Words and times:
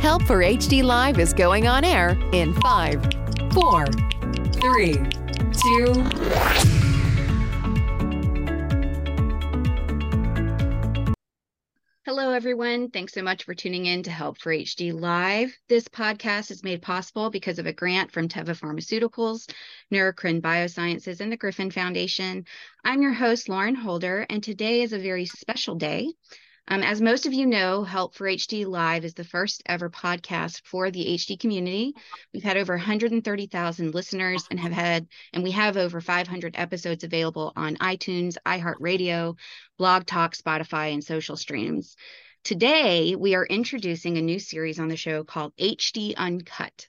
Help 0.00 0.22
for 0.22 0.38
HD 0.38 0.82
Live 0.82 1.18
is 1.18 1.34
going 1.34 1.66
on 1.66 1.84
air 1.84 2.18
in 2.32 2.54
five, 2.54 3.02
four, 3.52 3.84
three, 4.54 4.94
two. 5.52 5.92
Hello, 12.06 12.30
everyone. 12.30 12.88
Thanks 12.88 13.12
so 13.12 13.20
much 13.20 13.44
for 13.44 13.54
tuning 13.54 13.84
in 13.84 14.02
to 14.04 14.10
Help 14.10 14.38
for 14.40 14.54
HD 14.54 14.98
Live. 14.98 15.54
This 15.68 15.86
podcast 15.86 16.50
is 16.50 16.64
made 16.64 16.80
possible 16.80 17.28
because 17.28 17.58
of 17.58 17.66
a 17.66 17.72
grant 17.74 18.10
from 18.10 18.26
Teva 18.26 18.58
Pharmaceuticals, 18.58 19.52
Neurocrine 19.92 20.40
Biosciences, 20.40 21.20
and 21.20 21.30
the 21.30 21.36
Griffin 21.36 21.70
Foundation. 21.70 22.46
I'm 22.86 23.02
your 23.02 23.12
host, 23.12 23.50
Lauren 23.50 23.74
Holder, 23.74 24.24
and 24.30 24.42
today 24.42 24.80
is 24.80 24.94
a 24.94 24.98
very 24.98 25.26
special 25.26 25.74
day. 25.74 26.14
Um, 26.72 26.84
as 26.84 27.00
most 27.00 27.26
of 27.26 27.32
you 27.32 27.46
know, 27.46 27.82
Help 27.82 28.14
for 28.14 28.28
HD 28.28 28.64
Live 28.64 29.04
is 29.04 29.14
the 29.14 29.24
first 29.24 29.60
ever 29.66 29.90
podcast 29.90 30.62
for 30.64 30.92
the 30.92 31.04
HD 31.14 31.36
community. 31.36 31.96
We've 32.32 32.44
had 32.44 32.56
over 32.56 32.74
130,000 32.74 33.92
listeners 33.92 34.46
and 34.52 34.60
have 34.60 34.70
had, 34.70 35.08
and 35.32 35.42
we 35.42 35.50
have 35.50 35.76
over 35.76 36.00
500 36.00 36.54
episodes 36.56 37.02
available 37.02 37.52
on 37.56 37.74
iTunes, 37.78 38.36
iHeartRadio, 38.46 39.36
Blog 39.78 40.06
Talk, 40.06 40.36
Spotify, 40.36 40.94
and 40.94 41.02
social 41.02 41.36
streams. 41.36 41.96
Today, 42.44 43.16
we 43.16 43.34
are 43.34 43.44
introducing 43.44 44.16
a 44.16 44.22
new 44.22 44.38
series 44.38 44.78
on 44.78 44.86
the 44.86 44.96
show 44.96 45.24
called 45.24 45.52
HD 45.56 46.14
Uncut. 46.16 46.86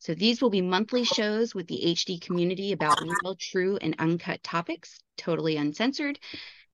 So 0.00 0.12
these 0.12 0.42
will 0.42 0.50
be 0.50 0.62
monthly 0.62 1.04
shows 1.04 1.54
with 1.54 1.68
the 1.68 1.80
HD 1.84 2.20
community 2.20 2.72
about 2.72 3.00
real, 3.00 3.36
true, 3.36 3.76
and 3.76 3.94
uncut 4.00 4.42
topics, 4.42 4.98
totally 5.16 5.56
uncensored. 5.56 6.18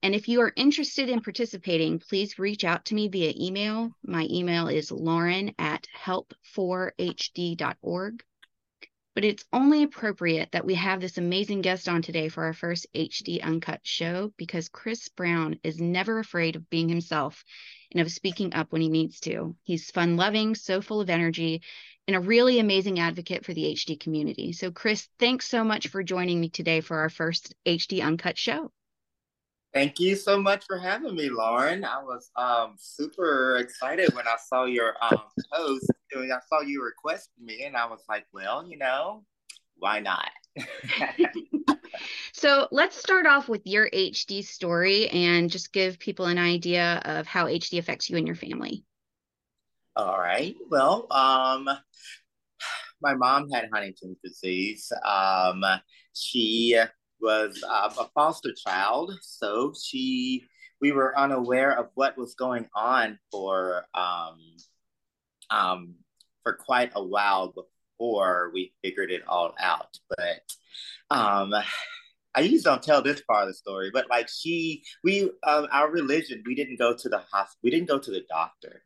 And 0.03 0.13
if 0.13 0.27
you 0.27 0.41
are 0.41 0.53
interested 0.55 1.09
in 1.09 1.21
participating, 1.21 1.97
please 1.99 2.37
reach 2.37 2.63
out 2.63 2.85
to 2.85 2.95
me 2.95 3.07
via 3.07 3.33
email. 3.35 3.89
My 4.03 4.27
email 4.29 4.67
is 4.67 4.91
lauren 4.91 5.55
at 5.57 5.87
help4hd.org. 5.97 8.23
But 9.15 9.25
it's 9.25 9.45
only 9.51 9.81
appropriate 9.81 10.51
that 10.51 10.65
we 10.65 10.75
have 10.75 11.01
this 11.01 11.17
amazing 11.17 11.61
guest 11.61 11.89
on 11.89 12.03
today 12.03 12.29
for 12.29 12.43
our 12.43 12.53
first 12.53 12.85
HD 12.93 13.41
Uncut 13.41 13.79
show 13.81 14.31
because 14.37 14.69
Chris 14.69 15.09
Brown 15.09 15.59
is 15.63 15.81
never 15.81 16.19
afraid 16.19 16.55
of 16.55 16.69
being 16.69 16.87
himself 16.87 17.43
and 17.91 17.99
of 17.99 18.11
speaking 18.11 18.53
up 18.53 18.71
when 18.71 18.83
he 18.83 18.89
needs 18.89 19.19
to. 19.21 19.55
He's 19.63 19.89
fun 19.89 20.17
loving, 20.17 20.53
so 20.53 20.81
full 20.81 21.01
of 21.01 21.09
energy, 21.09 21.63
and 22.07 22.15
a 22.15 22.19
really 22.19 22.59
amazing 22.59 22.99
advocate 22.99 23.43
for 23.43 23.55
the 23.55 23.73
HD 23.73 23.99
community. 23.99 24.53
So, 24.53 24.69
Chris, 24.69 25.09
thanks 25.17 25.47
so 25.47 25.63
much 25.63 25.87
for 25.87 26.03
joining 26.03 26.39
me 26.39 26.49
today 26.49 26.81
for 26.81 26.99
our 26.99 27.09
first 27.09 27.55
HD 27.65 28.03
Uncut 28.03 28.37
show. 28.37 28.71
Thank 29.73 29.99
you 29.99 30.15
so 30.15 30.41
much 30.41 30.65
for 30.65 30.77
having 30.77 31.15
me, 31.15 31.29
Lauren. 31.29 31.83
I 31.83 32.01
was 32.01 32.31
um, 32.35 32.75
super 32.77 33.57
excited 33.57 34.13
when 34.15 34.27
I 34.27 34.35
saw 34.47 34.65
your 34.65 34.95
um, 35.01 35.21
post. 35.53 35.91
I 36.15 36.39
saw 36.47 36.61
you 36.61 36.83
request 36.83 37.29
me, 37.39 37.63
and 37.65 37.75
I 37.75 37.85
was 37.85 38.03
like, 38.09 38.25
well, 38.33 38.67
you 38.67 38.77
know, 38.77 39.23
why 39.77 39.99
not? 39.99 40.29
so 42.33 42.67
let's 42.71 42.95
start 42.95 43.27
off 43.27 43.49
with 43.49 43.61
your 43.65 43.89
HD 43.93 44.43
story 44.43 45.09
and 45.09 45.49
just 45.49 45.73
give 45.73 45.99
people 45.99 46.25
an 46.25 46.37
idea 46.37 47.01
of 47.05 47.27
how 47.27 47.45
HD 47.45 47.77
affects 47.77 48.09
you 48.09 48.17
and 48.17 48.25
your 48.25 48.35
family. 48.35 48.83
All 49.95 50.17
right. 50.17 50.55
Well, 50.69 51.07
um, 51.11 51.69
my 53.01 53.15
mom 53.15 53.49
had 53.49 53.69
Huntington's 53.73 54.17
disease. 54.23 54.91
Um, 55.03 55.63
she 56.13 56.79
was 57.21 57.63
a 57.67 58.05
foster 58.13 58.53
child, 58.53 59.13
so 59.21 59.73
she 59.81 60.47
we 60.79 60.91
were 60.91 61.17
unaware 61.17 61.77
of 61.77 61.89
what 61.95 62.17
was 62.17 62.35
going 62.35 62.67
on 62.75 63.17
for 63.31 63.85
um, 63.93 64.37
um, 65.49 65.95
for 66.43 66.53
quite 66.53 66.91
a 66.95 67.03
while 67.03 67.53
before 67.53 68.51
we 68.53 68.73
figured 68.83 69.11
it 69.11 69.23
all 69.27 69.53
out. 69.59 69.97
But 70.09 70.41
um, 71.09 71.53
I 72.35 72.41
usually 72.41 72.61
don't 72.61 72.83
tell 72.83 73.01
this 73.01 73.21
part 73.21 73.43
of 73.43 73.49
the 73.49 73.53
story, 73.53 73.89
but 73.91 74.09
like 74.09 74.29
she, 74.29 74.83
we, 75.03 75.23
um, 75.43 75.67
our 75.71 75.89
religion, 75.89 76.43
we 76.45 76.55
didn't 76.55 76.77
go 76.77 76.95
to 76.95 77.09
the 77.09 77.19
hospital, 77.19 77.59
we 77.63 77.71
didn't 77.71 77.87
go 77.87 77.97
to 77.97 78.11
the 78.11 78.23
doctor. 78.29 78.83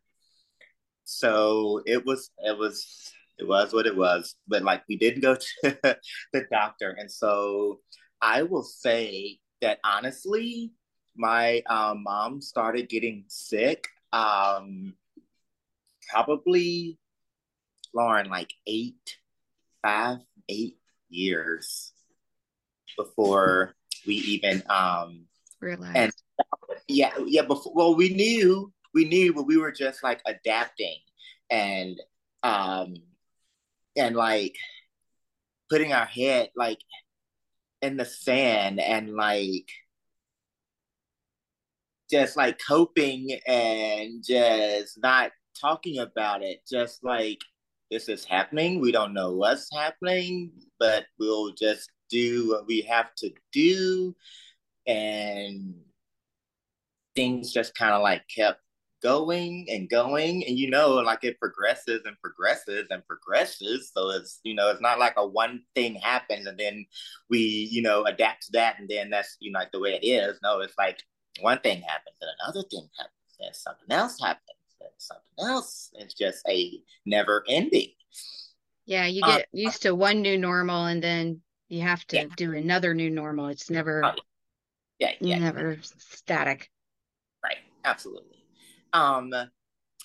So 1.04 1.82
it 1.86 2.06
was, 2.06 2.32
it 2.38 2.58
was, 2.58 3.12
it 3.38 3.48
was 3.48 3.74
what 3.74 3.88
it 3.88 3.98
was. 3.98 4.36
But 4.48 4.64
like 4.64 4.84
we 4.88 4.98
didn't 4.98 5.22
go 5.22 5.36
to 5.64 5.98
the 6.34 6.46
doctor, 6.50 6.96
and 6.98 7.12
so 7.12 7.80
I 8.22 8.44
will 8.44 8.64
say 8.64 9.40
that 9.62 9.80
honestly, 9.84 10.72
my 11.16 11.62
um, 11.70 12.04
mom 12.04 12.42
started 12.42 12.90
getting 12.90 13.26
sick 13.28 13.88
um, 14.14 14.94
probably, 16.10 16.98
Lauren, 17.94 18.30
like 18.30 18.54
eight, 18.68 19.18
five, 19.82 20.20
eight 20.50 20.78
years 21.10 21.94
before 22.98 23.76
we 24.06 24.16
even 24.16 24.64
um 24.70 25.26
realized. 25.60 25.96
And 25.96 26.12
yeah, 26.88 27.12
yeah. 27.26 27.44
Before, 27.44 27.74
well, 27.74 27.96
we 27.96 28.10
knew, 28.10 28.72
we 28.94 29.06
knew, 29.06 29.34
but 29.34 29.44
we 29.44 29.58
were 29.58 29.72
just 29.72 30.04
like 30.04 30.22
adapting 30.26 30.98
and 31.50 32.00
um 32.44 32.96
and 33.96 34.16
like 34.16 34.56
putting 35.70 35.94
our 35.94 36.06
head 36.06 36.50
like 36.56 36.80
in 37.82 37.98
the 37.98 38.06
sand 38.06 38.80
and 38.80 39.16
like 39.16 39.70
just 42.10 42.36
like 42.38 42.60
coping 42.66 43.40
and 43.48 44.24
just 44.24 45.02
not 45.02 45.32
talking 45.60 46.00
about 46.00 46.44
it. 46.44 46.60
Just 46.70 47.04
like 47.04 47.40
this 47.90 48.10
is 48.10 48.26
happening. 48.26 48.80
We 48.80 48.92
don't 48.92 49.14
know 49.14 49.34
what's 49.34 49.70
happening 49.74 50.52
but 50.82 51.06
we'll 51.20 51.52
just 51.52 51.92
do 52.10 52.50
what 52.50 52.66
we 52.66 52.82
have 52.82 53.14
to 53.16 53.32
do. 53.54 54.16
And 54.88 55.76
things 57.16 57.54
just 57.54 57.76
kind 57.76 57.94
of 57.94 58.02
like 58.02 58.24
kept 58.36 58.60
going 59.02 59.66
and 59.70 59.90
going 59.90 60.46
and 60.48 60.58
you 60.58 60.70
know 60.70 60.96
like 60.96 61.24
it 61.24 61.40
progresses 61.40 62.02
and 62.06 62.20
progresses 62.22 62.88
and 62.90 63.06
progresses. 63.08 63.92
So 63.94 64.12
it's 64.12 64.40
you 64.44 64.56
know 64.56 64.70
it's 64.70 64.82
not 64.82 65.00
like 65.00 65.16
a 65.18 65.26
one 65.26 65.64
thing 65.76 65.96
happens 65.96 66.46
and 66.46 66.58
then 66.58 66.86
we 67.30 67.40
you 67.72 67.82
know 67.82 68.06
adapt 68.06 68.46
to 68.46 68.52
that 68.54 68.80
and 68.80 68.88
then 68.88 69.10
that's 69.10 69.38
you 69.40 69.52
know 69.52 69.60
like 69.60 69.72
the 69.72 69.80
way 69.80 70.00
it 70.02 70.06
is. 70.06 70.40
No 70.44 70.62
it's 70.62 70.78
like 70.78 71.02
one 71.40 71.60
thing 71.60 71.82
happens 71.82 72.16
and 72.22 72.30
another 72.44 72.68
thing 72.70 72.88
happens 72.98 73.14
and 73.40 73.56
something 73.56 73.92
else 73.92 74.20
happens 74.22 74.46
and 74.80 74.90
something 74.98 75.24
else. 75.40 75.90
It's 75.96 76.14
just 76.14 76.48
a 76.48 76.80
never 77.06 77.44
ending. 77.48 77.90
Yeah 78.86 79.08
you 79.08 79.22
get 79.22 79.42
uh, 79.42 79.44
used 79.52 79.82
to 79.84 79.96
one 79.96 80.22
new 80.22 80.38
normal 80.38 80.86
and 80.86 81.04
then 81.04 81.42
you 81.70 81.82
have 81.82 82.06
to 82.08 82.18
yeah. 82.18 82.26
do 82.36 82.54
another 82.54 82.94
new 82.94 83.10
normal. 83.10 83.48
It's 83.48 83.70
never 83.70 84.04
uh, 84.04 84.16
yeah, 85.00 85.14
yeah. 85.20 85.40
never 85.40 85.78
static. 85.82 86.70
Right. 87.44 87.58
Absolutely 87.84 88.41
um, 88.94 89.32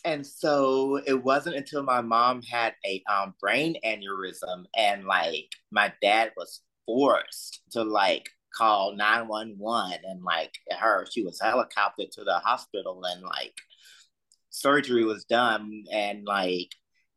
and 0.04 0.24
so 0.24 1.00
it 1.06 1.24
wasn't 1.24 1.56
until 1.56 1.82
my 1.82 2.00
mom 2.00 2.42
had 2.42 2.74
a 2.84 3.02
um, 3.12 3.34
brain 3.40 3.76
aneurysm 3.84 4.64
and 4.76 5.04
like 5.04 5.48
my 5.70 5.92
dad 6.00 6.32
was 6.36 6.60
forced 6.86 7.62
to 7.72 7.82
like 7.82 8.30
call 8.54 8.94
911 8.96 9.98
and 10.04 10.22
like 10.22 10.52
her 10.78 11.06
she 11.10 11.22
was 11.22 11.40
helicoptered 11.40 12.10
to 12.12 12.24
the 12.24 12.38
hospital 12.44 13.02
and 13.04 13.22
like 13.22 13.54
surgery 14.50 15.04
was 15.04 15.24
done. 15.24 15.84
And 15.92 16.24
like 16.24 16.70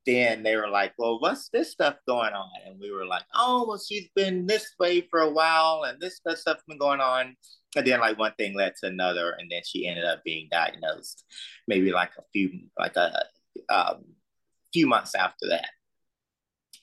then 0.05 0.43
they 0.43 0.55
were 0.55 0.69
like 0.69 0.93
well 0.97 1.19
what's 1.19 1.49
this 1.49 1.71
stuff 1.71 1.95
going 2.07 2.33
on? 2.33 2.49
And 2.65 2.79
we 2.79 2.91
were 2.91 3.05
like 3.05 3.23
oh 3.35 3.65
well 3.67 3.79
she's 3.79 4.09
been 4.15 4.47
this 4.47 4.73
way 4.79 5.01
for 5.01 5.19
a 5.21 5.29
while 5.29 5.83
and 5.83 5.99
this 6.01 6.17
stuff's 6.17 6.63
been 6.67 6.79
going 6.79 7.01
on 7.01 7.35
and 7.75 7.85
then 7.85 7.99
like 7.99 8.17
one 8.17 8.33
thing 8.37 8.55
led 8.55 8.73
to 8.75 8.87
another 8.87 9.35
and 9.37 9.49
then 9.51 9.61
she 9.65 9.87
ended 9.87 10.05
up 10.05 10.23
being 10.23 10.47
diagnosed 10.51 11.23
maybe 11.67 11.91
like 11.91 12.11
a 12.17 12.23
few 12.33 12.49
like 12.77 12.95
a 12.95 13.25
um, 13.69 14.03
few 14.73 14.87
months 14.87 15.15
after 15.15 15.47
that. 15.49 15.69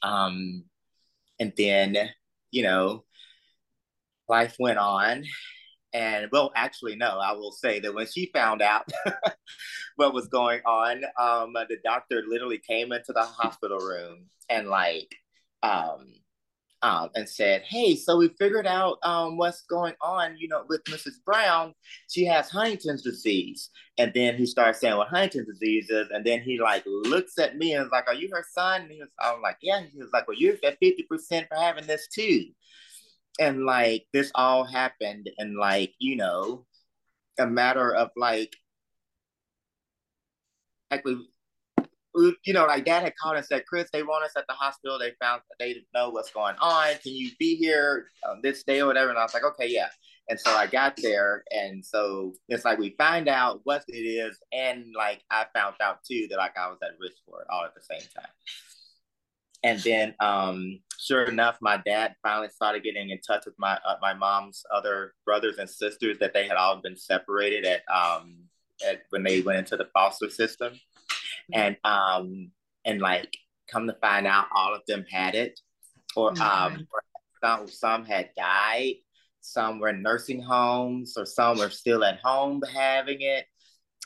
Um 0.02 0.64
and 1.40 1.52
then 1.56 1.96
you 2.50 2.62
know 2.62 3.04
life 4.28 4.56
went 4.58 4.78
on 4.78 5.24
and 5.96 6.28
well, 6.30 6.52
actually, 6.54 6.94
no, 6.94 7.18
I 7.18 7.32
will 7.32 7.52
say 7.52 7.80
that 7.80 7.94
when 7.94 8.06
she 8.06 8.30
found 8.34 8.60
out 8.60 8.86
what 9.96 10.12
was 10.12 10.28
going 10.28 10.60
on, 10.66 11.04
um, 11.18 11.54
the 11.54 11.78
doctor 11.82 12.22
literally 12.28 12.58
came 12.58 12.92
into 12.92 13.14
the 13.14 13.22
hospital 13.22 13.78
room 13.78 14.26
and 14.50 14.68
like, 14.68 15.10
um, 15.62 16.12
um, 16.86 17.10
and 17.16 17.28
said, 17.28 17.62
"Hey, 17.62 17.96
so 17.96 18.16
we 18.18 18.28
figured 18.38 18.66
out 18.66 18.98
um, 19.02 19.36
what's 19.36 19.62
going 19.62 19.94
on, 20.00 20.36
you 20.38 20.46
know, 20.46 20.64
with 20.68 20.84
Mrs. 20.84 21.14
Brown. 21.24 21.74
She 22.08 22.24
has 22.26 22.48
Huntington's 22.48 23.02
disease." 23.02 23.70
And 23.98 24.12
then 24.14 24.36
he 24.36 24.46
starts 24.46 24.80
saying 24.80 24.96
what 24.96 25.08
Huntington's 25.08 25.48
disease 25.48 25.90
is, 25.90 26.08
and 26.12 26.24
then 26.24 26.42
he 26.42 26.60
like 26.60 26.84
looks 26.86 27.38
at 27.38 27.56
me 27.56 27.74
and 27.74 27.84
is 27.84 27.90
like, 27.90 28.06
"Are 28.06 28.14
you 28.14 28.28
her 28.32 28.44
son?" 28.54 28.82
And 28.82 28.90
he 28.90 29.00
was, 29.00 29.08
I'm 29.18 29.42
like, 29.42 29.58
"Yeah." 29.62 29.82
He 29.92 29.98
was 29.98 30.10
like, 30.12 30.28
"Well, 30.28 30.36
you're 30.38 30.54
at 30.64 30.78
fifty 30.78 31.04
percent 31.10 31.48
for 31.48 31.56
having 31.56 31.86
this 31.86 32.06
too." 32.08 32.44
And 33.40 33.66
like 33.66 34.06
this 34.12 34.30
all 34.34 34.64
happened 34.64 35.28
in 35.38 35.58
like 35.58 35.92
you 35.98 36.16
know 36.16 36.66
a 37.38 37.46
matter 37.46 37.94
of 37.94 38.10
like 38.16 38.56
like 40.90 41.04
we 41.04 41.26
you 42.16 42.52
know, 42.52 42.66
like 42.66 42.84
dad 42.84 43.02
had 43.02 43.16
called 43.16 43.36
and 43.36 43.44
said, 43.44 43.66
Chris, 43.66 43.88
they 43.92 44.02
want 44.02 44.24
us 44.24 44.32
at 44.36 44.46
the 44.48 44.54
hospital. 44.54 44.98
They 44.98 45.12
found 45.20 45.42
they 45.58 45.74
didn't 45.74 45.88
know 45.94 46.10
what's 46.10 46.30
going 46.30 46.56
on. 46.60 46.88
Can 47.02 47.12
you 47.12 47.30
be 47.38 47.56
here 47.56 48.08
this 48.42 48.62
day 48.64 48.80
or 48.80 48.86
whatever? 48.86 49.10
And 49.10 49.18
I 49.18 49.22
was 49.22 49.34
like, 49.34 49.44
okay, 49.44 49.68
yeah. 49.68 49.88
And 50.28 50.40
so 50.40 50.50
I 50.50 50.66
got 50.66 50.96
there, 51.00 51.44
and 51.52 51.84
so 51.84 52.34
it's 52.48 52.64
like 52.64 52.80
we 52.80 52.96
find 52.98 53.28
out 53.28 53.60
what 53.62 53.84
it 53.86 53.92
is, 53.92 54.36
and 54.52 54.86
like 54.96 55.22
I 55.30 55.46
found 55.54 55.76
out 55.80 55.98
too 56.04 56.26
that 56.30 56.36
like 56.36 56.58
I 56.58 56.68
was 56.68 56.78
at 56.82 56.98
risk 57.00 57.18
for 57.24 57.42
it 57.42 57.46
all 57.48 57.64
at 57.64 57.76
the 57.76 57.80
same 57.80 58.08
time. 58.12 58.30
And 59.62 59.78
then, 59.80 60.14
um, 60.18 60.80
sure 60.98 61.24
enough, 61.26 61.58
my 61.60 61.76
dad 61.76 62.16
finally 62.24 62.48
started 62.48 62.82
getting 62.82 63.10
in 63.10 63.20
touch 63.20 63.46
with 63.46 63.54
my 63.56 63.78
uh, 63.86 63.96
my 64.02 64.14
mom's 64.14 64.64
other 64.74 65.14
brothers 65.24 65.58
and 65.58 65.70
sisters 65.70 66.18
that 66.18 66.34
they 66.34 66.48
had 66.48 66.56
all 66.56 66.80
been 66.82 66.96
separated 66.96 67.64
at 67.64 67.82
um 67.88 68.36
at 68.84 69.02
when 69.10 69.22
they 69.22 69.42
went 69.42 69.58
into 69.58 69.76
the 69.76 69.88
foster 69.94 70.28
system 70.28 70.72
and 71.52 71.76
um 71.84 72.50
and 72.84 73.00
like 73.00 73.36
come 73.68 73.86
to 73.86 73.96
find 74.00 74.26
out 74.26 74.46
all 74.54 74.74
of 74.74 74.82
them 74.86 75.04
had 75.10 75.34
it. 75.34 75.58
Or 76.14 76.30
um 76.40 76.86
some, 77.42 77.68
some 77.68 78.04
had 78.04 78.30
died. 78.36 78.94
Some 79.40 79.78
were 79.78 79.88
in 79.88 80.02
nursing 80.02 80.42
homes 80.42 81.14
or 81.16 81.26
some 81.26 81.58
were 81.58 81.70
still 81.70 82.04
at 82.04 82.20
home 82.22 82.62
having 82.72 83.20
it. 83.20 83.46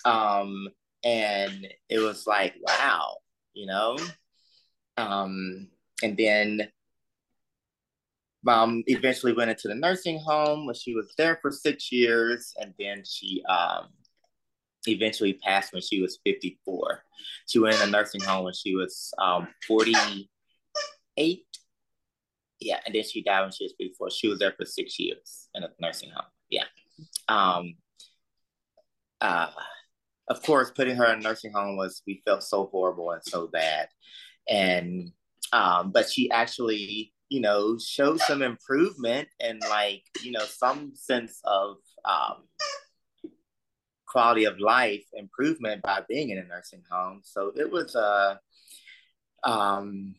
Um 0.04 0.68
and 1.04 1.66
it 1.88 1.98
was 1.98 2.26
like 2.26 2.54
wow 2.60 3.16
you 3.54 3.66
know? 3.66 3.96
Um 4.96 5.68
and 6.02 6.16
then 6.16 6.68
mom 8.42 8.82
eventually 8.86 9.32
went 9.32 9.50
into 9.50 9.68
the 9.68 9.74
nursing 9.74 10.18
home 10.18 10.66
when 10.66 10.74
she 10.74 10.94
was 10.94 11.12
there 11.18 11.38
for 11.42 11.50
six 11.50 11.92
years. 11.92 12.54
And 12.58 12.74
then 12.78 13.02
she 13.04 13.42
um 13.48 13.88
eventually 14.86 15.34
passed 15.34 15.72
when 15.72 15.82
she 15.82 16.00
was 16.00 16.18
54. 16.24 17.02
She 17.46 17.58
went 17.58 17.76
in 17.76 17.88
a 17.88 17.90
nursing 17.90 18.20
home 18.20 18.44
when 18.44 18.54
she 18.54 18.74
was 18.74 19.12
um, 19.18 19.48
48. 19.66 21.46
Yeah, 22.60 22.80
and 22.84 22.94
then 22.94 23.04
she 23.04 23.22
died 23.22 23.42
when 23.42 23.52
she 23.52 23.64
was 23.64 23.74
54. 23.78 24.10
She 24.10 24.28
was 24.28 24.38
there 24.38 24.52
for 24.56 24.64
six 24.64 24.98
years 24.98 25.48
in 25.54 25.62
a 25.62 25.68
nursing 25.80 26.10
home. 26.10 26.26
Yeah. 26.50 26.64
Um, 27.28 27.74
uh, 29.20 29.50
of 30.28 30.42
course, 30.42 30.70
putting 30.70 30.96
her 30.96 31.06
in 31.06 31.20
a 31.20 31.22
nursing 31.22 31.52
home 31.52 31.76
was, 31.76 32.02
we 32.06 32.22
felt 32.24 32.42
so 32.42 32.68
horrible 32.70 33.10
and 33.10 33.22
so 33.24 33.48
bad. 33.48 33.88
And, 34.48 35.10
um, 35.52 35.90
but 35.92 36.08
she 36.08 36.30
actually, 36.30 37.12
you 37.28 37.40
know, 37.40 37.78
showed 37.78 38.20
some 38.20 38.42
improvement 38.42 39.28
and 39.40 39.60
like, 39.68 40.02
you 40.22 40.32
know, 40.32 40.44
some 40.44 40.92
sense 40.94 41.40
of, 41.44 41.76
um, 42.04 42.44
quality 44.10 44.44
of 44.44 44.58
life 44.58 45.04
improvement 45.14 45.82
by 45.82 46.02
being 46.08 46.30
in 46.30 46.38
a 46.38 46.44
nursing 46.44 46.82
home. 46.90 47.20
So 47.22 47.52
it 47.54 47.70
was 47.70 47.94
a, 47.94 48.40
um, 49.44 50.14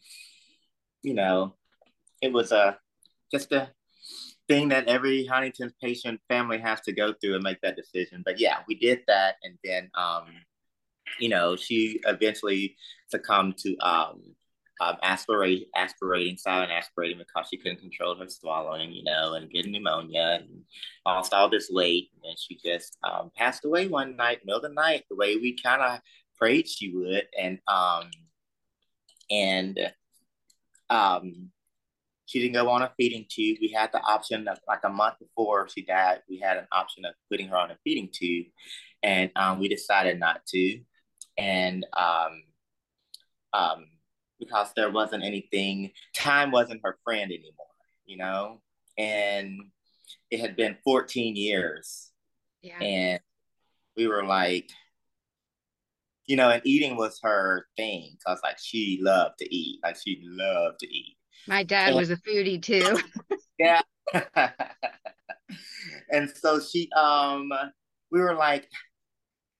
you 1.04 1.14
know, 1.14 1.56
it 2.22 2.32
was 2.32 2.52
a 2.52 2.78
just 3.32 3.52
a 3.52 3.70
thing 4.48 4.70
that 4.70 4.88
every 4.88 5.26
Huntington's 5.26 5.74
patient 5.82 6.20
family 6.30 6.60
has 6.60 6.82
to 6.82 6.94
go 6.94 7.14
through 7.14 7.36
and 7.36 7.44
make 7.44 7.62
that 7.62 7.76
decision. 7.76 8.22
But 8.26 8.40
yeah, 8.40 8.60
we 8.68 8.76
did 8.76 9.02
that, 9.08 9.36
and 9.44 9.58
then 9.64 9.90
um, 9.96 10.26
you 11.20 11.30
know, 11.30 11.56
she 11.56 12.00
eventually 12.06 12.76
succumbed 13.10 13.58
to 13.60 13.78
um, 13.80 14.22
um, 14.82 14.98
aspirate, 15.04 15.68
aspirating, 15.76 16.38
silent 16.38 16.72
aspirating 16.72 17.20
because 17.20 17.48
she 17.50 17.58
couldn't 17.58 17.82
control 17.82 18.16
her 18.16 18.28
swallowing, 18.28 18.92
you 18.92 19.04
know, 19.04 19.36
and 19.36 19.52
getting 19.52 19.72
pneumonia 19.72 20.40
and 20.42 20.64
lost 21.06 21.34
all 21.34 21.50
this 21.50 21.70
weight. 21.70 22.10
And 22.24 22.36
she 22.40 22.58
just 22.58 22.98
um, 23.04 23.30
passed 23.38 23.64
away 23.64 23.88
one 23.88 24.16
night, 24.16 24.40
middle 24.44 24.58
of 24.58 24.64
the 24.64 24.74
night, 24.74 25.04
the 25.08 25.16
way 25.16 25.36
we 25.36 25.56
kind 25.62 25.84
of 25.84 26.00
prayed 26.36 26.68
she 26.68 26.92
would. 26.96 27.28
And 27.40 27.60
um, 27.68 28.10
and 29.30 29.80
um, 30.90 31.52
she 32.26 32.40
didn't 32.40 32.56
go 32.56 32.68
on 32.70 32.82
a 32.82 32.92
feeding 32.98 33.28
tube. 33.30 33.60
We 33.62 33.72
had 33.72 33.92
the 33.92 34.02
option 34.02 34.48
of 34.48 34.58
like 34.68 34.84
a 34.84 34.90
month 34.90 35.20
before 35.20 35.70
she 35.70 35.84
died, 35.84 36.22
we 36.28 36.40
had 36.40 36.58
an 36.58 36.68
option 36.72 37.06
of 37.06 37.14
putting 37.30 37.50
her 37.50 37.58
on 37.58 37.70
a 37.70 37.78
feeding 37.84 38.10
tube, 38.12 38.48
and 39.04 39.30
um, 39.36 39.60
we 39.60 39.68
decided 39.68 40.20
not 40.20 40.44
to. 40.48 40.80
And 41.38 41.86
um, 41.96 42.44
um, 43.54 43.86
because 44.42 44.72
there 44.76 44.90
wasn't 44.90 45.24
anything, 45.24 45.92
time 46.16 46.52
wasn't 46.52 46.82
her 46.84 46.98
friend 47.04 47.32
anymore, 47.32 47.68
you 48.06 48.18
know? 48.18 48.60
And 48.98 49.60
it 50.32 50.40
had 50.40 50.56
been 50.56 50.78
14 50.84 51.36
years. 51.36 52.12
Yeah. 52.62 52.80
And 52.80 53.20
we 53.96 54.08
were 54.08 54.26
like, 54.26 54.70
you 56.26 56.36
know, 56.36 56.50
and 56.50 56.62
eating 56.66 56.98
was 56.98 57.20
her 57.22 57.68
thing. 57.78 58.18
Cause 58.26 58.40
like 58.44 58.58
she 58.60 59.00
loved 59.02 59.38
to 59.40 59.56
eat. 59.56 59.80
Like 59.84 59.96
she 59.96 60.22
loved 60.24 60.80
to 60.80 60.88
eat. 60.88 61.18
My 61.48 61.64
dad 61.64 61.90
and, 61.90 61.98
was 61.98 62.10
a 62.10 62.18
foodie 62.18 62.62
too. 62.62 63.00
yeah. 63.60 63.82
and 66.12 66.30
so 66.30 66.60
she 66.60 66.90
um 66.96 67.50
we 68.12 68.20
were 68.20 68.36
like, 68.36 68.68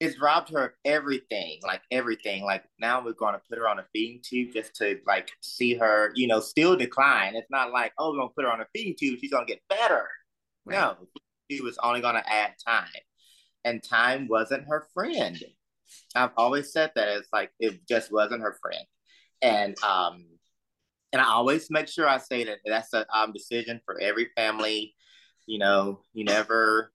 it's 0.02 0.20
robbed 0.20 0.50
her 0.50 0.66
of 0.66 0.72
everything, 0.84 1.60
like 1.62 1.84
everything. 1.92 2.44
Like 2.44 2.64
now 2.80 3.06
we're 3.06 3.14
going 3.14 3.36
to 3.36 3.42
put 3.48 3.60
her 3.60 3.70
on 3.70 3.78
a 3.78 3.86
feeding 3.94 4.20
tube 4.24 4.52
just 4.52 4.76
to 4.78 5.00
like 5.06 5.30
see 5.42 5.76
her, 5.76 6.12
you 6.16 6.26
know, 6.26 6.40
still 6.40 6.76
decline. 6.76 7.36
It's 7.36 7.52
not 7.52 7.72
like, 7.72 7.94
oh, 8.00 8.10
we're 8.10 8.18
going 8.18 8.30
to 8.30 8.34
put 8.34 8.46
her 8.46 8.52
on 8.52 8.62
a 8.62 8.68
feeding 8.74 8.96
tube. 9.00 9.20
She's 9.22 9.30
going 9.30 9.46
to 9.46 9.54
get 9.54 9.62
better. 9.70 10.08
Right. 10.66 10.80
No, 10.80 10.96
she 11.52 11.62
was 11.62 11.78
only 11.84 12.02
going 12.02 12.16
to 12.16 12.28
add 12.28 12.56
time. 12.68 12.90
And 13.64 13.84
time 13.84 14.28
wasn't 14.28 14.68
her 14.68 14.88
friend. 14.92 15.38
I've 16.16 16.32
always 16.36 16.74
said 16.74 16.94
that 16.96 17.08
it's 17.10 17.30
like 17.32 17.52
it 17.60 17.88
just 17.88 18.12
wasn't 18.12 18.42
her 18.42 18.58
friend. 18.60 18.86
And 19.44 19.76
um 19.84 20.26
and 21.14 21.22
I 21.22 21.26
always 21.26 21.70
make 21.70 21.88
sure 21.88 22.08
I 22.08 22.18
say 22.18 22.46
that 22.46 22.60
that's 22.66 22.94
a 22.94 23.06
um, 23.16 23.34
decision 23.34 23.82
for 23.86 24.00
every 24.00 24.30
family. 24.36 24.96
You 25.46 25.60
know, 25.60 26.00
you 26.14 26.24
never 26.24 26.90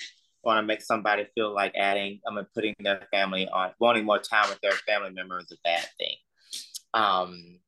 want 0.47 0.63
to 0.63 0.67
make 0.67 0.81
somebody 0.81 1.27
feel 1.35 1.53
like 1.53 1.73
adding, 1.77 2.21
I 2.27 2.35
mean, 2.35 2.47
putting 2.55 2.75
their 2.79 3.01
family 3.13 3.49
on, 3.49 3.73
wanting 3.81 4.07
more 4.07 4.21
time 4.21 4.49
with 4.49 4.61
their 4.61 4.73
family 4.73 5.11
member 5.11 5.39
is 5.39 5.53
a 5.53 5.57
bad 5.65 5.87
thing. 5.99 6.17
Um, 6.95 7.59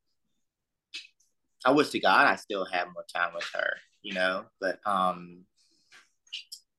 I 1.66 1.72
wish 1.72 1.90
to 1.90 2.00
God 2.00 2.26
I 2.26 2.36
still 2.36 2.64
had 2.64 2.84
more 2.94 3.04
time 3.14 3.34
with 3.34 3.48
her, 3.52 3.74
you 4.02 4.14
know, 4.14 4.44
but 4.60 4.78
um, 4.86 5.44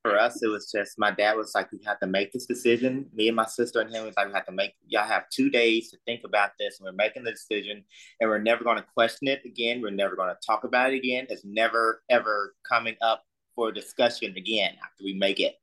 for 0.02 0.18
us, 0.18 0.42
it 0.42 0.48
was 0.48 0.72
just 0.72 0.98
my 0.98 1.12
dad 1.12 1.36
was 1.36 1.52
like, 1.54 1.72
we 1.72 1.80
have 1.86 2.00
to 2.00 2.08
make 2.08 2.32
this 2.32 2.46
decision. 2.46 3.06
Me 3.14 3.28
and 3.28 3.36
my 3.36 3.46
sister 3.46 3.82
and 3.82 3.94
him 3.94 4.06
was 4.06 4.16
like, 4.16 4.28
we 4.28 4.34
have 4.34 4.46
to 4.46 4.54
make, 4.54 4.74
y'all 4.88 5.04
have 5.04 5.30
two 5.30 5.50
days 5.50 5.92
to 5.92 5.98
think 6.06 6.22
about 6.24 6.52
this. 6.58 6.80
And 6.80 6.86
we're 6.86 6.94
making 6.94 7.26
the 7.26 7.32
decision 7.32 7.84
and 8.22 8.30
we're 8.30 8.40
never 8.40 8.64
going 8.64 8.78
to 8.78 8.86
question 8.94 9.28
it 9.28 9.42
again. 9.46 9.82
We're 9.82 9.92
never 9.92 10.16
going 10.16 10.30
to 10.30 10.48
talk 10.48 10.64
about 10.64 10.94
it 10.94 10.98
again. 10.98 11.28
It's 11.30 11.44
never, 11.44 12.02
ever 12.10 12.56
coming 12.68 12.96
up 13.02 13.24
for 13.60 13.74
discussion 13.74 14.34
again 14.38 14.72
after 14.82 15.04
we 15.04 15.14
make 15.14 15.42
it. 15.42 15.54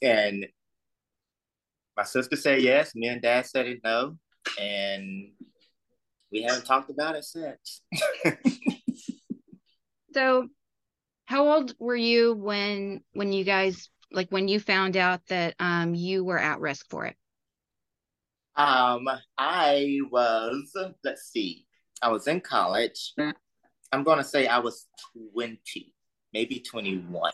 And 0.00 0.46
my 1.94 2.04
sister 2.04 2.34
said 2.34 2.62
yes, 2.62 2.94
me 2.94 3.08
and 3.08 3.20
dad 3.20 3.44
said 3.44 3.66
it 3.66 3.80
no, 3.84 4.16
and 4.58 5.32
we 6.32 6.42
haven't 6.42 6.64
talked 6.64 6.88
about 6.88 7.14
it 7.14 7.24
since. 7.24 7.82
so, 10.14 10.48
how 11.26 11.46
old 11.46 11.74
were 11.78 11.96
you 11.96 12.32
when 12.32 13.02
when 13.12 13.34
you 13.34 13.44
guys 13.44 13.90
like 14.10 14.30
when 14.30 14.48
you 14.48 14.58
found 14.58 14.96
out 14.96 15.20
that 15.28 15.54
um 15.60 15.94
you 15.94 16.24
were 16.24 16.38
at 16.38 16.60
risk 16.60 16.86
for 16.88 17.04
it? 17.04 17.16
Um, 18.56 19.06
I 19.36 19.98
was 20.10 20.72
let's 21.04 21.30
see, 21.30 21.66
I 22.00 22.08
was 22.08 22.28
in 22.28 22.40
college. 22.40 23.12
I'm 23.92 24.04
gonna 24.04 24.24
say 24.24 24.46
I 24.46 24.58
was 24.58 24.86
20, 25.34 25.92
maybe 26.36 26.60
21. 26.60 27.32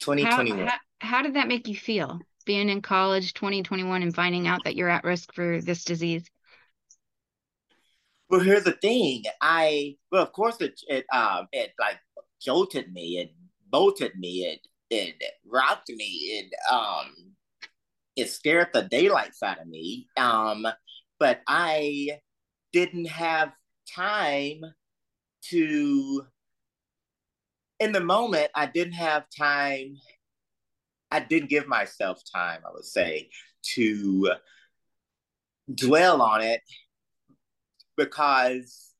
2021. 0.00 0.66
How, 0.66 0.74
how 0.98 1.22
did 1.22 1.34
that 1.34 1.46
make 1.46 1.68
you 1.68 1.76
feel 1.76 2.18
being 2.44 2.68
in 2.68 2.82
college 2.82 3.34
2021 3.34 4.02
and 4.02 4.12
finding 4.12 4.48
out 4.48 4.64
that 4.64 4.74
you're 4.74 4.88
at 4.88 5.04
risk 5.04 5.32
for 5.32 5.60
this 5.60 5.84
disease? 5.84 6.24
Well, 8.28 8.40
here's 8.40 8.64
the 8.64 8.72
thing. 8.72 9.22
I 9.40 9.96
well, 10.10 10.24
of 10.24 10.32
course, 10.32 10.60
it 10.60 10.80
it 10.88 11.04
um 11.12 11.46
it 11.52 11.72
like 11.78 11.98
jolted 12.40 12.92
me, 12.92 13.18
it 13.18 13.30
bolted 13.70 14.16
me, 14.16 14.44
it 14.44 14.60
it 14.90 15.32
rocked 15.46 15.90
me. 15.90 16.04
It 16.04 16.52
um 16.72 17.14
it 18.16 18.28
scared 18.28 18.68
the 18.72 18.82
daylights 18.82 19.42
out 19.42 19.60
of 19.60 19.68
me. 19.68 20.08
Um, 20.16 20.66
but 21.20 21.42
I 21.46 22.18
didn't 22.72 23.06
have 23.06 23.52
time 23.94 24.62
to 25.50 26.26
in 27.80 27.92
the 27.92 28.00
moment 28.00 28.50
I 28.54 28.66
didn't 28.66 28.94
have 28.94 29.24
time 29.36 29.96
I 31.10 31.20
didn't 31.20 31.50
give 31.50 31.66
myself 31.66 32.22
time, 32.32 32.60
I 32.64 32.72
would 32.72 32.84
say, 32.84 33.30
to 33.74 34.32
dwell 35.74 36.22
on 36.22 36.40
it 36.40 36.62
because 37.96 38.92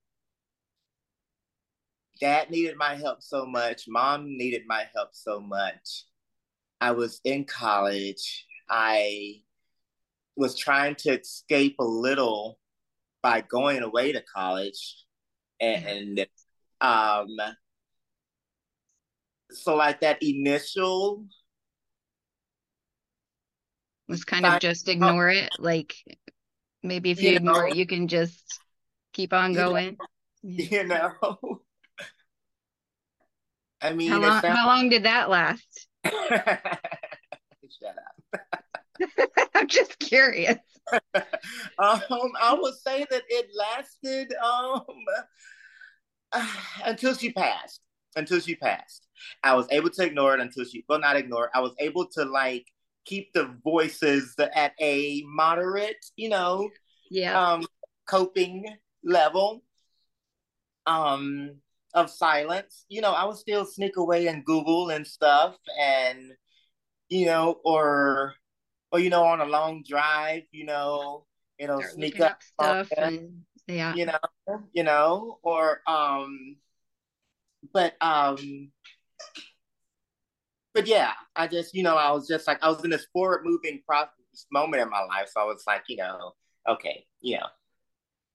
dad 2.20 2.50
needed 2.50 2.76
my 2.76 2.96
help 2.96 3.22
so 3.22 3.46
much, 3.46 3.84
mom 3.88 4.36
needed 4.36 4.62
my 4.66 4.86
help 4.94 5.10
so 5.12 5.40
much. 5.40 6.04
I 6.80 6.92
was 6.92 7.20
in 7.24 7.44
college. 7.44 8.46
I 8.68 9.42
was 10.36 10.58
trying 10.58 10.96
to 10.96 11.20
escape 11.20 11.76
a 11.78 11.84
little 11.84 12.58
by 13.22 13.42
going 13.42 13.82
away 13.82 14.12
to 14.12 14.22
college 14.22 15.04
and 15.60 16.26
um 16.80 17.36
so 19.52 19.76
like 19.76 20.00
that 20.00 20.22
initial 20.22 21.24
was 24.08 24.24
kind 24.24 24.44
of 24.44 24.60
just 24.60 24.88
ignore 24.88 25.28
it 25.28 25.50
like 25.58 25.94
maybe 26.82 27.10
if 27.10 27.22
you, 27.22 27.30
you 27.30 27.36
ignore 27.36 27.62
know, 27.62 27.68
it 27.68 27.76
you 27.76 27.86
can 27.86 28.08
just 28.08 28.60
keep 29.12 29.32
on 29.32 29.52
going. 29.52 29.96
You 30.42 30.84
know? 30.86 31.12
I 33.82 33.92
mean 33.92 34.10
how 34.10 34.20
long, 34.20 34.40
sounds... 34.40 34.58
how 34.58 34.66
long 34.66 34.88
did 34.88 35.04
that 35.04 35.30
last? 35.30 35.86
Shut 36.04 36.26
up. 38.34 38.60
I'm 39.54 39.68
just 39.68 39.98
curious. 39.98 40.58
Um 40.92 41.12
i 41.78 42.56
would 42.58 42.74
say 42.74 43.06
that 43.10 43.22
it 43.28 43.48
lasted 43.54 44.34
um 44.42 44.82
until 46.84 47.14
she 47.14 47.32
passed 47.32 47.80
until 48.16 48.40
she 48.40 48.54
passed. 48.54 49.06
I 49.42 49.54
was 49.54 49.66
able 49.70 49.90
to 49.90 50.04
ignore 50.04 50.34
it 50.34 50.40
until 50.40 50.64
she 50.64 50.84
well 50.88 50.98
not 50.98 51.16
ignore 51.16 51.44
it 51.44 51.50
i 51.54 51.60
was 51.60 51.74
able 51.78 52.06
to 52.06 52.24
like 52.24 52.66
keep 53.04 53.32
the 53.32 53.54
voices 53.64 54.34
at 54.54 54.72
a 54.80 55.22
moderate, 55.26 56.04
you 56.16 56.28
know, 56.28 56.70
yeah, 57.10 57.38
um, 57.38 57.64
coping 58.06 58.64
level 59.02 59.62
um, 60.86 61.56
of 61.94 62.10
silence. 62.10 62.84
You 62.88 63.00
know, 63.00 63.12
I 63.12 63.24
would 63.24 63.36
still 63.36 63.64
sneak 63.64 63.96
away 63.96 64.26
and 64.26 64.44
Google 64.44 64.90
and 64.90 65.06
stuff, 65.06 65.56
and 65.80 66.32
you 67.08 67.26
know, 67.26 67.60
or 67.64 68.34
or 68.92 69.00
you 69.00 69.10
know, 69.10 69.24
on 69.24 69.40
a 69.40 69.46
long 69.46 69.82
drive, 69.86 70.42
you 70.52 70.64
know, 70.64 71.26
you 71.58 71.66
know, 71.66 71.80
Start 71.80 71.94
sneak 71.94 72.20
up, 72.20 72.30
up 72.58 72.86
stuff, 72.86 72.88
and, 72.96 73.42
yeah, 73.66 73.94
you 73.94 74.06
know, 74.06 74.62
you 74.72 74.82
know, 74.84 75.38
or 75.42 75.80
um, 75.86 76.56
but 77.72 77.94
um 78.00 78.70
but 80.72 80.86
yeah, 80.86 81.12
I 81.34 81.46
just, 81.46 81.74
you 81.74 81.82
know, 81.82 81.96
I 81.96 82.12
was 82.12 82.28
just 82.28 82.46
like, 82.46 82.62
I 82.62 82.68
was 82.68 82.82
in 82.84 82.90
this 82.90 83.06
forward 83.12 83.42
moving 83.44 83.80
process 83.86 84.46
moment 84.52 84.82
in 84.82 84.88
my 84.88 85.02
life. 85.02 85.28
So 85.32 85.40
I 85.40 85.44
was 85.44 85.64
like, 85.66 85.82
you 85.88 85.96
know, 85.96 86.32
okay, 86.68 87.04
you 87.20 87.38
know, 87.38 87.46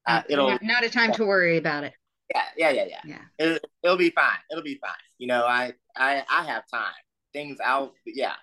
uh, 0.07 0.21
it'll 0.29 0.49
not, 0.49 0.61
not 0.63 0.83
a 0.83 0.89
time 0.89 1.11
to 1.13 1.25
worry 1.25 1.57
about 1.57 1.83
it. 1.83 1.93
Yeah, 2.33 2.43
yeah, 2.57 2.69
yeah, 2.71 2.85
yeah. 2.87 2.99
Yeah, 3.05 3.21
it, 3.39 3.65
it'll 3.83 3.97
be 3.97 4.09
fine. 4.09 4.37
It'll 4.51 4.63
be 4.63 4.79
fine. 4.81 4.91
You 5.17 5.27
know, 5.27 5.45
I, 5.45 5.73
I, 5.95 6.23
I 6.29 6.43
have 6.45 6.63
time. 6.71 6.93
Things 7.33 7.57
out. 7.63 7.93
Yeah. 8.05 8.35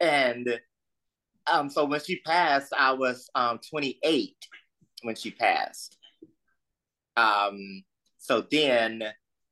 And 0.00 0.60
um, 1.50 1.68
so 1.68 1.84
when 1.84 2.00
she 2.00 2.20
passed, 2.20 2.72
I 2.76 2.92
was 2.92 3.28
um 3.34 3.60
28 3.70 4.34
when 5.02 5.14
she 5.14 5.30
passed. 5.30 5.96
Um, 7.16 7.84
so 8.18 8.44
then 8.50 9.02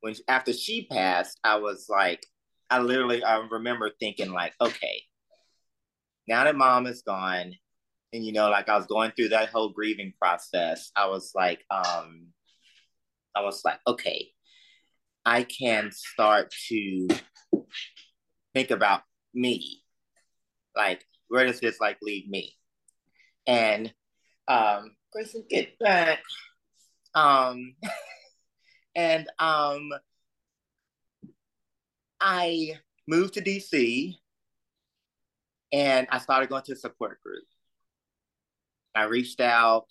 when 0.01 0.15
after 0.29 0.53
she 0.53 0.87
passed, 0.87 1.39
I 1.45 1.57
was 1.57 1.87
like, 1.89 2.25
I 2.69 2.81
literally 2.81 3.23
I 3.23 3.37
remember 3.51 3.91
thinking 3.99 4.33
like, 4.33 4.55
okay, 4.61 5.03
now 6.29 6.45
that 6.45 6.57
mom 6.57 6.87
is 6.87 7.03
gone, 7.03 7.55
and 8.13 8.25
you 8.25 8.33
know, 8.33 8.49
like 8.49 8.69
I 8.69 8.77
was 8.77 8.87
going 8.87 9.13
through 9.13 9.31
that 9.31 9.51
whole 9.51 9.71
grieving 9.71 10.13
process, 10.21 10.91
I 10.97 11.09
was 11.09 11.33
like, 11.35 11.65
um, 11.71 12.29
I 13.35 13.43
was 13.43 13.63
like, 13.65 13.79
okay, 13.87 14.31
I 15.25 15.45
can 15.45 15.91
start 15.93 16.53
to 16.69 17.09
think 18.55 18.71
about 18.71 19.03
me. 19.35 19.83
Like, 20.77 21.05
where 21.29 21.47
does 21.47 21.61
this 21.61 21.81
like 21.81 21.99
leave 22.03 22.29
me? 22.29 22.55
And 23.47 23.93
um 24.49 24.97
Grayson, 25.13 25.45
get 25.49 25.79
back. 25.79 26.21
Um 27.15 27.75
and 28.95 29.29
um 29.39 29.91
I 32.21 32.79
moved 33.07 33.35
to 33.35 33.43
DC 33.43 34.15
and 35.73 36.07
I 36.11 36.19
started 36.19 36.49
going 36.49 36.63
to 36.65 36.73
a 36.73 36.77
support 36.77 37.23
group. 37.23 37.45
I 38.95 39.05
reached 39.05 39.41
out 39.41 39.87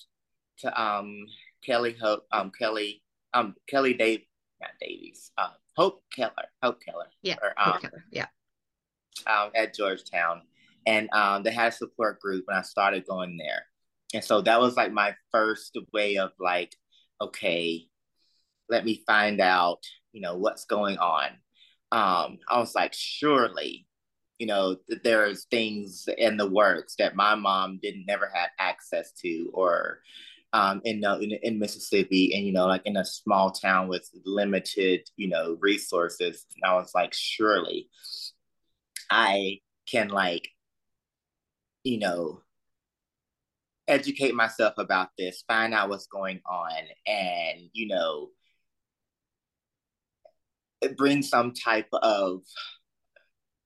to 0.60 0.82
um, 0.82 1.26
Kelly 1.66 1.96
Hope, 2.00 2.26
um, 2.32 2.52
Kelly, 2.58 3.02
um, 3.34 3.56
Kelly 3.68 3.94
Dave, 3.94 4.22
not 4.62 4.72
Davies, 4.80 5.32
uh, 5.38 5.52
Hope 5.76 6.04
Keller, 6.14 6.34
Hope 6.62 6.82
Keller. 6.84 7.08
Yeah, 7.22 7.36
or, 7.42 7.54
um, 7.58 7.74
Hope 7.74 7.82
Keller. 7.82 8.04
Yeah. 8.12 8.26
Um, 9.26 9.52
at 9.56 9.74
Georgetown, 9.74 10.42
and 10.86 11.10
um, 11.14 11.44
they 11.44 11.52
had 11.52 11.70
a 11.70 11.76
support 11.76 12.20
group, 12.20 12.46
and 12.48 12.58
I 12.58 12.62
started 12.62 13.06
going 13.06 13.38
there, 13.38 13.66
and 14.14 14.24
so 14.24 14.42
that 14.42 14.60
was 14.60 14.76
like 14.76 14.92
my 14.92 15.16
first 15.32 15.78
way 15.94 16.18
of 16.18 16.32
like, 16.40 16.76
okay, 17.22 17.88
let 18.70 18.86
me 18.86 19.04
find 19.08 19.42
out, 19.42 19.80
you 20.12 20.22
know, 20.22 20.38
what's 20.38 20.66
going 20.66 20.98
on 20.98 21.30
um, 21.92 22.40
I 22.48 22.60
was 22.60 22.76
like, 22.76 22.94
surely, 22.94 23.88
you 24.38 24.48
know, 24.48 24.78
there's 25.04 25.46
things 25.46 26.08
in 26.18 26.38
the 26.38 26.50
works 26.50 26.96
that 27.00 27.16
my 27.16 27.36
mom 27.36 27.80
didn't 27.82 28.06
never 28.06 28.30
had 28.34 28.50
access 28.60 29.12
to, 29.24 29.50
or 29.54 30.00
um, 30.54 30.82
in, 30.86 31.04
in 31.04 31.32
in 31.44 31.60
Mississippi, 31.60 32.34
and 32.36 32.46
you 32.46 32.54
know, 32.54 32.68
like 32.68 32.84
in 32.86 32.98
a 32.98 33.06
small 33.06 33.52
town 33.52 33.88
with 33.88 34.08
limited, 34.26 35.02
you 35.18 35.30
know, 35.30 35.58
resources. 35.60 36.46
And 36.56 36.70
I 36.72 36.76
was 36.76 36.92
like, 36.96 37.14
surely, 37.14 37.90
I 39.10 39.60
can 39.88 40.10
like, 40.10 40.48
you 41.84 42.00
know, 42.00 42.42
educate 43.88 44.36
myself 44.36 44.76
about 44.78 45.10
this, 45.18 45.44
find 45.48 45.74
out 45.74 45.90
what's 45.90 46.08
going 46.08 46.42
on, 46.46 46.72
and 47.08 47.62
you 47.74 47.88
know, 47.88 48.30
bring 50.98 51.22
some 51.22 51.54
type 51.54 51.90
of 51.94 52.42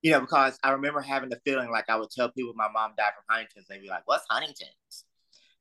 you 0.01 0.11
know, 0.11 0.19
because 0.19 0.59
I 0.63 0.71
remember 0.71 1.01
having 1.01 1.29
the 1.29 1.39
feeling 1.45 1.71
like 1.71 1.89
I 1.89 1.95
would 1.95 2.11
tell 2.11 2.29
people 2.29 2.53
my 2.55 2.67
mom 2.71 2.91
died 2.97 3.13
from 3.15 3.23
Huntington's, 3.29 3.67
they'd 3.69 3.81
be 3.81 3.87
like, 3.87 4.03
"What's 4.05 4.25
Huntington's?" 4.29 5.05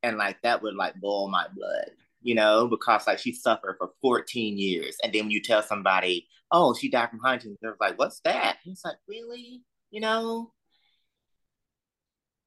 And 0.02 0.18
like 0.18 0.42
that 0.42 0.62
would 0.62 0.74
like 0.74 0.96
boil 1.00 1.28
my 1.30 1.46
blood, 1.54 1.90
you 2.22 2.34
know, 2.34 2.66
because 2.68 3.06
like 3.06 3.18
she 3.20 3.32
suffered 3.32 3.76
for 3.78 3.92
14 4.02 4.58
years, 4.58 4.96
and 5.04 5.12
then 5.12 5.24
when 5.24 5.30
you 5.30 5.42
tell 5.42 5.62
somebody, 5.62 6.28
"Oh, 6.50 6.74
she 6.74 6.90
died 6.90 7.10
from 7.10 7.20
Huntington's," 7.20 7.58
they're 7.62 7.76
like, 7.80 7.98
"What's 7.98 8.20
that?" 8.20 8.58
And 8.64 8.72
it's 8.72 8.84
like, 8.84 8.96
really, 9.08 9.62
you 9.90 10.00
know, 10.00 10.52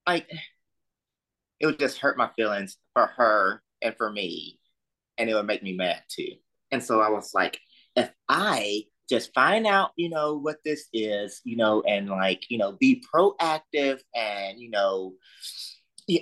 like 0.08 0.28
it 1.60 1.66
would 1.66 1.80
just 1.80 2.00
hurt 2.00 2.18
my 2.18 2.30
feelings 2.36 2.78
for 2.94 3.08
her 3.08 3.62
and 3.82 3.96
for 3.96 4.12
me, 4.12 4.60
and 5.18 5.30
it 5.30 5.34
would 5.36 5.46
make 5.48 5.64
me 5.64 5.74
mad 5.74 6.04
too. 6.10 6.34
And 6.72 6.84
so 6.84 7.00
I 7.02 7.10
was 7.10 7.34
like, 7.34 7.60
if 7.96 8.12
I 8.28 8.84
just 9.10 9.34
find 9.34 9.68
out, 9.68 9.92
you 9.96 10.10
know, 10.10 10.36
what 10.36 10.58
this 10.66 10.88
is, 10.94 11.42
you 11.44 11.56
know, 11.58 11.82
and 11.84 12.10
like, 12.10 12.50
you 12.50 12.58
know, 12.58 12.74
be 12.74 13.04
proactive 13.14 14.00
and, 14.16 14.60
you 14.60 14.70
know, 14.70 15.14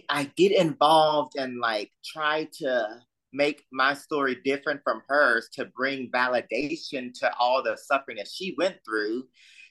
I 0.09 0.31
get 0.35 0.51
involved 0.51 1.35
and 1.37 1.59
like 1.59 1.91
try 2.05 2.47
to 2.59 3.01
make 3.31 3.63
my 3.71 3.93
story 3.93 4.37
different 4.43 4.81
from 4.83 5.01
hers 5.07 5.49
to 5.53 5.65
bring 5.65 6.11
validation 6.11 7.13
to 7.19 7.33
all 7.37 7.63
the 7.63 7.77
suffering 7.77 8.17
that 8.17 8.27
she 8.27 8.55
went 8.57 8.77
through, 8.85 9.25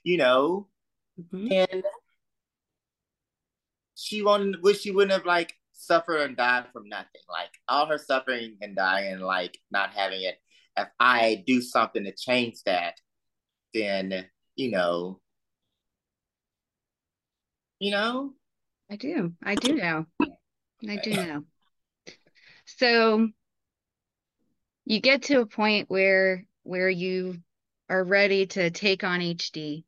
you 0.04 0.16
know, 0.16 0.68
mm-hmm. 1.20 1.52
and 1.52 1.84
she 3.94 4.22
won't 4.22 4.60
wish 4.62 4.80
she 4.80 4.90
wouldn't 4.90 5.12
have 5.12 5.26
like 5.26 5.54
suffered 5.72 6.22
and 6.22 6.36
died 6.36 6.66
from 6.72 6.88
nothing. 6.88 7.22
Like 7.28 7.50
all 7.68 7.86
her 7.86 7.98
suffering 7.98 8.56
and 8.60 8.76
dying, 8.76 9.20
like 9.20 9.58
not 9.70 9.90
having 9.90 10.22
it 10.22 10.36
if 10.76 10.88
I 10.98 11.42
do 11.46 11.60
something 11.60 12.04
to 12.04 12.12
change 12.12 12.62
that, 12.66 12.94
then 13.74 14.26
you 14.56 14.70
know, 14.70 15.20
you 17.78 17.90
know. 17.90 18.32
I 18.90 18.96
do. 18.96 19.32
I 19.42 19.54
do 19.54 19.74
know. 19.74 20.06
I 20.88 20.96
do 20.96 21.10
know. 21.12 21.44
So 22.66 23.28
you 24.84 25.00
get 25.00 25.22
to 25.24 25.40
a 25.40 25.46
point 25.46 25.88
where 25.88 26.44
where 26.64 26.90
you 26.90 27.38
are 27.88 28.04
ready 28.04 28.46
to 28.46 28.70
take 28.70 29.04
on 29.04 29.20
HD. 29.20 29.84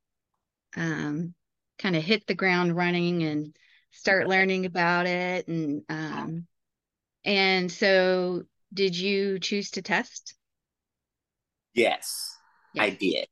um, 0.76 1.34
kind 1.78 1.96
of 1.96 2.02
hit 2.02 2.26
the 2.26 2.34
ground 2.34 2.76
running 2.76 3.22
and 3.22 3.56
start 3.90 4.28
learning 4.28 4.66
about 4.66 5.06
it 5.06 5.46
and 5.48 5.82
um, 5.88 6.46
and 7.24 7.70
so 7.70 8.42
did 8.72 8.96
you 8.96 9.38
choose 9.38 9.70
to 9.72 9.82
test 9.82 10.34
yes, 11.74 12.36
yes. 12.74 12.84
i 12.84 12.90
did 12.90 13.26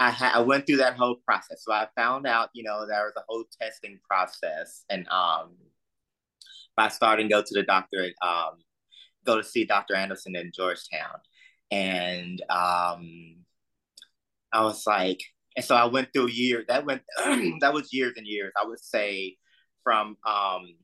I, 0.00 0.10
ha- 0.10 0.32
I 0.34 0.40
went 0.40 0.66
through 0.66 0.78
that 0.78 0.96
whole 0.96 1.16
process 1.26 1.62
so 1.64 1.72
i 1.72 1.88
found 1.96 2.26
out 2.26 2.50
you 2.54 2.62
know 2.62 2.86
there 2.86 3.04
was 3.04 3.14
a 3.16 3.24
whole 3.28 3.44
testing 3.60 3.98
process 4.08 4.84
and 4.88 5.06
um 5.08 5.56
by 6.76 6.88
starting 6.88 7.28
go 7.28 7.42
to 7.42 7.54
the 7.54 7.62
doctor 7.62 8.08
um 8.22 8.54
go 9.26 9.36
to 9.36 9.44
see 9.44 9.64
dr 9.64 9.94
anderson 9.94 10.36
in 10.36 10.52
georgetown 10.54 11.18
and 11.70 12.40
um 12.50 13.36
i 14.52 14.62
was 14.62 14.86
like 14.86 15.20
and 15.56 15.64
so 15.64 15.74
I 15.74 15.84
went 15.86 16.12
through 16.12 16.28
years. 16.28 16.64
That 16.68 16.84
went 16.84 17.02
that 17.60 17.72
was 17.72 17.92
years 17.92 18.14
and 18.16 18.26
years. 18.26 18.52
I 18.60 18.66
would 18.66 18.80
say 18.80 19.36
from 19.82 20.16
um 20.26 20.74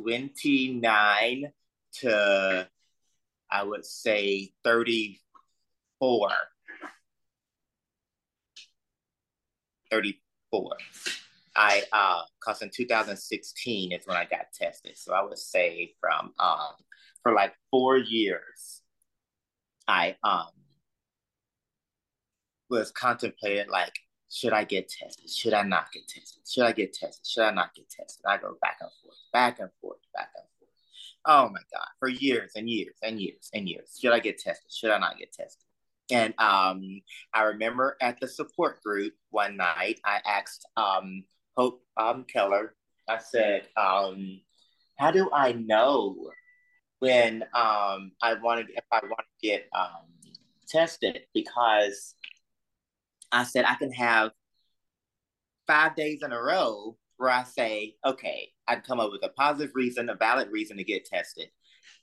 29 0.00 1.44
to 2.00 2.68
I 3.50 3.62
would 3.62 3.84
say 3.84 4.52
34. 6.04 6.30
34. 9.90 10.70
I 11.56 11.82
uh 11.92 12.22
cause 12.40 12.62
in 12.62 12.70
2016 12.74 13.92
is 13.92 14.06
when 14.06 14.16
I 14.16 14.24
got 14.24 14.46
tested. 14.52 14.98
So 14.98 15.14
I 15.14 15.22
would 15.22 15.38
say 15.38 15.94
from 16.00 16.32
um 16.38 16.74
for 17.22 17.32
like 17.32 17.54
four 17.70 17.96
years 17.96 18.82
I 19.88 20.16
um 20.24 20.48
was 22.68 22.90
contemplated 22.90 23.68
like 23.68 23.94
should 24.30 24.52
I 24.52 24.64
get 24.64 24.88
tested? 24.88 25.30
Should 25.30 25.54
I 25.54 25.62
not 25.62 25.92
get 25.92 26.08
tested? 26.08 26.42
Should 26.46 26.64
I 26.64 26.72
get 26.72 26.92
tested? 26.92 27.24
Should 27.24 27.44
I 27.44 27.52
not 27.52 27.74
get 27.74 27.88
tested? 27.88 28.24
I 28.26 28.36
go 28.36 28.56
back 28.60 28.78
and 28.80 28.90
forth, 29.02 29.16
back 29.32 29.60
and 29.60 29.70
forth, 29.80 30.00
back 30.12 30.30
and 30.34 30.44
forth. 30.58 30.70
Oh 31.24 31.48
my 31.50 31.60
God, 31.72 31.86
for 32.00 32.08
years 32.08 32.52
and 32.56 32.68
years 32.68 32.96
and 33.02 33.20
years 33.20 33.48
and 33.54 33.68
years. 33.68 33.96
Should 34.00 34.12
I 34.12 34.18
get 34.18 34.38
tested? 34.38 34.72
Should 34.72 34.90
I 34.90 34.98
not 34.98 35.18
get 35.18 35.32
tested? 35.32 35.64
And 36.10 36.34
um, 36.38 37.00
I 37.32 37.42
remember 37.44 37.96
at 38.00 38.20
the 38.20 38.28
support 38.28 38.82
group 38.82 39.14
one 39.30 39.56
night, 39.56 40.00
I 40.04 40.20
asked 40.26 40.66
um, 40.76 41.24
Hope 41.56 41.82
um, 41.96 42.24
Keller, 42.24 42.74
I 43.08 43.18
said, 43.18 43.68
um, 43.76 44.40
how 44.98 45.10
do 45.10 45.30
I 45.32 45.52
know 45.52 46.30
when 46.98 47.42
um, 47.54 48.12
I 48.22 48.34
want 48.42 48.66
to, 48.66 48.72
if 48.74 48.84
I 48.92 49.00
want 49.02 49.20
to 49.20 49.46
get 49.46 49.68
um, 49.76 50.06
tested? 50.68 51.20
Because 51.32 52.14
I 53.32 53.44
said 53.44 53.64
I 53.64 53.74
can 53.74 53.92
have 53.92 54.32
five 55.66 55.96
days 55.96 56.22
in 56.22 56.32
a 56.32 56.40
row 56.40 56.96
where 57.16 57.30
I 57.30 57.44
say, 57.44 57.96
okay, 58.04 58.50
I'd 58.66 58.84
come 58.84 59.00
up 59.00 59.10
with 59.12 59.22
a 59.24 59.28
positive 59.30 59.74
reason, 59.74 60.08
a 60.08 60.14
valid 60.14 60.48
reason 60.50 60.76
to 60.76 60.84
get 60.84 61.04
tested. 61.04 61.48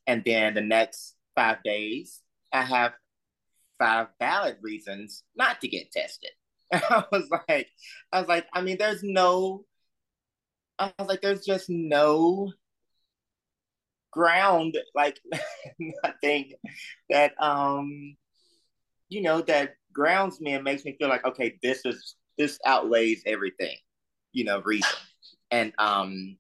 And 0.08 0.24
then 0.26 0.54
the 0.54 0.62
next 0.62 1.16
five 1.36 1.62
days, 1.64 2.22
I 2.54 2.64
have 2.64 2.94
five 3.82 4.08
valid 4.20 4.58
reasons 4.62 5.24
not 5.36 5.60
to 5.62 5.68
get 5.68 5.92
tested. 5.92 6.30
I 6.74 7.04
was 7.12 7.28
like, 7.50 7.68
I 8.14 8.20
was 8.20 8.30
like, 8.30 8.46
I 8.54 8.62
mean, 8.62 8.78
there's 8.78 9.02
no, 9.04 9.66
I 10.78 10.94
was 11.00 11.08
like, 11.08 11.22
there's 11.22 11.46
just 11.46 11.70
no 11.70 12.54
ground, 14.12 14.78
like 14.94 15.20
nothing 16.04 16.54
that, 17.10 17.34
um, 17.42 18.16
you 19.10 19.22
know, 19.22 19.42
that 19.42 19.74
grounds 19.92 20.40
me 20.40 20.54
and 20.54 20.64
makes 20.64 20.86
me 20.86 20.96
feel 21.00 21.10
like, 21.10 21.26
okay, 21.26 21.58
this 21.64 21.82
is 21.86 22.16
this 22.38 22.60
outweighs 22.66 23.24
everything, 23.26 23.76
you 24.32 24.44
know, 24.46 24.62
reason. 24.62 24.90
And 25.50 25.74
um 25.78 26.38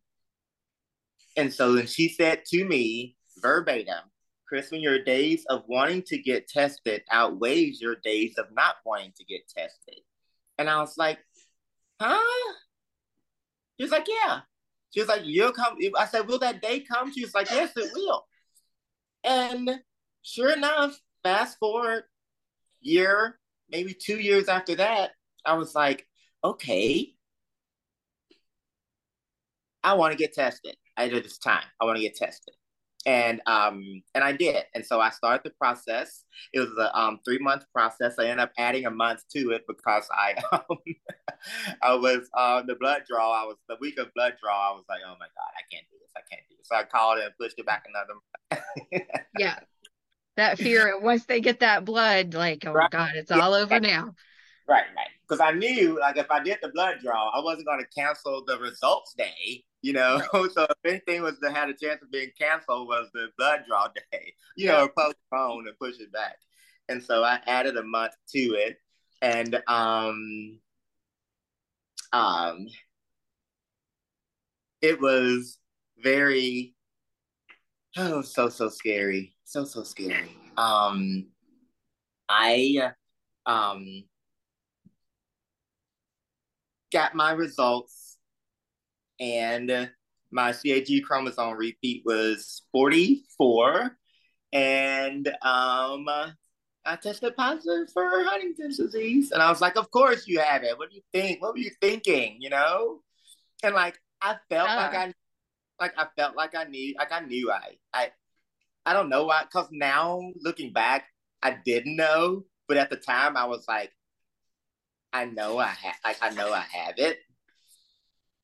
and 1.36 1.53
so 1.53 1.74
then 1.74 1.88
she 1.88 2.10
said 2.10 2.45
to 2.45 2.65
me 2.65 3.17
verbatim, 3.41 4.11
Crispin, 4.51 4.81
your 4.81 5.01
days 5.01 5.46
of 5.50 5.63
wanting 5.67 6.01
to 6.03 6.17
get 6.17 6.50
tested 6.50 7.03
outweighs 7.10 7.79
your 7.79 7.96
days 8.03 8.38
of 8.38 8.48
not 8.53 8.75
wanting 8.86 9.13
to 9.17 9.24
get 9.24 9.48
tested. 9.48 10.01
And 10.58 10.69
I 10.69 10.82
was 10.82 10.97
like, 10.97 11.19
huh? 12.02 12.54
She 13.78 13.84
was 13.86 13.91
like, 13.91 14.08
yeah. 14.10 14.41
She 14.89 14.99
was 14.99 15.08
like, 15.08 15.21
you'll 15.23 15.54
come. 15.54 15.78
I 15.97 16.06
said, 16.06 16.28
will 16.28 16.39
that 16.39 16.62
day 16.62 16.82
come? 16.82 17.13
She 17.13 17.23
was 17.23 17.34
like, 17.34 17.49
yes, 17.49 17.71
it 17.78 17.91
will. 17.95 18.25
And 19.23 19.80
sure 20.21 20.52
enough, 20.52 20.99
fast 21.23 21.58
forward 21.58 22.04
year 22.82 23.39
maybe 23.71 23.93
two 23.93 24.19
years 24.19 24.47
after 24.49 24.75
that, 24.75 25.12
I 25.45 25.54
was 25.54 25.73
like, 25.73 26.06
okay, 26.43 27.13
I 29.84 29.93
want 29.93 30.12
to 30.12 30.17
get 30.17 30.34
tested 30.34 30.75
at 30.97 31.12
this 31.12 31.38
time. 31.38 31.63
I 31.80 31.86
want 31.86 31.97
to 31.97 32.04
get 32.04 32.15
tested. 32.15 32.54
And 33.05 33.41
um 33.47 34.03
and 34.13 34.23
I 34.23 34.31
did. 34.31 34.63
And 34.75 34.85
so 34.85 34.99
I 34.99 35.09
started 35.09 35.41
the 35.43 35.51
process. 35.51 36.23
It 36.53 36.59
was 36.59 36.69
a 36.77 36.97
um 36.97 37.19
three 37.25 37.39
month 37.39 37.65
process. 37.73 38.15
I 38.19 38.25
ended 38.25 38.39
up 38.39 38.51
adding 38.57 38.85
a 38.85 38.91
month 38.91 39.23
to 39.35 39.51
it 39.51 39.65
because 39.67 40.07
I 40.11 40.35
um 40.51 40.77
I 41.81 41.95
was 41.95 42.29
uh 42.37 42.61
the 42.61 42.75
blood 42.75 43.03
draw. 43.07 43.31
I 43.31 43.45
was 43.45 43.57
the 43.67 43.77
week 43.81 43.97
of 43.97 44.13
blood 44.13 44.35
draw. 44.41 44.71
I 44.71 44.75
was 44.75 44.85
like, 44.89 45.01
oh 45.05 45.15
my 45.19 45.27
God, 45.27 45.51
I 45.57 45.63
can't 45.71 45.85
do 45.91 45.97
this. 45.99 46.11
I 46.15 46.21
can't 46.29 46.47
do 46.49 46.55
this. 46.57 46.67
So 46.67 46.75
I 46.75 46.83
called 46.83 47.19
and 47.19 47.31
pushed 47.39 47.57
it 47.57 47.65
back 47.65 47.85
another 47.87 48.13
yeah 49.37 49.59
that 50.37 50.57
fear 50.57 50.99
once 50.99 51.25
they 51.25 51.41
get 51.41 51.59
that 51.59 51.85
blood 51.85 52.33
like 52.33 52.63
oh 52.65 52.73
right. 52.73 52.91
god 52.91 53.11
it's 53.15 53.31
all 53.31 53.53
over 53.53 53.79
now 53.79 54.13
right 54.67 54.85
right 54.95 55.07
because 55.27 55.39
i 55.39 55.51
knew 55.51 55.99
like 55.99 56.17
if 56.17 56.29
i 56.31 56.41
did 56.41 56.57
the 56.61 56.69
blood 56.69 56.95
draw 57.03 57.29
i 57.29 57.43
wasn't 57.43 57.65
going 57.65 57.79
to 57.79 57.87
cancel 57.99 58.43
the 58.45 58.57
results 58.59 59.13
day 59.13 59.63
you 59.82 59.94
know 59.94 60.22
right. 60.34 60.52
so 60.54 60.63
if 60.63 60.78
anything 60.86 61.22
was 61.22 61.39
that 61.39 61.56
had 61.56 61.70
a 61.70 61.74
chance 61.74 62.02
of 62.02 62.12
being 62.12 62.30
canceled 62.39 62.88
was 62.88 63.10
the 63.13 63.28
blood 63.38 63.63
draw 63.67 63.88
day 64.12 64.34
you 64.56 64.67
yeah. 64.67 64.74
know 64.74 64.89
postpone 64.98 65.67
and 65.67 65.78
push 65.80 66.00
it 66.00 66.12
back 66.12 66.38
and 66.89 67.04
so 67.04 67.24
i 67.24 67.39
added 67.48 67.78
a 67.78 67.84
month 67.84 68.13
to 68.28 68.39
it 68.39 68.78
and 69.22 69.62
um 69.67 70.60
um 72.13 72.67
it 74.82 75.00
was 75.00 75.60
very 76.04 76.74
oh 77.98 78.22
so 78.22 78.50
so 78.50 78.67
scary 78.70 79.36
so 79.52 79.65
so 79.65 79.84
scary. 79.84 80.38
Um, 80.56 81.28
I 82.30 82.94
um 83.46 84.06
got 86.94 87.15
my 87.15 87.34
results, 87.34 88.00
and 89.21 89.89
my 90.31 90.51
CAG 90.51 91.03
chromosome 91.05 91.53
repeat 91.53 92.03
was 92.05 92.63
forty 92.71 93.23
four, 93.38 93.97
and 94.51 95.27
um. 95.41 96.07
I 96.84 96.95
tested 96.95 97.36
positive 97.36 97.91
for 97.93 98.23
Huntington's 98.23 98.77
disease. 98.77 99.29
And 99.31 99.39
I 99.39 99.51
was 99.51 99.62
like, 99.62 99.77
Of 99.77 99.91
course 99.91 100.27
you 100.27 100.39
have 100.39 100.63
it. 100.63 100.75
What 100.79 100.89
do 100.89 100.95
you 100.95 101.03
think? 101.13 101.39
What 101.39 101.53
were 101.53 101.60
you 101.60 101.69
thinking? 101.79 102.38
You 102.39 102.49
know? 102.49 103.01
And 103.63 103.75
like 103.75 103.99
I 104.19 104.38
felt 104.49 104.67
like 104.67 104.95
I 104.95 105.13
like 105.79 105.93
I 105.97 106.07
felt 106.15 106.36
like 106.36 106.55
I 106.55 106.63
knew 106.63 106.95
like 106.97 107.12
I 107.12 107.19
knew 107.19 107.51
I 107.51 107.77
I 107.93 108.12
I 108.86 108.93
don't 108.93 109.10
know 109.10 109.25
why. 109.25 109.43
Because 109.43 109.67
now 109.71 110.31
looking 110.41 110.73
back, 110.73 111.05
I 111.43 111.57
didn't 111.65 111.95
know, 111.95 112.45
but 112.67 112.77
at 112.77 112.89
the 112.89 112.95
time 112.95 113.38
I 113.38 113.45
was 113.45 113.67
like, 113.67 113.91
I 115.13 115.25
know 115.25 115.57
I 115.57 115.67
have, 115.67 115.95
like 116.03 116.17
I 116.21 116.29
know 116.31 116.51
I 116.53 116.62
have 116.71 116.97
it, 116.97 117.19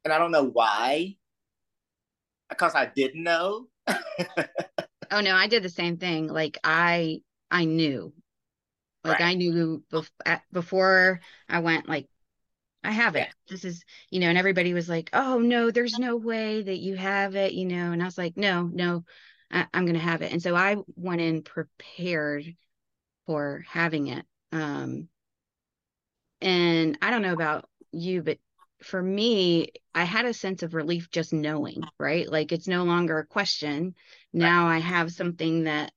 and 0.07 0.13
I 0.13 0.19
don't 0.19 0.31
know 0.31 0.45
why. 0.45 1.17
Because 2.47 2.75
I 2.75 2.85
didn't 2.85 3.23
know. 3.23 3.67
oh 3.87 5.19
no, 5.19 5.35
I 5.35 5.47
did 5.47 5.63
the 5.63 5.69
same 5.69 5.97
thing. 5.97 6.27
Like 6.27 6.57
I, 6.63 7.19
I 7.51 7.65
knew, 7.65 8.13
like 9.03 9.19
right. 9.19 9.31
I 9.31 9.33
knew 9.33 9.83
before 10.53 11.19
I 11.49 11.59
went. 11.59 11.89
Like 11.89 12.07
I 12.85 12.91
have 12.91 13.17
it. 13.17 13.27
Yeah. 13.27 13.33
This 13.49 13.65
is, 13.65 13.83
you 14.09 14.21
know, 14.21 14.29
and 14.29 14.37
everybody 14.37 14.73
was 14.73 14.87
like, 14.87 15.09
"Oh 15.11 15.39
no, 15.39 15.71
there's 15.71 15.99
no 15.99 16.15
way 16.15 16.61
that 16.61 16.77
you 16.77 16.95
have 16.95 17.35
it," 17.35 17.51
you 17.51 17.65
know, 17.65 17.91
and 17.91 18.01
I 18.01 18.05
was 18.05 18.17
like, 18.17 18.37
"No, 18.37 18.63
no, 18.63 19.03
I, 19.51 19.65
going 19.73 19.93
to 19.93 19.99
have 19.99 20.21
it. 20.21 20.31
And 20.31 20.41
so 20.41 20.55
I 20.55 20.77
went 20.95 21.19
in 21.19 21.41
prepared 21.43 22.55
for 23.25 23.65
having 23.67 24.07
it. 24.07 24.25
Um, 24.53 25.09
and 26.39 26.97
I 27.01 27.11
don't 27.11 27.23
know 27.23 27.33
about 27.33 27.67
you, 27.91 28.23
but 28.23 28.37
for 28.81 29.01
me, 29.01 29.69
I 29.93 30.03
had 30.03 30.25
a 30.25 30.33
sense 30.33 30.63
of 30.63 30.73
relief 30.73 31.09
just 31.09 31.33
knowing, 31.33 31.83
right? 31.99 32.29
Like 32.29 32.51
it's 32.51 32.67
no 32.67 32.83
longer 32.83 33.17
a 33.19 33.25
question. 33.25 33.95
Now 34.33 34.67
I 34.67 34.77
have 34.79 35.11
something 35.11 35.63
that 35.63 35.91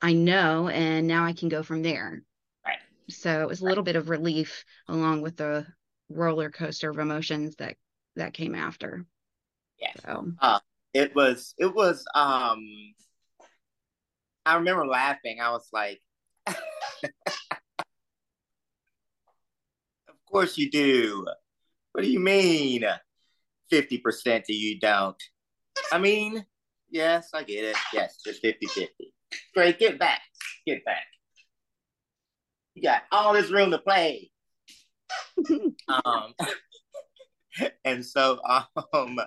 I 0.00 0.12
know, 0.12 0.68
and 0.68 1.06
now 1.06 1.24
I 1.24 1.32
can 1.32 1.48
go 1.48 1.62
from 1.62 1.82
there. 1.82 2.22
Right. 2.64 2.78
So 3.08 3.42
it 3.42 3.48
was 3.48 3.60
a 3.60 3.64
little 3.64 3.84
bit 3.84 3.96
of 3.96 4.10
relief 4.10 4.64
along 4.88 5.22
with 5.22 5.36
the 5.36 5.66
roller 6.08 6.50
coaster 6.50 6.90
of 6.90 6.98
emotions 6.98 7.56
that 7.56 7.76
that 8.16 8.34
came 8.34 8.54
after. 8.54 9.04
Yeah. 9.80 9.92
So. 10.04 10.32
Uh, 10.40 10.60
it 10.94 11.14
was 11.14 11.54
it 11.58 11.74
was 11.74 12.04
um 12.14 12.64
I 14.44 14.56
remember 14.56 14.86
laughing. 14.86 15.40
I 15.40 15.50
was 15.50 15.68
like 15.72 16.00
Of 16.46 16.54
course 20.30 20.56
you 20.56 20.70
do. 20.70 21.26
What 21.92 22.04
do 22.04 22.10
you 22.10 22.20
mean? 22.20 22.84
50% 23.70 24.38
of 24.38 24.44
you 24.48 24.78
don't. 24.78 25.22
I 25.90 25.98
mean, 25.98 26.44
yes, 26.90 27.30
I 27.34 27.42
get 27.42 27.64
it. 27.64 27.76
Yes, 27.92 28.18
it's 28.24 28.38
50 28.38 28.66
50. 28.66 29.14
Great, 29.54 29.78
get 29.78 29.98
back. 29.98 30.20
Get 30.66 30.84
back. 30.84 31.04
You 32.74 32.82
got 32.82 33.02
all 33.10 33.32
this 33.34 33.50
room 33.50 33.70
to 33.70 33.78
play. 33.78 34.30
um, 36.04 36.34
and 37.84 38.04
so 38.04 38.40
um, 38.94 39.20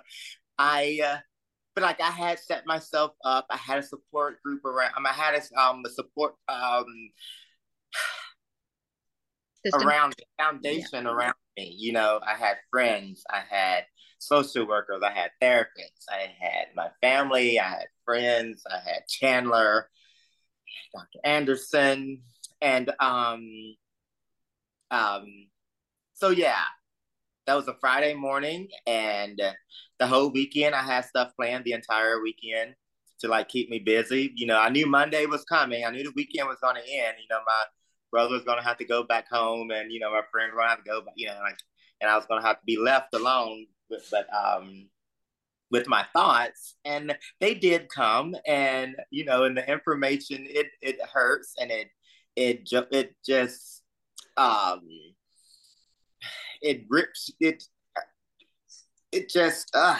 I, 0.58 1.00
uh, 1.04 1.18
but 1.74 1.82
like 1.82 2.00
I 2.00 2.10
had 2.10 2.38
set 2.38 2.66
myself 2.66 3.12
up. 3.24 3.46
I 3.50 3.56
had 3.56 3.78
a 3.78 3.82
support 3.82 4.42
group 4.42 4.64
around. 4.64 4.92
Um, 4.96 5.06
I 5.06 5.12
had 5.12 5.34
a, 5.34 5.60
um, 5.60 5.82
a 5.86 5.90
support 5.90 6.34
um, 6.48 6.86
around 9.74 10.14
the 10.16 10.24
foundation 10.42 11.04
yeah. 11.04 11.10
around 11.10 11.34
me. 11.56 11.74
You 11.76 11.92
know, 11.92 12.20
I 12.26 12.34
had 12.34 12.56
friends. 12.70 13.22
I 13.30 13.42
had 13.48 13.84
social 14.18 14.66
workers. 14.66 15.02
I 15.02 15.12
had 15.12 15.30
therapists. 15.42 16.06
I 16.10 16.32
had 16.38 16.66
my 16.74 16.88
family. 17.00 17.58
I 17.58 17.68
had 17.68 17.86
friends. 18.04 18.62
I 18.70 18.78
had 18.78 19.06
Chandler, 19.08 19.88
Dr. 20.94 21.20
Anderson, 21.24 22.22
and 22.60 22.90
um, 23.00 23.46
um, 24.90 25.26
so 26.14 26.30
yeah, 26.30 26.62
that 27.46 27.54
was 27.54 27.68
a 27.68 27.76
Friday 27.80 28.14
morning, 28.14 28.68
and 28.86 29.40
the 29.98 30.06
whole 30.06 30.30
weekend 30.30 30.74
I 30.74 30.82
had 30.82 31.04
stuff 31.04 31.32
planned 31.36 31.64
the 31.64 31.72
entire 31.72 32.20
weekend 32.22 32.74
to 33.20 33.28
like 33.28 33.48
keep 33.48 33.70
me 33.70 33.78
busy. 33.78 34.32
You 34.34 34.46
know, 34.46 34.58
I 34.58 34.68
knew 34.68 34.86
Monday 34.86 35.26
was 35.26 35.44
coming. 35.44 35.84
I 35.84 35.90
knew 35.90 36.04
the 36.04 36.12
weekend 36.16 36.48
was 36.48 36.58
going 36.60 36.76
to 36.76 36.90
end. 36.90 37.16
You 37.20 37.26
know, 37.30 37.40
my 37.46 37.64
brother 38.10 38.34
was 38.34 38.44
going 38.44 38.58
to 38.58 38.64
have 38.64 38.78
to 38.78 38.84
go 38.84 39.02
back 39.02 39.28
home, 39.28 39.70
and 39.70 39.92
you 39.92 40.00
know, 40.00 40.10
my 40.10 40.22
friends 40.30 40.52
to 40.56 40.68
have 40.68 40.84
to 40.84 40.90
go. 40.90 41.00
back, 41.02 41.14
You 41.16 41.28
know, 41.28 41.38
like, 41.42 41.58
and 42.00 42.10
I 42.10 42.16
was 42.16 42.26
to 42.42 42.46
have 42.46 42.60
to 42.60 42.64
be 42.66 42.78
left 42.78 43.14
alone. 43.14 43.66
But, 43.88 44.00
but 44.10 44.26
um, 44.34 44.88
with 45.70 45.88
my 45.88 46.04
thoughts, 46.12 46.76
and 46.84 47.16
they 47.40 47.54
did 47.54 47.88
come, 47.88 48.34
and 48.46 48.96
you 49.10 49.24
know, 49.24 49.44
and 49.44 49.56
the 49.56 49.70
information 49.70 50.46
it 50.48 50.66
it 50.80 50.98
hurts, 51.12 51.54
and 51.60 51.70
it 51.70 51.88
it 52.36 52.66
ju- 52.66 52.86
it 52.92 53.14
just 53.24 53.82
um 54.36 54.82
it 56.62 56.84
rips 56.88 57.30
it 57.40 57.64
it 59.12 59.28
just 59.28 59.70
uh 59.74 59.98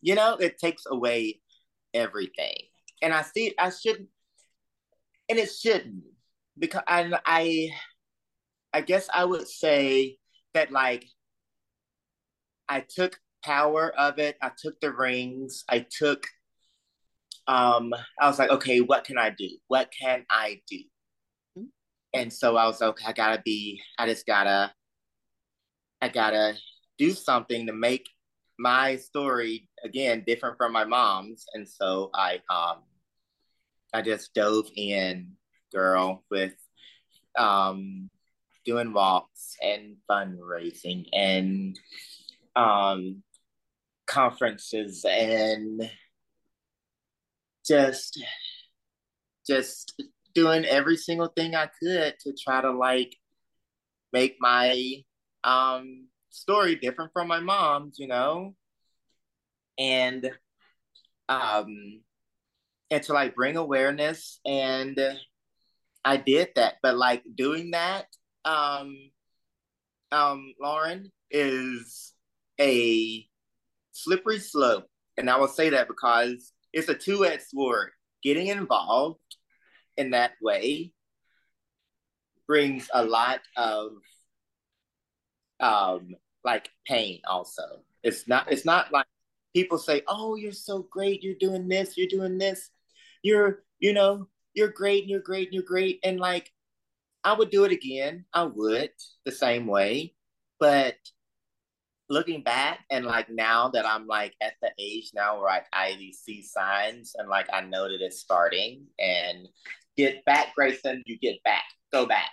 you 0.00 0.14
know 0.14 0.36
it 0.36 0.58
takes 0.58 0.84
away 0.86 1.40
everything 1.94 2.54
and 3.02 3.12
i 3.12 3.22
see 3.22 3.54
i 3.58 3.70
shouldn't 3.70 4.08
and 5.28 5.38
it 5.38 5.50
shouldn't 5.50 6.04
because 6.58 6.82
and 6.86 7.16
I 7.24 7.70
i 8.72 8.80
guess 8.80 9.08
i 9.12 9.24
would 9.24 9.48
say 9.48 10.16
that 10.54 10.70
like 10.70 11.06
i 12.68 12.80
took 12.80 13.18
power 13.44 13.92
of 13.98 14.18
it 14.18 14.36
i 14.42 14.50
took 14.56 14.80
the 14.80 14.92
rings 14.92 15.64
i 15.68 15.84
took 15.90 16.26
um 17.48 17.92
i 18.20 18.26
was 18.26 18.38
like 18.38 18.50
okay 18.50 18.80
what 18.80 19.04
can 19.04 19.18
i 19.18 19.30
do? 19.30 19.48
What 19.68 19.90
can 19.98 20.24
i 20.30 20.60
do? 20.68 20.78
Mm-hmm. 21.58 21.64
and 22.14 22.32
so 22.32 22.56
i 22.56 22.66
was 22.66 22.80
like 22.80 22.90
okay 22.90 23.04
i 23.08 23.12
gotta 23.12 23.42
be 23.42 23.80
i 23.98 24.06
just 24.06 24.26
gotta 24.26 24.72
I 26.02 26.08
gotta 26.08 26.54
do 26.98 27.12
something 27.12 27.68
to 27.68 27.72
make 27.72 28.04
my 28.58 28.96
story 28.96 29.68
again 29.84 30.24
different 30.26 30.56
from 30.58 30.72
my 30.72 30.84
mom's, 30.84 31.46
and 31.54 31.66
so 31.66 32.10
I 32.12 32.40
um 32.50 32.78
I 33.94 34.02
just 34.02 34.34
dove 34.34 34.66
in, 34.74 35.30
girl, 35.72 36.24
with 36.30 36.54
um 37.38 38.10
doing 38.64 38.92
walks 38.92 39.56
and 39.62 39.96
fundraising 40.08 41.06
and 41.12 41.78
um 42.54 43.22
conferences 44.06 45.04
and 45.08 45.90
just 47.66 48.22
just 49.46 50.00
doing 50.34 50.64
every 50.64 50.96
single 50.96 51.28
thing 51.28 51.54
I 51.54 51.68
could 51.82 52.14
to 52.20 52.34
try 52.44 52.60
to 52.60 52.70
like 52.70 53.16
make 54.12 54.36
my 54.40 55.02
um, 55.44 56.08
story 56.30 56.76
different 56.76 57.12
from 57.12 57.28
my 57.28 57.40
mom's, 57.40 57.98
you 57.98 58.06
know, 58.06 58.54
and 59.78 60.30
um, 61.28 62.02
and 62.90 63.02
to 63.04 63.12
like 63.12 63.34
bring 63.34 63.56
awareness, 63.56 64.40
and 64.44 64.98
I 66.04 66.16
did 66.16 66.50
that. 66.56 66.74
But 66.82 66.96
like 66.96 67.22
doing 67.34 67.72
that, 67.72 68.06
um, 68.44 68.96
um, 70.10 70.54
Lauren 70.60 71.10
is 71.30 72.12
a 72.60 73.26
slippery 73.92 74.38
slope, 74.38 74.86
and 75.16 75.30
I 75.30 75.36
will 75.38 75.48
say 75.48 75.70
that 75.70 75.88
because 75.88 76.52
it's 76.72 76.88
a 76.88 76.94
two-edged 76.94 77.42
sword. 77.42 77.90
Getting 78.22 78.48
involved 78.48 79.18
in 79.96 80.10
that 80.10 80.32
way 80.40 80.92
brings 82.46 82.88
a 82.92 83.04
lot 83.04 83.40
of 83.56 83.92
um 85.60 86.14
like 86.44 86.68
pain 86.86 87.20
also. 87.28 87.62
It's 88.02 88.28
not 88.28 88.50
it's 88.50 88.64
not 88.64 88.92
like 88.92 89.06
people 89.54 89.78
say, 89.78 90.02
"Oh, 90.08 90.34
you're 90.36 90.52
so 90.52 90.86
great. 90.90 91.22
You're 91.22 91.34
doing 91.34 91.68
this. 91.68 91.96
You're 91.96 92.08
doing 92.08 92.38
this. 92.38 92.70
You're, 93.22 93.62
you 93.78 93.92
know, 93.92 94.28
you're 94.54 94.68
great 94.68 95.02
and 95.02 95.10
you're 95.10 95.20
great 95.20 95.48
and 95.48 95.54
you're 95.54 95.62
great." 95.62 96.00
And 96.04 96.20
like 96.20 96.50
I 97.24 97.32
would 97.34 97.50
do 97.50 97.64
it 97.64 97.72
again. 97.72 98.24
I 98.32 98.44
would 98.44 98.90
the 99.24 99.32
same 99.32 99.66
way. 99.66 100.14
But 100.58 100.96
looking 102.08 102.42
back 102.42 102.80
and 102.90 103.06
like 103.06 103.30
now 103.30 103.68
that 103.70 103.86
I'm 103.86 104.06
like 104.06 104.34
at 104.40 104.54
the 104.60 104.70
age 104.78 105.10
now 105.14 105.40
where 105.40 105.48
I, 105.48 105.62
I 105.72 106.10
see 106.12 106.42
signs 106.42 107.14
and 107.16 107.28
like 107.28 107.46
I 107.52 107.62
know 107.62 107.84
that 107.84 108.04
it's 108.04 108.20
starting 108.20 108.84
and 108.98 109.48
get 109.96 110.24
back, 110.24 110.54
Grayson, 110.54 111.02
you 111.06 111.18
get 111.18 111.42
back, 111.42 111.64
go 111.92 112.06
back. 112.06 112.30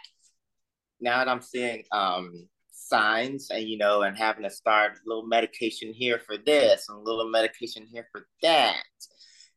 Now 0.99 1.19
that 1.19 1.29
I'm 1.29 1.41
seeing 1.41 1.83
um 1.91 2.47
signs 2.71 3.51
and 3.51 3.67
you 3.67 3.77
know 3.77 4.01
and 4.01 4.17
having 4.17 4.43
to 4.43 4.49
start 4.49 4.93
a 4.93 5.07
little 5.07 5.25
medication 5.27 5.93
here 5.93 6.19
for 6.19 6.37
this 6.37 6.87
and 6.89 6.97
a 6.97 7.01
little 7.01 7.29
medication 7.29 7.85
here 7.85 8.07
for 8.11 8.25
that 8.41 8.83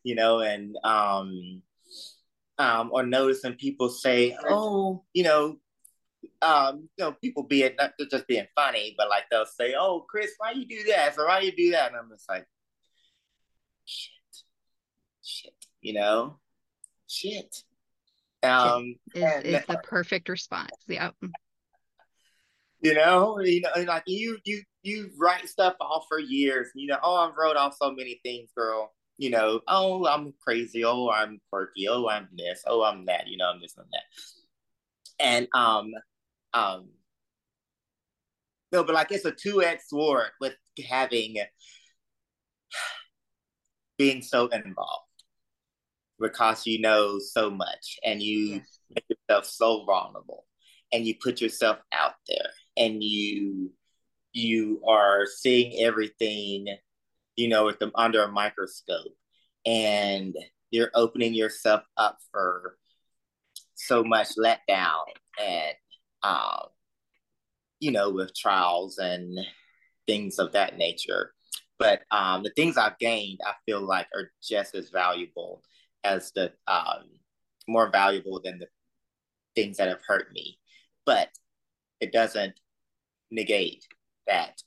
you 0.03 0.14
know 0.14 0.40
and 0.40 0.77
um 0.85 1.62
um 2.59 2.91
or 2.93 3.05
noticing 3.05 3.55
people 3.55 3.88
say 3.88 4.37
oh 4.49 5.03
you 5.12 5.25
know 5.25 5.57
um 6.43 6.88
you 6.97 7.05
know 7.05 7.12
people 7.12 7.43
being 7.43 7.73
not 7.79 7.93
just 8.11 8.27
being 8.27 8.47
funny 8.55 8.95
but 8.97 9.09
like 9.09 9.25
they'll 9.31 9.47
say 9.47 9.75
oh 9.79 10.05
chris 10.09 10.33
why 10.38 10.53
you 10.53 10.67
do 10.67 10.85
that? 10.85 11.15
So 11.15 11.27
why 11.27 11.41
you 11.41 11.53
do 11.53 11.71
that 11.73 11.88
and 11.88 11.97
i'm 11.97 12.11
just 12.11 12.29
like 12.29 12.47
shit. 13.85 14.11
Shit 15.25 15.53
you 15.81 15.95
know? 15.95 16.38
Shit. 17.09 17.57
Um 18.43 18.97
is, 19.15 19.23
and, 19.23 19.45
is 19.45 19.67
the 19.67 19.81
perfect 19.85 20.29
response 20.29 20.73
yeah 20.88 21.11
you 22.83 22.95
know, 22.95 23.38
you 23.41 23.61
know, 23.61 23.71
like 23.85 24.03
you 24.07 24.38
you 24.45 24.62
you 24.83 25.11
write 25.17 25.49
stuff 25.49 25.75
off 25.81 26.05
for 26.09 26.19
years. 26.19 26.69
You 26.75 26.88
know, 26.88 26.99
oh, 27.03 27.15
I've 27.15 27.37
wrote 27.37 27.57
off 27.57 27.77
so 27.81 27.93
many 27.93 28.21
things, 28.25 28.51
girl. 28.57 28.93
You 29.18 29.31
know, 29.31 29.61
oh, 29.68 30.07
I'm 30.07 30.33
crazy. 30.42 30.85
Oh, 30.85 31.11
I'm 31.11 31.40
quirky. 31.51 31.88
Oh, 31.88 32.09
I'm 32.09 32.29
this. 32.37 32.62
Oh, 32.66 32.83
I'm 32.83 33.07
that. 33.07 33.29
You 33.29 33.37
know, 33.37 33.51
I'm 33.51 33.61
this 33.61 33.77
and 33.77 33.87
that. 33.92 35.25
And 35.25 35.48
um, 35.55 35.92
um, 36.55 36.88
no, 38.72 38.83
but 38.85 38.94
like 38.94 39.12
it's 39.12 39.25
a 39.25 39.33
two 39.33 39.62
edged 39.62 39.83
sword 39.83 40.31
with 40.40 40.55
having 40.88 41.37
being 43.98 44.22
so 44.22 44.46
involved 44.48 45.07
because 46.18 46.66
you 46.66 46.81
know 46.81 47.18
so 47.18 47.51
much 47.51 47.98
and 48.05 48.22
you 48.22 48.38
yes. 48.38 48.79
make 48.94 49.05
yourself 49.09 49.44
so 49.44 49.85
vulnerable 49.85 50.46
and 50.92 51.05
you 51.07 51.14
put 51.20 51.40
yourself 51.40 51.79
out 51.92 52.14
there 52.29 52.51
and 52.77 53.03
you 53.03 53.70
you 54.33 54.81
are 54.88 55.27
seeing 55.27 55.85
everything 55.85 56.66
you 57.37 57.49
know 57.49 57.64
with 57.64 57.79
them 57.79 57.92
under 57.95 58.23
a 58.23 58.31
microscope 58.31 59.16
and 59.66 60.37
you're 60.71 60.90
opening 60.95 61.35
yourself 61.35 61.83
up 61.97 62.18
for 62.31 62.77
so 63.75 64.03
much 64.05 64.29
letdown 64.37 65.05
and 65.40 65.75
um 66.23 66.66
you 67.81 67.90
know 67.90 68.11
with 68.11 68.35
trials 68.35 68.99
and 68.99 69.38
things 70.07 70.38
of 70.38 70.53
that 70.53 70.79
nature. 70.79 71.33
But 71.79 72.03
um 72.11 72.42
the 72.42 72.51
things 72.51 72.77
i've 72.77 72.99
gained 72.99 73.40
i 73.45 73.53
feel 73.66 73.81
like 73.81 74.07
are 74.14 74.31
just 74.42 74.75
as 74.75 74.90
valuable 74.90 75.62
as 76.05 76.33
the 76.33 76.53
um 76.66 77.05
more 77.68 77.90
valuable 77.90 78.40
than 78.42 78.59
the 78.59 78.66
things 79.55 79.77
that 79.77 79.88
have 79.88 80.01
hurt 80.07 80.33
me. 80.33 80.59
But 81.07 81.29
it 82.01 82.12
doesn't 82.12 82.55
negate 83.31 83.87
that 84.27 84.62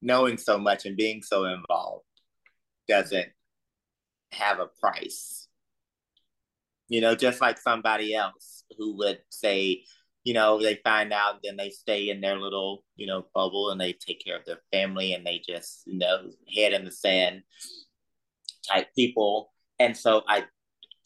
knowing 0.00 0.38
so 0.38 0.58
much 0.58 0.86
and 0.86 0.96
being 0.96 1.22
so 1.22 1.44
involved 1.44 2.04
doesn't 2.88 3.28
have 4.32 4.60
a 4.60 4.66
price. 4.80 5.48
You 6.88 7.00
know, 7.00 7.14
just 7.14 7.40
like 7.40 7.58
somebody 7.58 8.14
else 8.14 8.64
who 8.78 8.96
would 8.98 9.20
say, 9.30 9.84
you 10.24 10.34
know, 10.34 10.60
they 10.60 10.76
find 10.84 11.12
out, 11.12 11.40
then 11.42 11.56
they 11.56 11.70
stay 11.70 12.10
in 12.10 12.20
their 12.20 12.38
little, 12.38 12.84
you 12.96 13.06
know, 13.06 13.26
bubble 13.34 13.70
and 13.70 13.80
they 13.80 13.92
take 13.92 14.22
care 14.24 14.36
of 14.36 14.44
their 14.44 14.60
family 14.72 15.12
and 15.14 15.26
they 15.26 15.40
just, 15.46 15.82
you 15.86 15.98
know, 15.98 16.30
head 16.54 16.72
in 16.72 16.84
the 16.84 16.90
sand 16.90 17.42
type 18.70 18.88
people. 18.94 19.52
And 19.78 19.96
so 19.96 20.22
I, 20.28 20.44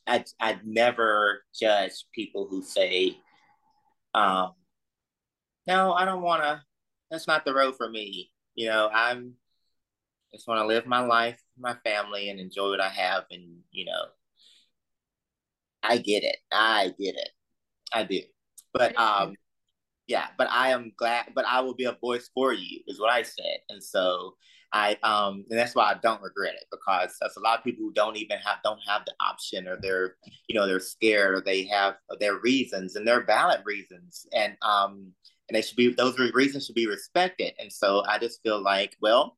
I, 0.06 0.24
I 0.40 0.58
never 0.64 1.44
judge 1.58 1.92
people 2.12 2.48
who 2.48 2.62
say, 2.62 3.16
um, 4.14 4.52
no, 5.66 5.92
I 5.92 6.04
don't 6.04 6.22
want 6.22 6.42
to, 6.42 6.62
that's 7.10 7.28
not 7.28 7.44
the 7.44 7.54
road 7.54 7.76
for 7.76 7.88
me. 7.88 8.31
You 8.54 8.68
know, 8.68 8.90
I'm 8.92 9.34
just 10.32 10.48
want 10.48 10.60
to 10.60 10.66
live 10.66 10.86
my 10.86 11.00
life, 11.00 11.40
my 11.58 11.74
family, 11.84 12.30
and 12.30 12.40
enjoy 12.40 12.70
what 12.70 12.80
I 12.80 12.88
have. 12.88 13.24
And, 13.30 13.58
you 13.70 13.84
know, 13.84 14.04
I 15.82 15.98
get 15.98 16.22
it. 16.24 16.36
I 16.50 16.92
get 16.98 17.16
it. 17.16 17.30
I 17.92 18.04
do. 18.04 18.20
But 18.72 18.98
um, 18.98 19.34
yeah, 20.06 20.28
but 20.38 20.48
I 20.50 20.70
am 20.70 20.92
glad. 20.96 21.32
But 21.34 21.44
I 21.46 21.60
will 21.60 21.74
be 21.74 21.84
a 21.84 21.96
voice 22.00 22.30
for 22.34 22.52
you, 22.52 22.80
is 22.86 23.00
what 23.00 23.12
I 23.12 23.22
said. 23.22 23.58
And 23.68 23.82
so 23.82 24.34
I 24.72 24.96
um, 25.02 25.44
and 25.50 25.58
that's 25.58 25.74
why 25.74 25.90
I 25.90 25.98
don't 26.02 26.22
regret 26.22 26.54
it 26.54 26.64
because 26.70 27.14
that's 27.20 27.36
a 27.36 27.40
lot 27.40 27.58
of 27.58 27.64
people 27.64 27.84
who 27.84 27.92
don't 27.92 28.16
even 28.16 28.38
have 28.38 28.58
don't 28.64 28.80
have 28.86 29.02
the 29.04 29.12
option, 29.20 29.68
or 29.68 29.76
they're 29.80 30.16
you 30.48 30.54
know 30.54 30.66
they're 30.66 30.80
scared, 30.80 31.34
or 31.34 31.42
they 31.42 31.64
have 31.64 31.96
their 32.20 32.38
reasons, 32.38 32.96
and 32.96 33.06
they're 33.06 33.24
valid 33.24 33.60
reasons, 33.64 34.26
and 34.32 34.56
um, 34.62 35.12
and 35.48 35.56
they 35.56 35.62
should 35.62 35.76
be 35.76 35.92
those 35.92 36.18
reasons 36.18 36.66
should 36.66 36.74
be 36.74 36.86
respected. 36.86 37.52
And 37.58 37.72
so 37.72 38.02
I 38.06 38.18
just 38.18 38.42
feel 38.42 38.62
like, 38.62 38.96
well, 39.00 39.36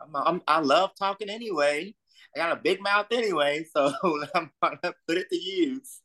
I'm, 0.00 0.16
I'm, 0.16 0.42
i 0.48 0.60
love 0.60 0.90
talking 0.98 1.30
anyway. 1.30 1.94
I 2.34 2.38
got 2.38 2.52
a 2.52 2.60
big 2.60 2.80
mouth 2.80 3.06
anyway, 3.10 3.64
so 3.76 3.92
I'm 4.34 4.50
gonna 4.62 4.94
put 5.06 5.18
it 5.18 5.28
to 5.30 5.36
use. 5.36 6.00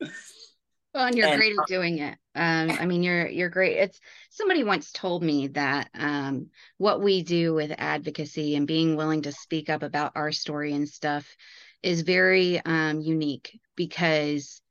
Well, 0.93 1.07
and 1.07 1.17
you're 1.17 1.27
and, 1.27 1.37
great 1.37 1.51
at 1.59 1.67
doing 1.67 1.97
it. 1.99 2.17
Um, 2.35 2.71
I 2.71 2.85
mean, 2.85 3.03
you're 3.03 3.27
you're 3.27 3.49
great. 3.49 3.77
It's 3.77 3.99
somebody 4.29 4.63
once 4.63 4.91
told 4.93 5.23
me 5.23 5.47
that 5.49 5.89
um, 5.93 6.47
what 6.77 7.01
we 7.01 7.21
do 7.21 7.53
with 7.53 7.75
advocacy 7.77 8.55
and 8.55 8.65
being 8.65 8.95
willing 8.95 9.23
to 9.23 9.33
speak 9.33 9.69
up 9.69 9.83
about 9.83 10.13
our 10.15 10.31
story 10.31 10.73
and 10.73 10.87
stuff 10.87 11.35
is 11.83 12.01
very 12.01 12.61
um, 12.65 13.01
unique 13.01 13.59
because 13.75 14.61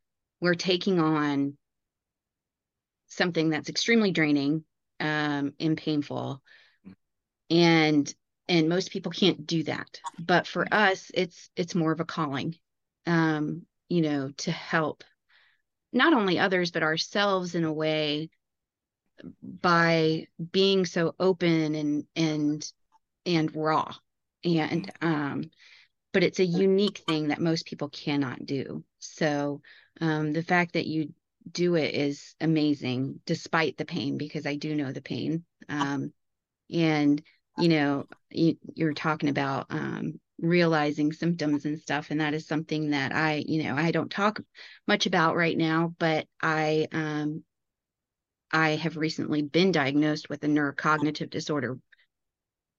we're 0.41 0.55
taking 0.55 0.99
on 0.99 1.57
something 3.15 3.51
that's 3.51 3.69
extremely 3.69 4.11
draining 4.11 4.65
um, 5.01 5.55
and 5.61 5.77
painful, 5.77 6.43
and 7.51 8.13
and 8.49 8.69
most 8.69 8.91
people 8.91 9.13
can't 9.13 9.47
do 9.47 9.63
that. 9.65 10.01
But 10.19 10.47
for 10.47 10.67
us, 10.73 11.11
it's 11.15 11.51
it's 11.57 11.75
more 11.75 11.93
of 11.93 12.01
a 12.01 12.05
calling, 12.05 12.57
um, 13.07 13.63
you 13.89 14.03
know, 14.03 14.31
to 14.39 14.51
help 14.51 15.05
not 15.93 16.13
only 16.13 16.39
others 16.39 16.71
but 16.71 16.83
ourselves 16.83 17.55
in 17.55 17.65
a 17.65 17.73
way 17.73 18.29
by 19.43 20.27
being 20.53 20.85
so 20.85 21.15
open 21.19 21.75
and 21.75 22.05
and 22.17 22.73
and 23.25 23.55
raw. 23.55 23.93
And 24.45 24.93
um 25.01 25.51
but 26.13 26.23
it's 26.23 26.39
a 26.39 26.45
unique 26.45 26.99
thing 27.09 27.29
that 27.29 27.41
most 27.41 27.67
people 27.67 27.89
cannot 27.89 28.45
do. 28.45 28.85
So 28.99 29.63
um 30.01 30.33
the 30.33 30.43
fact 30.43 30.75
that 30.75 30.87
you 30.87 31.15
do 31.51 31.75
it 31.75 31.95
is 31.95 32.35
amazing 32.41 33.21
despite 33.27 33.77
the 33.77 33.85
pain 33.85 34.17
because 34.17 34.47
i 34.47 34.57
do 34.57 34.75
know 34.75 34.93
the 34.93 35.03
pain. 35.03 35.45
Um 35.69 36.13
and 36.73 37.23
you 37.59 37.69
know 37.69 38.07
you, 38.31 38.57
you're 38.75 38.95
talking 38.95 39.29
about 39.29 39.67
um 39.71 40.21
realizing 40.39 41.13
symptoms 41.13 41.65
and 41.65 41.79
stuff 41.79 42.11
and 42.11 42.21
that 42.21 42.35
is 42.35 42.47
something 42.47 42.91
that 42.91 43.15
i 43.15 43.45
you 43.47 43.63
know 43.63 43.77
i 43.77 43.91
don't 43.93 44.11
talk 44.11 44.41
much 44.89 45.07
about 45.07 45.37
right 45.37 45.57
now 45.57 45.95
but 45.99 46.27
i 46.43 46.89
um 46.93 47.45
i 48.51 48.71
have 48.71 48.97
recently 48.97 49.43
been 49.43 49.71
diagnosed 49.71 50.29
with 50.29 50.43
a 50.43 50.49
neurocognitive 50.49 51.31
disorder 51.31 51.79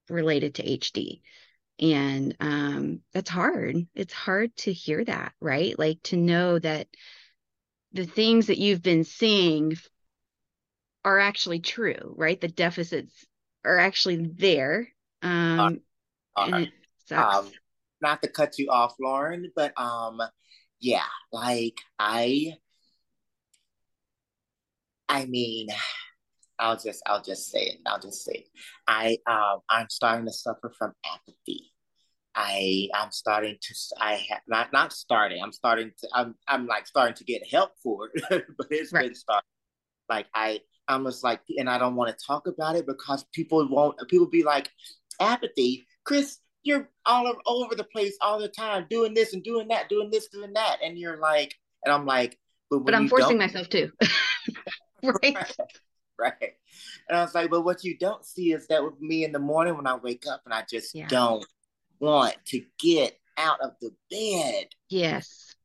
related 0.09 0.55
to 0.55 0.63
hd 0.63 1.21
and 1.79 2.35
um 2.39 3.01
that's 3.13 3.29
hard. 3.29 3.75
It's 3.95 4.13
hard 4.13 4.55
to 4.57 4.73
hear 4.73 5.03
that 5.05 5.33
right? 5.41 5.77
Like 5.77 6.01
to 6.03 6.17
know 6.17 6.57
that 6.59 6.87
the 7.95 8.05
things 8.05 8.47
that 8.47 8.59
you've 8.59 8.83
been 8.83 9.03
seeing 9.03 9.75
are 11.03 11.19
actually 11.19 11.59
true 11.59 12.13
right 12.17 12.39
the 12.39 12.47
deficits 12.47 13.25
are 13.63 13.79
actually 13.79 14.17
there 14.17 14.87
um 15.23 15.79
uh, 16.35 16.65
uh, 17.11 17.15
um, 17.15 17.51
not 18.01 18.21
to 18.21 18.29
cut 18.29 18.59
you 18.59 18.69
off, 18.69 18.95
Lauren, 18.99 19.51
but 19.55 19.73
um, 19.79 20.21
yeah, 20.79 21.07
like 21.31 21.79
I, 21.97 22.53
I 25.07 25.25
mean, 25.25 25.67
I'll 26.59 26.77
just, 26.77 27.01
I'll 27.05 27.21
just 27.21 27.51
say 27.51 27.61
it. 27.61 27.79
I'll 27.85 27.99
just 27.99 28.23
say 28.23 28.33
it. 28.33 28.49
I, 28.87 29.17
um, 29.27 29.59
I'm 29.69 29.89
starting 29.89 30.25
to 30.25 30.33
suffer 30.33 30.71
from 30.77 30.93
apathy. 31.05 31.71
I, 32.35 32.89
I'm 32.93 33.11
starting 33.11 33.57
to, 33.61 33.75
I 33.99 34.15
have 34.29 34.41
not, 34.47 34.73
not 34.73 34.93
starting. 34.93 35.41
I'm 35.41 35.53
starting 35.53 35.91
to, 35.99 36.09
I'm, 36.13 36.35
I'm 36.47 36.67
like 36.67 36.85
starting 36.87 37.15
to 37.15 37.23
get 37.23 37.47
help 37.49 37.71
for 37.81 38.09
it, 38.13 38.23
but 38.57 38.67
it's 38.69 38.91
right. 38.91 39.05
been 39.05 39.15
starting. 39.15 39.47
Like 40.09 40.27
I, 40.35 40.59
I'm 40.87 41.05
just 41.05 41.23
like, 41.23 41.41
and 41.57 41.69
I 41.69 41.77
don't 41.77 41.95
want 41.95 42.15
to 42.15 42.25
talk 42.25 42.47
about 42.47 42.75
it 42.75 42.85
because 42.85 43.25
people 43.33 43.67
won't. 43.67 43.97
People 44.07 44.27
be 44.27 44.43
like, 44.43 44.69
apathy, 45.19 45.87
Chris 46.03 46.39
you're 46.65 46.89
all 47.05 47.31
over 47.45 47.75
the 47.75 47.83
place 47.83 48.17
all 48.19 48.39
the 48.39 48.49
time, 48.49 48.87
doing 48.89 49.13
this 49.13 49.33
and 49.33 49.43
doing 49.43 49.67
that, 49.69 49.87
doing 49.87 50.09
this, 50.11 50.27
doing 50.27 50.51
that, 50.53 50.79
and 50.83 50.97
you're 50.97 51.17
like, 51.17 51.53
and 51.85 51.93
I'm 51.93 52.05
like, 52.05 52.37
but, 52.69 52.79
but 52.79 52.95
I'm 52.95 53.07
forcing 53.07 53.37
myself 53.37 53.69
to. 53.69 53.91
right. 55.03 55.35
right. 55.35 55.55
Right. 56.17 56.53
And 57.09 57.17
I 57.17 57.21
was 57.21 57.35
like, 57.35 57.49
but 57.49 57.61
what 57.61 57.83
you 57.83 57.97
don't 57.97 58.25
see 58.25 58.53
is 58.53 58.67
that 58.67 58.83
with 58.83 58.99
me 59.01 59.25
in 59.25 59.33
the 59.33 59.39
morning 59.39 59.75
when 59.75 59.85
I 59.85 59.95
wake 59.95 60.25
up 60.27 60.41
and 60.45 60.53
I 60.53 60.63
just 60.69 60.95
yeah. 60.95 61.07
don't 61.07 61.45
want 61.99 62.35
to 62.47 62.61
get 62.79 63.17
out 63.37 63.59
of 63.61 63.71
the 63.81 63.91
bed. 64.09 64.67
Yes. 64.89 65.55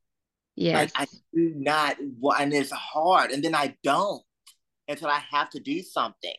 Yes. 0.55 0.91
Like 0.95 1.09
I 1.09 1.11
do 1.33 1.53
not 1.55 1.97
want, 2.19 2.41
and 2.41 2.53
it's 2.53 2.71
hard. 2.71 3.31
And 3.31 3.43
then 3.43 3.55
I 3.55 3.75
don't 3.83 4.21
until 4.87 5.07
I 5.07 5.21
have 5.31 5.49
to 5.51 5.59
do 5.59 5.81
something, 5.81 6.35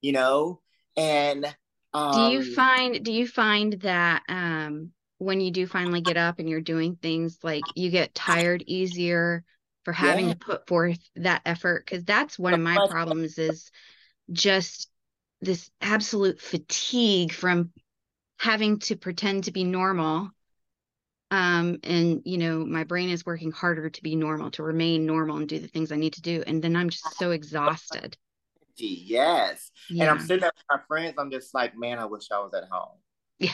you 0.00 0.12
know? 0.12 0.60
And 0.96 1.44
um, 1.92 2.12
do 2.12 2.34
you 2.34 2.40
um, 2.40 2.54
find 2.54 3.04
do 3.04 3.12
you 3.12 3.26
find 3.26 3.74
that 3.80 4.22
um, 4.28 4.90
when 5.18 5.40
you 5.40 5.50
do 5.50 5.66
finally 5.66 6.00
get 6.00 6.16
up 6.16 6.38
and 6.38 6.48
you're 6.48 6.60
doing 6.60 6.96
things 6.96 7.38
like 7.42 7.64
you 7.74 7.90
get 7.90 8.14
tired 8.14 8.62
easier 8.66 9.44
for 9.84 9.92
having 9.92 10.28
yeah. 10.28 10.34
to 10.34 10.38
put 10.38 10.66
forth 10.66 10.98
that 11.16 11.42
effort 11.44 11.84
because 11.84 12.04
that's 12.04 12.38
one 12.38 12.54
of 12.54 12.60
my 12.60 12.76
problems 12.88 13.38
is 13.38 13.70
just 14.30 14.88
this 15.40 15.70
absolute 15.80 16.40
fatigue 16.40 17.32
from 17.32 17.72
having 18.42 18.78
to 18.78 18.96
pretend 18.96 19.44
to 19.44 19.52
be 19.52 19.64
normal 19.64 20.30
um, 21.30 21.78
and 21.84 22.22
you 22.24 22.36
know 22.36 22.64
my 22.64 22.84
brain 22.84 23.08
is 23.08 23.24
working 23.24 23.52
harder 23.52 23.88
to 23.88 24.02
be 24.02 24.16
normal 24.16 24.50
to 24.50 24.62
remain 24.62 25.06
normal 25.06 25.36
and 25.36 25.48
do 25.48 25.58
the 25.58 25.68
things 25.68 25.92
i 25.92 25.96
need 25.96 26.12
to 26.12 26.22
do 26.22 26.42
and 26.46 26.62
then 26.62 26.76
i'm 26.76 26.90
just 26.90 27.16
so 27.16 27.30
exhausted 27.30 28.16
Yes. 28.76 29.70
Yeah. 29.90 30.04
And 30.04 30.10
I'm 30.10 30.20
sitting 30.20 30.40
there 30.40 30.52
with 30.54 30.64
my 30.70 30.80
friends. 30.88 31.14
I'm 31.18 31.30
just 31.30 31.54
like, 31.54 31.76
man, 31.76 31.98
I 31.98 32.06
wish 32.06 32.30
I 32.30 32.38
was 32.38 32.52
at 32.54 32.64
home. 32.70 32.98
Yeah. 33.38 33.52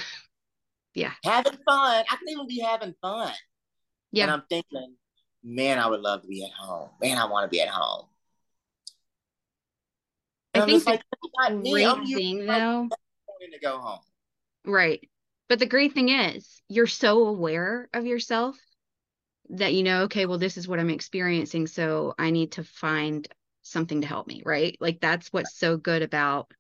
Yeah. 0.94 1.12
Having 1.24 1.59
fun. 1.66 2.05
I 2.11 2.16
can 2.16 2.29
even 2.29 2.46
be 2.46 2.61
having 2.61 2.94
fun. 3.01 3.33
Yeah. 4.12 4.24
And 4.24 4.33
I'm 4.33 4.42
thinking, 4.48 4.94
man, 5.42 5.79
I 5.79 5.87
would 5.87 6.01
love 6.01 6.22
to 6.22 6.29
be 6.29 6.44
at 6.44 6.53
home. 6.53 6.90
Man, 7.01 7.18
I 7.18 7.27
want 7.27 7.44
to 7.44 7.55
be 7.55 7.61
at 7.61 7.68
home. 7.68 8.07
And 10.55 10.64
I 10.64 10.66
think 10.66 10.85
the 10.85 10.90
like, 10.90 11.62
great 11.62 12.16
thing 12.16 12.46
though. 12.46 12.88
To 13.53 13.61
go 13.61 13.79
home. 13.79 14.01
Right. 14.64 15.09
But 15.49 15.59
the 15.59 15.66
great 15.66 15.94
thing 15.94 16.11
is 16.11 16.61
you're 16.68 16.87
so 16.87 17.27
aware 17.27 17.88
of 17.92 18.07
yourself 18.07 18.57
that 19.51 19.73
you 19.73 19.83
know, 19.83 20.03
okay, 20.03 20.27
well, 20.27 20.38
this 20.38 20.57
is 20.57 20.68
what 20.68 20.79
I'm 20.79 20.90
experiencing. 20.90 21.66
So 21.66 22.14
I 22.18 22.31
need 22.31 22.53
to 22.53 22.64
find 22.64 23.27
something 23.62 24.03
to 24.03 24.07
help 24.07 24.27
me, 24.27 24.42
right? 24.44 24.77
Like 24.81 25.01
that's 25.01 25.33
what's 25.33 25.59
so 25.59 25.77
good 25.77 26.03
about 26.03 26.53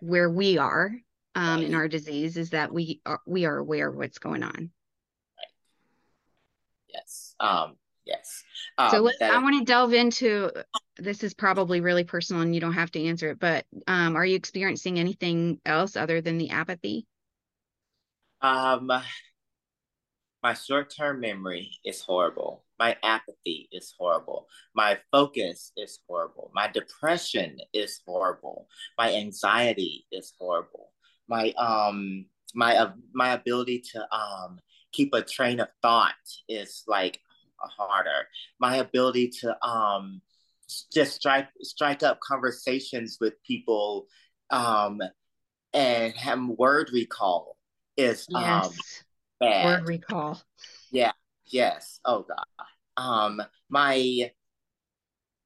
where 0.00 0.30
we 0.30 0.58
are 0.58 0.92
um, 1.34 1.62
in 1.62 1.74
our 1.74 1.88
disease 1.88 2.36
is 2.36 2.50
that 2.50 2.72
we 2.72 3.00
are 3.06 3.20
we 3.26 3.44
are 3.44 3.56
aware 3.56 3.88
of 3.88 3.96
what's 3.96 4.18
going 4.18 4.42
on. 4.42 4.52
Right. 5.38 5.52
Yes. 6.88 7.34
Um, 7.38 7.76
yes. 8.04 8.42
Um, 8.78 8.90
so. 8.90 9.10
I 9.20 9.38
want 9.38 9.58
to 9.58 9.64
delve 9.64 9.92
into 9.92 10.50
this 10.98 11.22
is 11.22 11.34
probably 11.34 11.80
really 11.80 12.04
personal 12.04 12.42
and 12.42 12.54
you 12.54 12.60
don't 12.60 12.74
have 12.74 12.90
to 12.92 13.04
answer 13.04 13.30
it, 13.30 13.38
but 13.38 13.64
um, 13.86 14.16
are 14.16 14.24
you 14.24 14.36
experiencing 14.36 14.98
anything 14.98 15.60
else 15.64 15.96
other 15.96 16.20
than 16.20 16.38
the 16.38 16.50
apathy? 16.50 17.06
Um, 18.42 18.90
my 20.42 20.54
short 20.54 20.92
term 20.94 21.20
memory 21.20 21.70
is 21.84 22.00
horrible. 22.00 22.64
My 22.78 22.96
apathy 23.02 23.68
is 23.72 23.94
horrible. 23.98 24.48
My 24.74 24.98
focus 25.12 25.72
is 25.76 25.98
horrible. 26.08 26.50
My 26.54 26.68
depression 26.68 27.58
is 27.74 28.00
horrible. 28.06 28.66
My 28.96 29.14
anxiety 29.14 30.06
is 30.10 30.32
horrible. 30.38 30.92
My 31.28 31.52
um 31.58 32.26
my 32.54 32.76
uh, 32.76 32.92
my 33.12 33.32
ability 33.32 33.82
to 33.92 34.14
um 34.14 34.58
keep 34.92 35.12
a 35.12 35.22
train 35.22 35.60
of 35.60 35.68
thought 35.82 36.14
is 36.48 36.82
like 36.88 37.20
harder. 37.68 38.26
My 38.58 38.76
ability 38.76 39.28
to 39.40 39.66
um 39.66 40.20
just 40.92 41.14
strike 41.14 41.48
strike 41.62 42.02
up 42.02 42.20
conversations 42.20 43.18
with 43.20 43.42
people 43.42 44.06
um 44.50 45.00
and 45.72 46.14
have 46.14 46.40
word 46.46 46.90
recall 46.92 47.56
is 47.96 48.26
um, 48.34 48.42
yes. 48.42 48.66
um 48.66 48.72
bad. 49.40 49.64
word 49.64 49.88
recall 49.88 50.40
yeah 50.90 51.12
yes 51.46 52.00
oh 52.04 52.24
god 52.28 52.66
um 52.96 53.42
my 53.68 54.30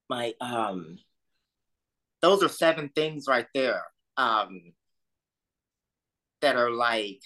my 0.08 0.32
um 0.40 0.98
those 2.20 2.42
are 2.42 2.48
seven 2.48 2.90
things 2.94 3.26
right 3.28 3.46
there 3.54 3.82
um 4.16 4.72
that 6.40 6.56
are 6.56 6.70
like 6.70 7.20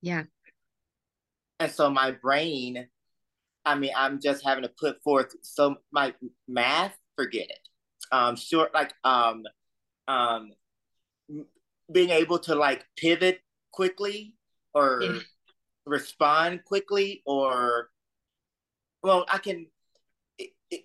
yeah 0.00 0.24
and 1.58 1.70
so 1.70 1.90
my 1.90 2.10
brain 2.10 2.88
I 3.66 3.74
mean, 3.74 3.90
I'm 3.96 4.20
just 4.20 4.44
having 4.44 4.62
to 4.62 4.68
put 4.68 5.02
forth 5.02 5.34
so 5.42 5.76
my 5.90 6.14
math, 6.46 6.96
forget 7.16 7.48
it. 7.50 7.68
Um, 8.12 8.36
short 8.36 8.72
like 8.72 8.94
um, 9.02 9.42
um, 10.06 10.52
being 11.92 12.10
able 12.10 12.38
to 12.38 12.54
like 12.54 12.86
pivot 12.96 13.40
quickly 13.72 14.34
or 14.72 15.00
yeah. 15.02 15.18
respond 15.84 16.64
quickly 16.64 17.22
or 17.26 17.90
well, 19.02 19.26
I 19.28 19.38
can. 19.38 19.66
It, 20.38 20.50
it, 20.70 20.84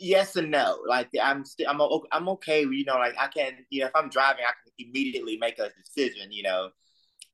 yes 0.00 0.34
and 0.34 0.50
no. 0.50 0.80
Like 0.86 1.10
I'm 1.22 1.44
still, 1.44 1.68
I'm 1.70 1.80
I'm 2.10 2.28
okay. 2.30 2.62
You 2.62 2.84
know, 2.84 2.96
like 2.96 3.14
I 3.16 3.28
can, 3.28 3.52
you 3.70 3.82
know, 3.82 3.86
if 3.86 3.92
I'm 3.94 4.08
driving, 4.10 4.44
I 4.44 4.52
can 4.64 4.88
immediately 4.88 5.36
make 5.36 5.60
a 5.60 5.70
decision. 5.84 6.32
You 6.32 6.42
know, 6.42 6.68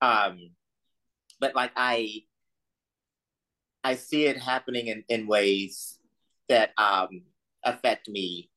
um, 0.03 0.51
but 1.41 1.55
like 1.55 1.73
I 1.77 2.25
I 3.83 3.95
see 3.95 4.27
it 4.27 4.37
happening 4.37 4.89
in, 4.89 5.05
in 5.09 5.27
ways 5.27 5.99
that 6.49 6.71
um, 6.77 7.23
affect 7.65 8.09
me 8.09 8.51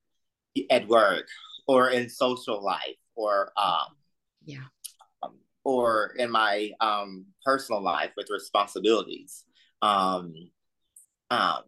at 0.69 0.87
work 0.87 1.27
or 1.67 1.89
in 1.89 2.09
social 2.09 2.63
life 2.63 2.97
or 3.15 3.51
um, 3.57 3.95
yeah 4.45 4.65
um, 5.23 5.35
or 5.63 6.13
in 6.17 6.29
my 6.29 6.71
um, 6.81 7.25
personal 7.45 7.81
life 7.81 8.11
with 8.17 8.27
responsibilities. 8.29 9.45
Um, 9.81 10.33
um, 11.29 11.63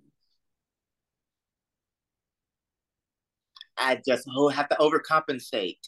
I 3.78 4.02
just 4.06 4.28
have 4.54 4.70
to 4.70 4.76
overcompensate 4.76 5.80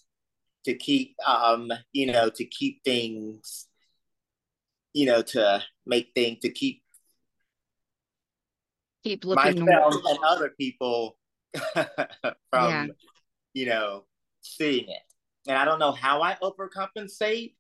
to 0.66 0.74
keep, 0.74 1.16
um, 1.26 1.72
you 1.94 2.08
know, 2.08 2.30
to 2.30 2.46
keep 2.46 2.84
things, 2.84 3.68
you 4.94 5.06
know, 5.06 5.22
to 5.22 5.64
make 5.86 6.12
things, 6.14 6.40
to 6.42 6.50
keep 6.50 6.82
keep 9.04 9.26
looking 9.26 9.66
myself 9.66 9.96
and 10.08 10.20
other 10.26 10.50
people 10.58 11.18
from 11.74 12.36
yeah. 12.54 12.88
you 13.54 13.66
know 13.66 14.04
seeing 14.42 14.90
it. 14.90 15.02
And 15.48 15.58
i 15.58 15.66
don't 15.66 15.80
know 15.80 15.92
how 15.92 16.22
i 16.22 16.38
overcompensate. 16.42 17.54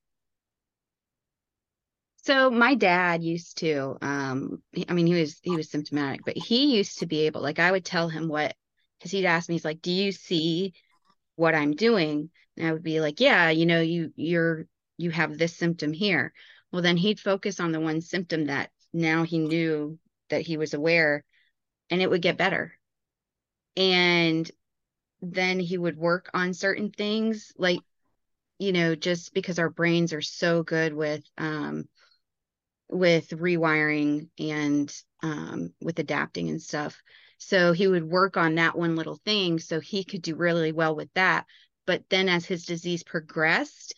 So 2.23 2.51
my 2.51 2.75
dad 2.75 3.23
used 3.23 3.59
to 3.59 3.97
um 4.01 4.61
i 4.89 4.93
mean 4.93 5.07
he 5.07 5.13
was 5.13 5.39
he 5.43 5.55
was 5.55 5.71
symptomatic 5.71 6.21
but 6.25 6.37
he 6.37 6.75
used 6.75 6.99
to 6.99 7.05
be 7.05 7.21
able 7.21 7.41
like 7.41 7.59
i 7.59 7.71
would 7.71 7.85
tell 7.85 8.09
him 8.09 8.27
what 8.27 8.53
because 8.99 9.11
he'd 9.11 9.25
ask 9.25 9.47
me 9.47 9.55
he's 9.55 9.63
like 9.65 9.81
do 9.81 9.91
you 9.91 10.11
see 10.11 10.73
what 11.35 11.55
i'm 11.55 11.73
doing? 11.73 12.29
And 12.57 12.67
i 12.67 12.73
would 12.73 12.83
be 12.83 12.99
like 12.99 13.19
yeah 13.19 13.49
you 13.49 13.65
know 13.65 13.81
you 13.81 14.11
you're 14.15 14.67
you 14.97 15.11
have 15.11 15.37
this 15.37 15.55
symptom 15.55 15.93
here. 15.93 16.33
Well 16.71 16.81
then 16.81 16.97
he'd 16.97 17.19
focus 17.19 17.59
on 17.59 17.71
the 17.71 17.79
one 17.79 18.01
symptom 18.01 18.45
that 18.47 18.71
now 18.93 19.23
he 19.23 19.37
knew 19.37 19.97
that 20.29 20.41
he 20.41 20.57
was 20.57 20.73
aware 20.73 21.23
and 21.89 22.01
it 22.01 22.09
would 22.09 22.21
get 22.21 22.37
better. 22.37 22.73
And 23.75 24.49
then 25.21 25.59
he 25.59 25.77
would 25.77 25.97
work 25.97 26.29
on 26.33 26.53
certain 26.53 26.91
things 26.91 27.51
like 27.57 27.79
you 28.59 28.71
know 28.71 28.95
just 28.95 29.33
because 29.33 29.59
our 29.59 29.69
brains 29.69 30.13
are 30.13 30.21
so 30.21 30.63
good 30.63 30.93
with 30.93 31.23
um 31.37 31.87
with 32.89 33.29
rewiring 33.29 34.29
and 34.39 34.93
um 35.23 35.73
with 35.81 35.99
adapting 35.99 36.49
and 36.49 36.61
stuff 36.61 37.01
so 37.39 37.71
he 37.71 37.87
would 37.87 38.03
work 38.03 38.37
on 38.37 38.55
that 38.55 38.77
one 38.77 38.95
little 38.95 39.19
thing 39.25 39.59
so 39.59 39.79
he 39.79 40.03
could 40.03 40.21
do 40.21 40.35
really 40.35 40.71
well 40.71 40.95
with 40.95 41.11
that 41.13 41.45
but 41.85 42.03
then 42.09 42.29
as 42.29 42.45
his 42.45 42.65
disease 42.65 43.03
progressed 43.03 43.95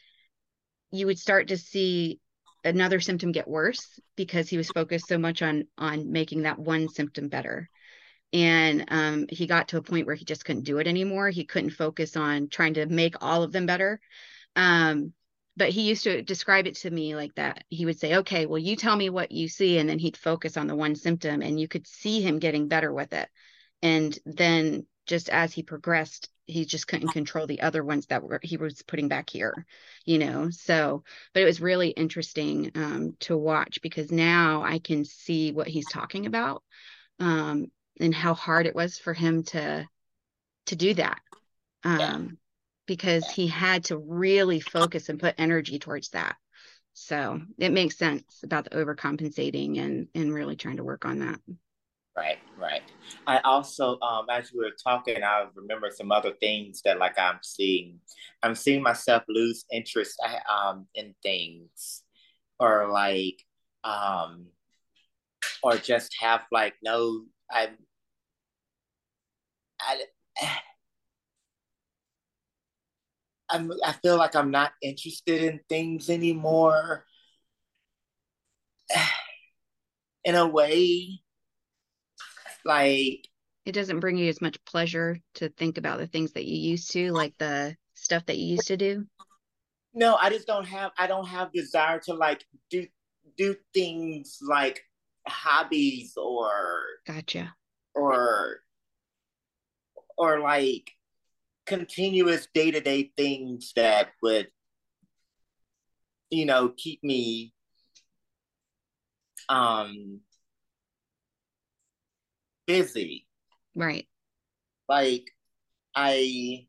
you 0.91 1.05
would 1.05 1.19
start 1.19 1.49
to 1.49 1.57
see 1.57 2.19
another 2.63 2.99
symptom 2.99 3.31
get 3.31 3.47
worse 3.47 3.99
because 4.15 4.49
he 4.49 4.57
was 4.57 4.69
focused 4.69 5.07
so 5.07 5.17
much 5.17 5.41
on 5.41 5.65
on 5.77 6.11
making 6.11 6.43
that 6.43 6.59
one 6.59 6.89
symptom 6.89 7.29
better. 7.29 7.69
And 8.31 8.85
um, 8.89 9.25
he 9.29 9.47
got 9.47 9.69
to 9.69 9.77
a 9.77 9.81
point 9.81 10.05
where 10.05 10.15
he 10.15 10.25
just 10.25 10.45
couldn't 10.45 10.65
do 10.65 10.77
it 10.77 10.87
anymore. 10.87 11.29
He 11.29 11.45
couldn't 11.45 11.71
focus 11.71 12.15
on 12.15 12.49
trying 12.49 12.75
to 12.75 12.85
make 12.85 13.15
all 13.21 13.41
of 13.41 13.51
them 13.51 13.65
better. 13.65 13.99
Um, 14.55 15.13
but 15.57 15.69
he 15.69 15.81
used 15.81 16.03
to 16.03 16.21
describe 16.21 16.67
it 16.67 16.75
to 16.77 16.91
me 16.91 17.15
like 17.15 17.35
that. 17.35 17.63
He 17.69 17.85
would 17.85 17.99
say 17.99 18.15
okay 18.17 18.45
well 18.45 18.59
you 18.59 18.75
tell 18.75 18.95
me 18.95 19.09
what 19.09 19.31
you 19.31 19.47
see 19.47 19.77
and 19.77 19.89
then 19.89 19.99
he'd 19.99 20.17
focus 20.17 20.57
on 20.57 20.67
the 20.67 20.75
one 20.75 20.95
symptom 20.95 21.41
and 21.41 21.59
you 21.59 21.67
could 21.67 21.87
see 21.87 22.21
him 22.21 22.39
getting 22.39 22.67
better 22.67 22.93
with 22.93 23.13
it. 23.13 23.27
And 23.81 24.17
then 24.25 24.85
just 25.09 25.29
as 25.29 25.51
he 25.51 25.63
progressed 25.63 26.29
he 26.45 26.65
just 26.65 26.87
couldn't 26.87 27.09
control 27.09 27.45
the 27.45 27.61
other 27.61 27.83
ones 27.83 28.05
that 28.07 28.23
were 28.23 28.39
he 28.41 28.57
was 28.57 28.81
putting 28.83 29.09
back 29.09 29.29
here 29.29 29.65
you 30.05 30.17
know? 30.17 30.49
So 30.49 31.03
but 31.33 31.43
it 31.43 31.45
was 31.45 31.61
really 31.61 31.89
interesting 31.89 32.71
um, 32.75 33.17
to 33.21 33.35
watch 33.37 33.81
because 33.81 34.11
now 34.11 34.63
i 34.63 34.79
can 34.79 35.03
see 35.03 35.51
what 35.51 35.67
he's 35.67 35.89
talking 35.91 36.25
about 36.25 36.63
um, 37.19 37.67
and 37.99 38.15
how 38.15 38.33
hard 38.33 38.65
it 38.65 38.75
was 38.75 38.97
for 38.97 39.13
him 39.13 39.43
to 39.43 39.87
to 40.67 40.75
do 40.75 40.93
that 40.93 41.19
um, 41.83 41.99
yeah. 41.99 42.19
because 42.85 43.27
he 43.29 43.47
had 43.47 43.85
to 43.85 43.97
really 43.97 44.59
focus 44.59 45.09
and 45.09 45.19
put 45.19 45.35
energy 45.37 45.79
towards 45.79 46.09
that. 46.09 46.35
So 46.93 47.41
it 47.57 47.71
makes 47.71 47.97
sense 47.97 48.41
about 48.43 48.65
the 48.65 48.71
overcompensating 48.71 49.79
and 49.79 50.07
and 50.13 50.33
really 50.33 50.55
trying 50.55 50.77
to 50.77 50.83
work 50.83 51.05
on 51.05 51.19
that 51.19 51.39
right 52.19 52.39
right 52.60 52.82
i 53.27 53.39
also 53.39 53.97
um 54.01 54.25
as 54.29 54.51
we 54.51 54.60
were 54.60 54.75
talking 54.84 55.23
i 55.23 55.45
remember 55.55 55.89
some 55.89 56.12
other 56.12 56.34
things 56.39 56.82
that 56.84 56.99
like 56.99 57.17
i'm 57.17 57.39
seeing 57.41 57.99
i'm 58.43 58.55
seeing 58.55 58.82
myself 58.84 59.23
lose 59.29 59.65
interest 59.71 60.19
um 60.49 60.86
in 60.95 61.15
things 61.23 62.03
or 62.60 62.89
like 62.91 63.41
um 63.84 64.47
or 65.63 65.77
just 65.77 66.13
have 66.19 66.41
like 66.51 66.73
no 66.84 67.23
i 67.49 67.69
I, 69.82 70.03
I'm, 73.49 73.71
I 73.84 73.93
feel 73.93 74.17
like 74.17 74.36
I'm 74.36 74.51
not 74.51 74.73
interested 74.82 75.41
in 75.43 75.60
things 75.69 76.10
anymore. 76.10 77.05
In 80.25 80.36
a 80.36 80.45
way, 80.45 81.21
like 82.65 83.27
it 83.65 83.73
doesn't 83.73 83.99
bring 83.99 84.17
you 84.17 84.29
as 84.29 84.41
much 84.41 84.63
pleasure 84.65 85.19
to 85.35 85.49
think 85.49 85.77
about 85.77 85.99
the 85.99 86.07
things 86.07 86.31
that 86.33 86.45
you 86.45 86.57
used 86.57 86.91
to, 86.91 87.11
like 87.11 87.37
the 87.37 87.75
stuff 87.93 88.25
that 88.25 88.37
you 88.37 88.47
used 88.47 88.67
to 88.67 88.77
do. 88.77 89.05
No, 89.93 90.15
I 90.15 90.29
just 90.29 90.47
don't 90.47 90.65
have. 90.65 90.91
I 90.97 91.07
don't 91.07 91.27
have 91.27 91.51
desire 91.51 91.99
to 92.05 92.13
like 92.13 92.43
do 92.69 92.87
do 93.37 93.55
things 93.73 94.39
like 94.41 94.81
hobbies 95.27 96.13
or 96.17 96.81
gotcha 97.05 97.53
or 97.93 98.61
or 100.17 100.39
like 100.39 100.91
continuous 101.65 102.47
day 102.53 102.71
to 102.71 102.81
day 102.81 103.11
things 103.15 103.73
that 103.75 104.09
would, 104.23 104.47
you 106.29 106.45
know, 106.45 106.73
keep 106.75 107.03
me 107.03 107.53
um 109.47 110.21
busy. 112.69 113.25
Right. 113.73 114.08
Like 114.88 115.25
I 115.95 116.67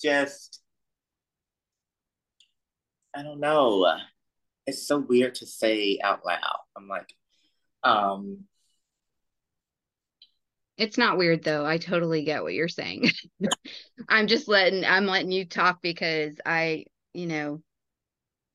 just 0.00 0.62
I 3.14 3.22
don't 3.22 3.38
know. 3.38 3.94
It's 4.66 4.86
so 4.86 4.98
weird 4.98 5.34
to 5.36 5.46
say 5.46 5.98
out 6.02 6.24
loud. 6.24 6.60
I'm 6.76 6.88
like, 6.88 7.12
um, 7.82 8.44
it's 10.78 10.96
not 10.96 11.18
weird 11.18 11.44
though. 11.44 11.66
I 11.66 11.76
totally 11.76 12.24
get 12.24 12.42
what 12.42 12.54
you're 12.54 12.68
saying. 12.68 13.10
I'm 14.08 14.28
just 14.28 14.48
letting 14.48 14.86
I'm 14.86 15.06
letting 15.06 15.30
you 15.32 15.44
talk 15.44 15.82
because 15.82 16.36
I, 16.46 16.86
you 17.12 17.26
know, 17.26 17.62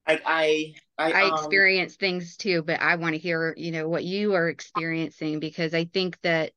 I 0.07 0.19
I 0.25 0.73
I, 0.97 1.11
I 1.11 1.29
um, 1.29 1.33
experience 1.33 1.95
things 1.95 2.37
too, 2.37 2.61
but 2.61 2.81
I 2.81 2.95
want 2.95 3.13
to 3.13 3.19
hear, 3.19 3.53
you 3.57 3.71
know, 3.71 3.87
what 3.87 4.03
you 4.03 4.33
are 4.35 4.47
experiencing 4.47 5.39
because 5.39 5.73
I 5.73 5.85
think 5.85 6.19
that 6.21 6.51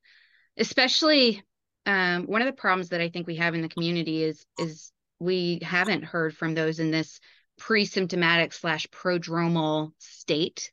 especially 0.57 1.43
um, 1.87 2.25
one 2.25 2.43
of 2.43 2.47
the 2.47 2.53
problems 2.53 2.91
that 2.91 3.01
I 3.01 3.09
think 3.09 3.27
we 3.27 3.37
have 3.37 3.55
in 3.55 3.63
the 3.63 3.69
community 3.69 4.23
is 4.23 4.45
is 4.59 4.93
we 5.19 5.61
haven't 5.63 6.05
heard 6.05 6.37
from 6.37 6.55
those 6.55 6.79
in 6.79 6.91
this 6.91 7.21
pre-symptomatic 7.59 8.53
slash 8.53 8.87
prodromal 8.89 9.93
state 9.99 10.71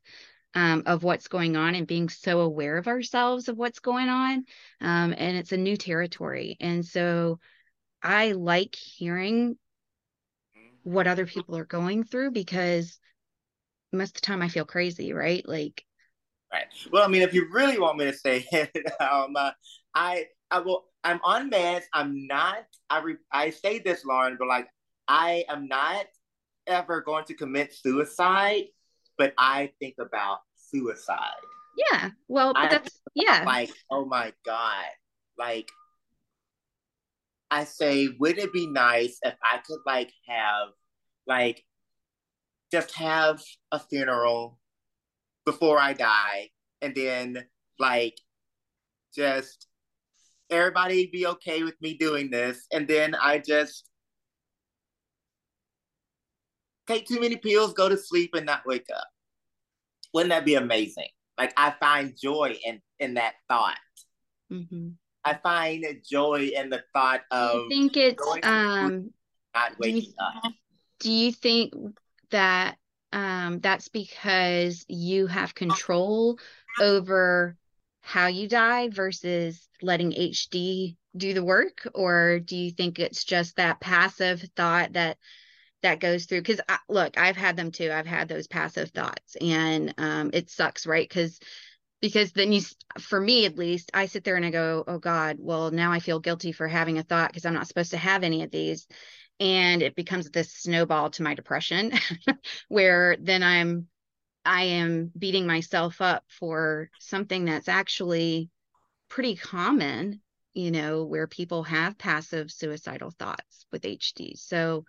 um, 0.55 0.83
of 0.85 1.03
what's 1.03 1.27
going 1.27 1.55
on 1.55 1.75
and 1.75 1.87
being 1.87 2.09
so 2.09 2.41
aware 2.41 2.77
of 2.77 2.87
ourselves 2.87 3.47
of 3.47 3.57
what's 3.57 3.79
going 3.79 4.09
on. 4.09 4.45
Um, 4.81 5.13
and 5.17 5.37
it's 5.37 5.51
a 5.51 5.57
new 5.57 5.77
territory. 5.77 6.57
And 6.59 6.85
so 6.85 7.39
I 8.01 8.33
like 8.33 8.75
hearing 8.75 9.57
what 10.83 11.07
other 11.07 11.25
people 11.25 11.55
are 11.57 11.65
going 11.65 12.03
through 12.03 12.31
because 12.31 12.99
most 13.91 14.09
of 14.09 14.21
the 14.21 14.25
time 14.25 14.41
I 14.41 14.49
feel 14.49 14.65
crazy, 14.65 15.13
right? 15.13 15.47
Like, 15.47 15.85
right. 16.53 16.65
Well, 16.91 17.03
I 17.03 17.07
mean, 17.07 17.21
if 17.21 17.33
you 17.33 17.47
really 17.51 17.79
want 17.79 17.97
me 17.97 18.05
to 18.05 18.13
say 18.13 18.45
it, 18.51 18.71
um, 19.01 19.35
uh, 19.35 19.51
I, 19.95 20.25
I 20.51 20.59
will. 20.59 20.85
I'm 21.03 21.19
on 21.23 21.51
meds. 21.51 21.83
I'm 21.93 22.27
not. 22.27 22.65
I 22.89 23.01
re, 23.01 23.15
I 23.31 23.49
say 23.49 23.79
this, 23.79 24.05
Lauren, 24.05 24.37
but 24.39 24.47
like, 24.47 24.67
I 25.07 25.43
am 25.49 25.67
not 25.67 26.05
ever 26.65 27.01
going 27.01 27.25
to 27.25 27.33
commit 27.33 27.73
suicide, 27.73 28.65
but 29.17 29.33
I 29.37 29.71
think 29.79 29.95
about 29.99 30.39
suicide. 30.55 31.43
Yeah. 31.77 32.11
Well, 32.27 32.53
that's 32.53 33.01
yeah. 33.15 33.43
Like, 33.45 33.71
oh 33.91 34.05
my 34.05 34.31
god, 34.45 34.85
like 35.37 35.69
I 37.51 37.65
say, 37.65 38.09
would 38.19 38.37
it 38.37 38.53
be 38.53 38.67
nice 38.67 39.19
if 39.23 39.35
I 39.43 39.57
could 39.57 39.79
like 39.85 40.11
have 40.27 40.69
like 41.27 41.63
just 42.71 42.93
have 42.95 43.41
a 43.71 43.79
funeral 43.79 44.59
before 45.45 45.79
I 45.79 45.93
die 45.93 46.49
and 46.81 46.93
then 46.95 47.45
like 47.79 48.17
just 49.15 49.67
everybody 50.49 51.07
be 51.07 51.27
okay 51.27 51.63
with 51.63 51.75
me 51.81 51.95
doing 51.95 52.29
this 52.29 52.65
and 52.71 52.87
then 52.87 53.15
I 53.15 53.39
just 53.39 53.89
take 56.87 57.07
too 57.07 57.19
many 57.19 57.37
pills, 57.37 57.73
go 57.73 57.89
to 57.89 57.97
sleep 57.97 58.31
and 58.33 58.45
not 58.45 58.65
wake 58.65 58.87
up. 58.95 59.07
Wouldn't 60.13 60.31
that 60.31 60.45
be 60.45 60.55
amazing? 60.55 61.07
Like 61.37 61.53
I 61.57 61.73
find 61.79 62.13
joy 62.19 62.55
in 62.65 62.81
in 62.99 63.15
that 63.15 63.33
thought. 63.49 63.77
Mm-hmm. 64.51 64.89
I 65.25 65.33
find 65.35 65.85
joy 66.07 66.51
in 66.55 66.69
the 66.69 66.83
thought 66.93 67.21
of. 67.31 67.65
I 67.65 67.67
think 67.69 67.97
it's 67.97 68.23
um. 68.43 69.11
Not 69.55 69.73
waking 69.79 70.01
do 70.01 70.07
you, 70.07 70.13
up. 70.19 70.53
Do 70.99 71.11
you 71.11 71.31
think 71.31 71.73
that 72.31 72.77
um 73.13 73.59
that's 73.59 73.87
because 73.87 74.85
you 74.89 75.27
have 75.27 75.55
control 75.55 76.37
over 76.81 77.55
how 78.01 78.27
you 78.27 78.47
die 78.47 78.89
versus 78.89 79.67
letting 79.81 80.11
HD 80.11 80.97
do 81.15 81.33
the 81.33 81.43
work, 81.43 81.87
or 81.93 82.39
do 82.39 82.57
you 82.57 82.71
think 82.71 82.99
it's 82.99 83.23
just 83.23 83.55
that 83.55 83.79
passive 83.79 84.41
thought 84.55 84.93
that 84.93 85.17
that 85.83 85.99
goes 85.99 86.25
through? 86.25 86.41
Because 86.41 86.59
look 86.89 87.17
i've 87.17 87.37
had 87.37 87.55
them 87.55 87.71
too. 87.71 87.91
I've 87.91 88.07
had 88.07 88.27
those 88.27 88.47
passive 88.47 88.89
thoughts 88.89 89.37
and 89.39 89.93
um, 89.97 90.31
it 90.33 90.49
sucks 90.49 90.85
right? 90.85 91.07
Because 91.07 91.39
because 92.03 92.33
then 92.33 92.51
you 92.51 92.61
for 92.99 93.19
me 93.19 93.45
at 93.45 93.57
least 93.57 93.89
i 93.93 94.07
sit 94.07 94.25
there 94.25 94.35
and 94.35 94.45
i 94.45 94.49
go 94.49 94.83
oh 94.85 94.99
god 94.99 95.37
well 95.39 95.71
now 95.71 95.93
i 95.93 95.99
feel 95.99 96.19
guilty 96.19 96.51
for 96.51 96.67
having 96.67 96.97
a 96.97 97.03
thought 97.03 97.29
because 97.29 97.45
i'm 97.45 97.53
not 97.53 97.65
supposed 97.65 97.91
to 97.91 97.97
have 97.97 98.23
any 98.23 98.43
of 98.43 98.51
these 98.51 98.87
and 99.39 99.81
it 99.81 99.95
becomes 99.95 100.29
this 100.29 100.53
snowball 100.53 101.09
to 101.09 101.23
my 101.23 101.33
depression 101.33 101.91
where 102.67 103.17
then 103.19 103.43
i'm 103.43 103.87
i 104.45 104.63
am 104.63 105.11
beating 105.17 105.47
myself 105.47 106.01
up 106.01 106.23
for 106.27 106.89
something 106.99 107.45
that's 107.45 107.67
actually 107.67 108.49
pretty 109.09 109.35
common 109.35 110.21
you 110.53 110.71
know 110.71 111.03
where 111.03 111.27
people 111.27 111.63
have 111.63 111.97
passive 111.97 112.51
suicidal 112.51 113.11
thoughts 113.11 113.65
with 113.71 113.83
hd 113.83 114.37
so 114.37 114.85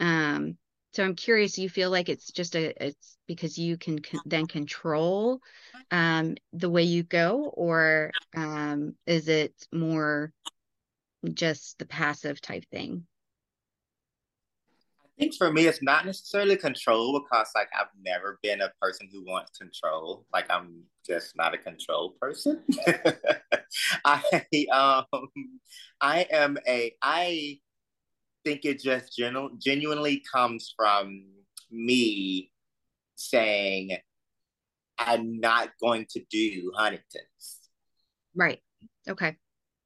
um, 0.00 0.56
so 0.92 1.02
I'm 1.02 1.16
curious, 1.16 1.58
you 1.58 1.68
feel 1.68 1.90
like 1.90 2.08
it's 2.08 2.30
just 2.30 2.54
a, 2.54 2.86
it's 2.86 3.16
because 3.26 3.58
you 3.58 3.76
can 3.76 4.00
con- 4.00 4.20
then 4.26 4.46
control 4.46 5.40
um, 5.90 6.36
the 6.52 6.70
way 6.70 6.84
you 6.84 7.02
go, 7.02 7.52
or 7.54 8.12
um, 8.36 8.94
is 9.06 9.28
it 9.28 9.54
more 9.72 10.32
just 11.32 11.78
the 11.78 11.86
passive 11.86 12.40
type 12.40 12.64
thing? 12.70 13.06
I 15.16 15.22
think 15.22 15.34
for 15.36 15.52
me, 15.52 15.66
it's 15.66 15.82
not 15.82 16.04
necessarily 16.06 16.56
control 16.56 17.20
because, 17.20 17.48
like, 17.54 17.68
I've 17.78 17.86
never 18.04 18.40
been 18.42 18.60
a 18.60 18.72
person 18.82 19.08
who 19.12 19.24
wants 19.24 19.56
control. 19.56 20.26
Like, 20.32 20.50
I'm 20.50 20.82
just 21.06 21.36
not 21.36 21.54
a 21.54 21.58
control 21.58 22.16
person. 22.20 22.64
I 24.04 24.22
um, 24.72 25.28
I 26.00 26.26
am 26.30 26.58
a 26.66 26.92
I 27.00 27.58
think 28.44 28.64
it 28.64 28.80
just 28.80 29.16
genu- 29.16 29.56
genuinely 29.58 30.22
comes 30.32 30.74
from 30.76 31.26
me 31.70 32.50
saying, 33.14 33.96
I'm 34.98 35.38
not 35.40 35.70
going 35.80 36.06
to 36.10 36.22
do 36.28 36.72
Huntington's. 36.74 37.68
Right. 38.34 38.60
Okay. 39.08 39.36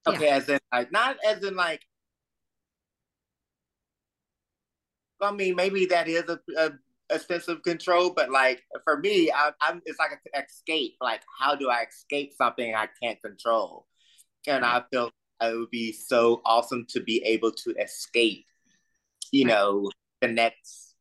Okay, 0.06 0.26
yeah. 0.26 0.36
as 0.36 0.48
in 0.48 0.58
like 0.72 0.90
not 0.90 1.16
as 1.26 1.44
in 1.44 1.54
like 1.54 1.82
I 5.20 5.32
mean 5.32 5.56
maybe 5.56 5.86
that 5.86 6.08
is 6.08 6.24
a, 6.28 6.38
a, 6.56 6.70
a 7.10 7.18
sense 7.18 7.48
of 7.48 7.62
control, 7.62 8.10
but 8.10 8.30
like 8.30 8.62
for 8.84 8.98
me, 8.98 9.30
I, 9.30 9.52
am 9.62 9.82
it's 9.84 9.98
like 9.98 10.12
an 10.12 10.42
escape. 10.42 10.96
Like 11.00 11.22
how 11.38 11.54
do 11.54 11.70
I 11.70 11.84
escape 11.88 12.32
something 12.36 12.74
I 12.74 12.88
can't 13.02 13.20
control? 13.22 13.86
And. 14.46 14.64
I 14.64 14.82
feel 14.90 15.10
it 15.40 15.56
would 15.56 15.70
be 15.70 15.92
so 15.92 16.40
awesome 16.44 16.86
to 16.90 17.00
be 17.00 17.22
able 17.24 17.52
to 17.52 17.70
escape 17.80 18.46
you 19.32 19.44
know, 19.44 19.90
the 20.20 20.28
next 20.28 20.94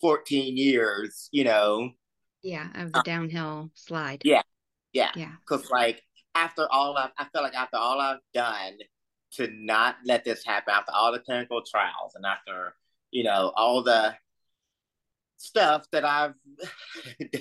14 0.00 0.56
years, 0.56 1.28
you 1.32 1.44
know. 1.44 1.90
Yeah, 2.42 2.68
of 2.74 2.92
the 2.92 3.00
uh, 3.00 3.02
downhill 3.02 3.70
slide. 3.74 4.22
Yeah. 4.24 4.42
Yeah. 4.92 5.10
Yeah. 5.14 5.32
Cause 5.46 5.68
like 5.70 6.02
after 6.34 6.66
all 6.70 6.96
I've, 6.96 7.10
I 7.18 7.26
feel 7.32 7.42
like 7.42 7.54
after 7.54 7.76
all 7.76 8.00
I've 8.00 8.20
done 8.32 8.74
to 9.32 9.48
not 9.52 9.96
let 10.04 10.24
this 10.24 10.44
happen, 10.44 10.74
after 10.74 10.92
all 10.92 11.12
the 11.12 11.18
clinical 11.18 11.62
trials 11.62 12.14
and 12.14 12.24
after, 12.24 12.74
you 13.10 13.24
know, 13.24 13.52
all 13.56 13.82
the 13.82 14.14
stuff 15.38 15.86
that 15.92 16.04
I've 16.04 16.34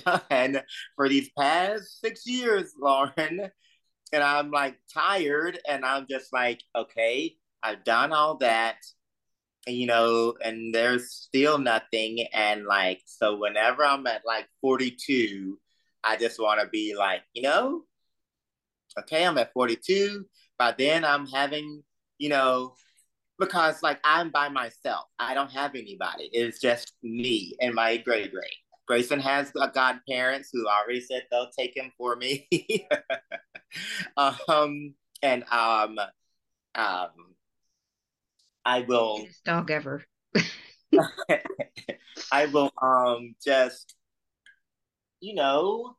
done 0.30 0.62
for 0.96 1.10
these 1.10 1.30
past 1.38 2.00
six 2.00 2.26
years, 2.26 2.74
Lauren. 2.80 3.50
And 4.14 4.24
I'm 4.24 4.52
like 4.52 4.78
tired 4.94 5.60
and 5.68 5.84
I'm 5.84 6.08
just 6.10 6.32
like, 6.32 6.62
okay, 6.76 7.36
I've 7.62 7.84
done 7.84 8.14
all 8.14 8.38
that, 8.38 8.78
you 9.66 9.86
know, 9.86 10.36
and 10.44 10.74
there's 10.74 11.12
still 11.12 11.58
nothing. 11.58 12.26
And 12.34 12.66
like, 12.66 13.02
so 13.06 13.38
whenever 13.38 13.84
I'm 13.84 14.08
at 14.08 14.22
like 14.26 14.48
42, 14.62 15.60
I 16.04 16.16
just 16.16 16.40
want 16.40 16.62
to 16.62 16.68
be 16.68 16.96
like, 16.96 17.22
you 17.34 17.42
know, 17.42 17.82
okay, 19.00 19.26
I'm 19.26 19.38
at 19.38 19.52
42. 19.54 20.26
By 20.58 20.74
then, 20.78 21.06
I'm 21.06 21.28
having, 21.28 21.84
you 22.18 22.30
know, 22.30 22.74
because 23.40 23.84
like 23.84 24.00
I'm 24.04 24.32
by 24.32 24.50
myself. 24.50 25.06
I 25.20 25.34
don't 25.34 25.52
have 25.52 25.76
anybody. 25.76 26.30
It's 26.32 26.60
just 26.60 26.94
me 27.04 27.56
and 27.62 27.76
my 27.76 27.98
great 27.98 28.32
great. 28.32 28.56
Grayson 28.88 29.20
has 29.20 29.52
a 29.60 29.68
godparents 29.70 30.50
who 30.52 30.66
already 30.66 31.02
said 31.02 31.24
they'll 31.30 31.50
take 31.58 31.76
him 31.76 31.92
for 31.98 32.16
me. 32.16 32.48
um, 34.18 34.94
and 35.22 35.44
um, 35.52 36.00
um, 36.74 37.10
I 38.66 38.82
will 38.82 39.26
Best 39.26 39.44
dog 39.44 39.72
ever. 39.72 40.04
I 42.32 42.46
will 42.48 42.72
um 42.82 43.36
just 43.44 43.96
you 45.20 45.36
know 45.36 45.96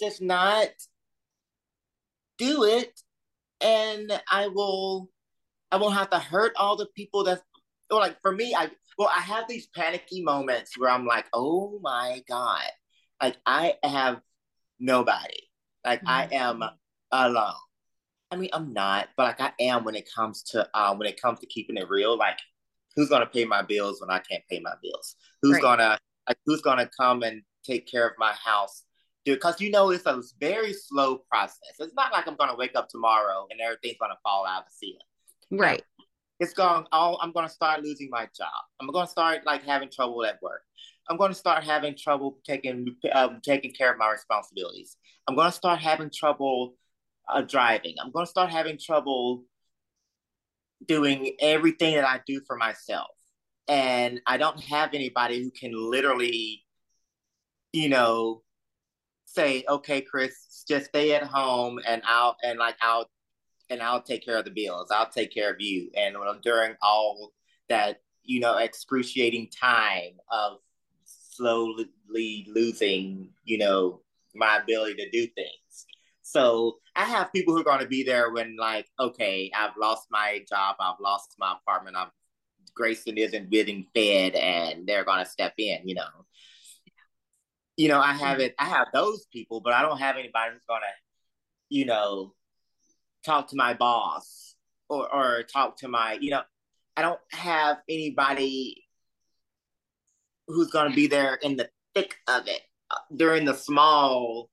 just 0.00 0.22
not 0.22 0.68
do 2.38 2.64
it 2.64 3.00
and 3.60 4.20
I 4.30 4.48
will 4.48 5.10
I 5.70 5.76
won't 5.76 5.94
have 5.94 6.10
to 6.10 6.18
hurt 6.18 6.52
all 6.56 6.76
the 6.76 6.88
people 6.96 7.24
that 7.24 7.42
or 7.90 8.00
like 8.00 8.20
for 8.22 8.32
me 8.32 8.54
I 8.54 8.70
well 8.98 9.10
I 9.14 9.20
have 9.20 9.44
these 9.48 9.66
panicky 9.66 10.22
moments 10.22 10.78
where 10.78 10.90
I'm 10.90 11.06
like 11.06 11.26
oh 11.32 11.78
my 11.82 12.22
god 12.28 12.70
like 13.20 13.36
I 13.44 13.74
have 13.82 14.20
nobody 14.78 15.48
like 15.84 16.00
mm-hmm. 16.00 16.08
I 16.08 16.28
am 16.32 16.62
alone 17.10 17.54
I 18.30 18.36
mean, 18.36 18.50
I'm 18.52 18.72
not, 18.72 19.08
but 19.16 19.24
like 19.24 19.40
I 19.40 19.52
am 19.60 19.84
when 19.84 19.94
it 19.94 20.08
comes 20.14 20.42
to 20.50 20.68
um 20.78 20.98
when 20.98 21.08
it 21.08 21.20
comes 21.20 21.40
to 21.40 21.46
keeping 21.46 21.76
it 21.76 21.88
real. 21.88 22.16
Like, 22.16 22.38
who's 22.94 23.08
gonna 23.08 23.26
pay 23.26 23.44
my 23.44 23.62
bills 23.62 24.00
when 24.00 24.10
I 24.10 24.18
can't 24.18 24.42
pay 24.50 24.60
my 24.60 24.74
bills? 24.82 25.16
Who's 25.42 25.54
right. 25.54 25.62
gonna 25.62 25.98
like 26.28 26.38
who's 26.44 26.60
gonna 26.60 26.88
come 26.98 27.22
and 27.22 27.42
take 27.64 27.90
care 27.90 28.06
of 28.06 28.12
my 28.18 28.32
house? 28.32 28.84
Because 29.34 29.60
you 29.60 29.70
know 29.70 29.90
it's 29.90 30.06
a 30.06 30.22
very 30.40 30.72
slow 30.72 31.18
process. 31.30 31.74
It's 31.78 31.94
not 31.94 32.12
like 32.12 32.26
I'm 32.26 32.36
gonna 32.36 32.56
wake 32.56 32.76
up 32.76 32.88
tomorrow 32.88 33.46
and 33.50 33.60
everything's 33.60 33.98
gonna 34.00 34.18
fall 34.22 34.46
out 34.46 34.62
of 34.62 34.64
the 34.66 34.72
ceiling. 34.72 34.98
Right. 35.50 35.82
It's 36.40 36.52
going. 36.52 36.86
Oh, 36.92 37.18
I'm 37.20 37.32
gonna 37.32 37.48
start 37.48 37.82
losing 37.82 38.08
my 38.10 38.28
job. 38.36 38.48
I'm 38.80 38.88
gonna 38.88 39.08
start 39.08 39.44
like 39.44 39.64
having 39.64 39.90
trouble 39.90 40.24
at 40.24 40.40
work. 40.42 40.62
I'm 41.08 41.16
going 41.16 41.30
to 41.30 41.38
start 41.38 41.64
having 41.64 41.96
trouble 41.96 42.38
taking 42.44 42.94
um, 43.12 43.40
taking 43.42 43.72
care 43.72 43.90
of 43.90 43.98
my 43.98 44.10
responsibilities. 44.10 44.96
I'm 45.26 45.36
going 45.36 45.50
to 45.50 45.56
start 45.56 45.80
having 45.80 46.10
trouble 46.10 46.74
uh, 47.32 47.40
driving. 47.40 47.94
I'm 47.98 48.10
going 48.10 48.26
to 48.26 48.30
start 48.30 48.50
having 48.50 48.78
trouble 48.78 49.44
doing 50.86 51.34
everything 51.40 51.94
that 51.94 52.04
I 52.04 52.20
do 52.26 52.42
for 52.46 52.56
myself. 52.56 53.08
And 53.68 54.20
I 54.26 54.36
don't 54.36 54.60
have 54.64 54.92
anybody 54.92 55.42
who 55.42 55.50
can 55.50 55.72
literally 55.74 56.62
you 57.72 57.88
know, 57.88 58.42
say, 59.38 59.64
okay, 59.68 60.00
Chris, 60.00 60.64
just 60.66 60.86
stay 60.86 61.14
at 61.14 61.22
home 61.22 61.78
and 61.86 62.02
I'll 62.04 62.36
and 62.42 62.58
like 62.58 62.76
I'll 62.82 63.08
and 63.70 63.80
I'll 63.80 64.02
take 64.02 64.24
care 64.24 64.36
of 64.36 64.44
the 64.44 64.50
bills. 64.50 64.90
I'll 64.90 65.10
take 65.10 65.32
care 65.32 65.50
of 65.50 65.60
you. 65.60 65.90
And 65.96 66.16
during 66.42 66.74
all 66.82 67.32
that, 67.68 68.00
you 68.24 68.40
know, 68.40 68.56
excruciating 68.56 69.50
time 69.50 70.12
of 70.30 70.58
slowly 71.04 71.88
losing, 72.48 73.28
you 73.44 73.58
know, 73.58 74.00
my 74.34 74.58
ability 74.58 74.94
to 74.96 75.10
do 75.10 75.26
things. 75.26 75.86
So 76.22 76.78
I 76.96 77.04
have 77.04 77.32
people 77.32 77.54
who 77.54 77.60
are 77.60 77.64
going 77.64 77.80
to 77.80 77.86
be 77.86 78.02
there 78.02 78.32
when, 78.32 78.56
like, 78.56 78.86
okay, 78.98 79.50
I've 79.56 79.76
lost 79.80 80.08
my 80.10 80.44
job, 80.48 80.76
I've 80.80 81.00
lost 81.00 81.34
my 81.38 81.54
apartment, 81.60 81.96
I've 81.96 82.08
Grayson 82.74 83.18
isn't 83.18 83.50
getting 83.50 83.86
fed, 83.94 84.34
and 84.34 84.86
they're 84.86 85.04
going 85.04 85.24
to 85.24 85.30
step 85.30 85.54
in. 85.58 85.80
You 85.84 85.96
know, 85.96 86.26
you 87.78 87.88
know, 87.88 88.00
I 88.00 88.12
have 88.12 88.40
it. 88.40 88.54
I 88.58 88.64
have 88.64 88.88
those 88.92 89.26
people, 89.32 89.60
but 89.60 89.72
I 89.72 89.82
don't 89.82 89.98
have 89.98 90.16
anybody 90.16 90.52
who's 90.52 90.64
to, 90.82 90.88
you 91.70 91.86
know, 91.86 92.34
talk 93.24 93.48
to 93.48 93.56
my 93.56 93.72
boss 93.72 94.56
or 94.88 95.08
or 95.14 95.44
talk 95.44 95.78
to 95.78 95.88
my, 95.88 96.18
you 96.20 96.30
know, 96.30 96.42
I 96.96 97.02
don't 97.02 97.20
have 97.30 97.78
anybody 97.88 98.84
who's 100.48 100.70
to 100.90 100.96
be 100.96 101.06
there 101.06 101.36
in 101.36 101.56
the 101.56 101.70
thick 101.94 102.16
of 102.26 102.48
it 102.48 102.60
uh, 102.90 102.96
during 103.14 103.44
the 103.44 103.54
small 103.54 104.50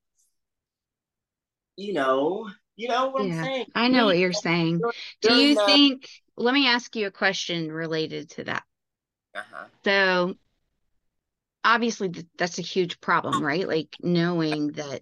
you 1.77 1.93
know 1.93 2.49
you 2.75 2.87
know 2.87 3.09
what 3.09 3.25
yeah, 3.25 3.37
i'm 3.37 3.43
saying 3.43 3.65
i 3.75 3.87
know 3.87 4.05
what 4.05 4.17
you're 4.17 4.33
saying 4.33 4.81
do 5.21 5.33
you 5.33 5.55
the... 5.55 5.65
think 5.65 6.09
let 6.37 6.53
me 6.53 6.67
ask 6.67 6.95
you 6.95 7.07
a 7.07 7.11
question 7.11 7.71
related 7.71 8.29
to 8.29 8.43
that 8.43 8.63
uh-huh. 9.35 9.65
so 9.83 10.35
obviously 11.65 12.13
that's 12.37 12.59
a 12.59 12.61
huge 12.63 13.01
problem 13.01 13.43
right 13.43 13.67
like 13.67 13.95
knowing 14.01 14.67
that 14.73 15.01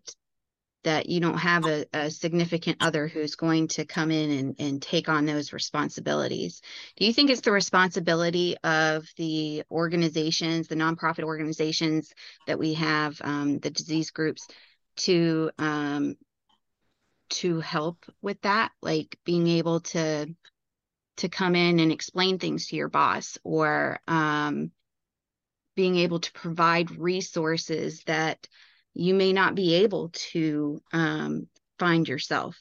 that 0.83 1.07
you 1.07 1.19
don't 1.19 1.37
have 1.37 1.65
a, 1.65 1.85
a, 1.93 2.11
significant 2.11 2.77
other 2.81 3.07
who's 3.07 3.35
going 3.35 3.67
to 3.69 3.85
come 3.85 4.11
in 4.11 4.31
and, 4.31 4.55
and 4.59 4.81
take 4.81 5.07
on 5.07 5.25
those 5.25 5.53
responsibilities. 5.53 6.61
Do 6.97 7.05
you 7.05 7.13
think 7.13 7.29
it's 7.29 7.41
the 7.41 7.51
responsibility 7.51 8.57
of 8.63 9.07
the 9.17 9.63
organizations, 9.71 10.67
the 10.67 10.75
nonprofit 10.75 11.23
organizations 11.23 12.13
that 12.47 12.59
we 12.59 12.73
have, 12.73 13.15
um, 13.23 13.59
the 13.59 13.69
disease 13.69 14.11
groups, 14.11 14.47
to 14.95 15.49
um, 15.57 16.15
to 17.29 17.61
help 17.61 18.05
with 18.21 18.39
that, 18.41 18.71
like 18.81 19.17
being 19.25 19.47
able 19.47 19.79
to 19.79 20.27
to 21.17 21.29
come 21.29 21.55
in 21.55 21.79
and 21.79 21.91
explain 21.91 22.39
things 22.39 22.67
to 22.67 22.75
your 22.75 22.89
boss, 22.89 23.37
or 23.43 23.99
um, 24.07 24.71
being 25.75 25.97
able 25.97 26.19
to 26.19 26.31
provide 26.33 26.91
resources 26.91 28.03
that 28.05 28.47
you 28.93 29.13
may 29.13 29.33
not 29.33 29.55
be 29.55 29.75
able 29.75 30.09
to 30.09 30.81
um, 30.91 31.47
find 31.79 32.07
yourself 32.07 32.57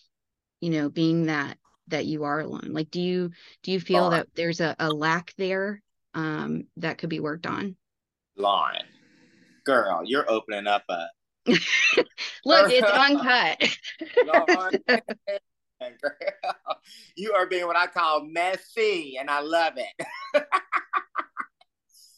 you 0.60 0.70
know 0.70 0.88
being 0.88 1.26
that 1.26 1.58
that 1.88 2.06
you 2.06 2.24
are 2.24 2.40
alone. 2.40 2.70
Like 2.70 2.90
do 2.90 3.00
you 3.00 3.30
do 3.62 3.72
you 3.72 3.80
feel 3.80 4.10
that 4.10 4.28
there's 4.34 4.60
a, 4.60 4.74
a 4.78 4.90
lack 4.90 5.34
there 5.36 5.82
um, 6.14 6.64
that 6.76 6.98
could 6.98 7.10
be 7.10 7.20
worked 7.20 7.46
on? 7.46 7.76
Lauren 8.36 8.86
girl 9.64 10.02
you're 10.04 10.28
opening 10.30 10.66
up 10.66 10.82
a 10.88 11.06
look 12.44 12.70
it's 12.70 12.82
uncut. 12.92 13.62
Lauren, 14.26 14.72
girl, 15.80 16.78
you 17.16 17.32
are 17.32 17.46
being 17.46 17.66
what 17.66 17.76
i 17.76 17.86
call 17.86 18.24
messy 18.24 19.16
and 19.18 19.28
i 19.28 19.40
love 19.40 19.74
it 19.76 20.06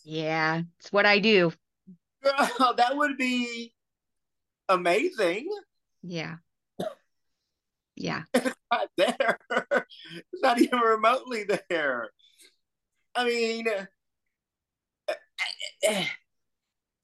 yeah 0.04 0.62
it's 0.78 0.92
what 0.92 1.06
i 1.06 1.18
do 1.18 1.52
girl 2.22 2.74
that 2.76 2.96
would 2.96 3.16
be 3.16 3.74
amazing. 4.68 5.48
Yeah. 6.02 6.36
Yeah. 7.96 8.22
It's 8.34 8.56
not 8.70 8.88
there. 8.96 9.38
It's 10.16 10.42
not 10.42 10.60
even 10.60 10.80
remotely 10.80 11.44
there. 11.70 12.08
I 13.14 13.24
mean, 13.24 13.68
eh, 13.68 13.84
eh, 15.08 15.14
eh, 15.84 16.06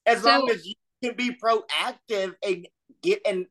as 0.05 0.23
so, 0.23 0.29
long 0.29 0.51
as 0.51 0.67
you 0.67 0.75
can 1.03 1.15
be 1.15 1.31
proactive 1.31 2.35
and 2.45 2.67
get 3.03 3.21
and 3.25 3.47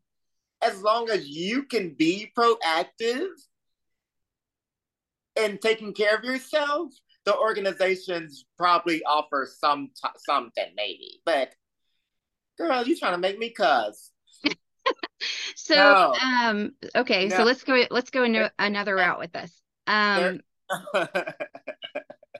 as 0.61 0.81
long 0.81 1.09
as 1.09 1.25
you 1.27 1.63
can 1.63 1.95
be 1.97 2.31
proactive 2.37 3.29
and 5.37 5.61
taking 5.61 5.93
care 5.93 6.17
of 6.17 6.25
yourself, 6.25 6.91
the 7.29 7.37
organizations 7.37 8.43
probably 8.57 9.03
offer 9.03 9.47
some 9.59 9.89
t- 9.89 10.09
something 10.17 10.65
maybe. 10.75 11.21
But 11.23 11.53
girl, 12.57 12.83
you 12.83 12.97
trying 12.97 13.11
to 13.11 13.19
make 13.19 13.37
me 13.37 13.51
cuss. 13.51 14.11
so 15.55 15.75
no. 15.75 16.13
um 16.23 16.71
okay, 16.95 17.27
no. 17.27 17.37
so 17.37 17.43
let's 17.43 17.63
go 17.63 17.85
let's 17.91 18.09
go 18.09 18.23
into 18.23 18.51
another 18.57 18.95
route 18.95 19.19
with 19.19 19.31
this. 19.31 19.61
Um 19.85 20.41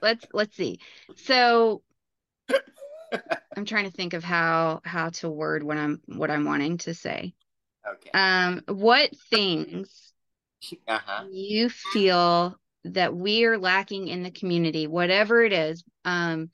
let's 0.02 0.26
let's 0.32 0.56
see. 0.56 0.80
So 1.14 1.82
I'm 3.56 3.64
trying 3.64 3.84
to 3.84 3.96
think 3.96 4.14
of 4.14 4.24
how 4.24 4.80
how 4.84 5.10
to 5.10 5.30
word 5.30 5.62
what 5.62 5.76
I'm 5.76 6.00
what 6.06 6.32
I'm 6.32 6.44
wanting 6.44 6.78
to 6.78 6.94
say. 6.94 7.32
Okay. 7.88 8.10
Um 8.12 8.62
what 8.66 9.10
things 9.30 10.12
uh-huh. 10.88 11.26
you 11.30 11.68
feel 11.68 12.59
that 12.84 13.14
we 13.14 13.44
are 13.44 13.58
lacking 13.58 14.08
in 14.08 14.22
the 14.22 14.30
community, 14.30 14.86
whatever 14.86 15.42
it 15.42 15.52
is, 15.52 15.84
um 16.04 16.50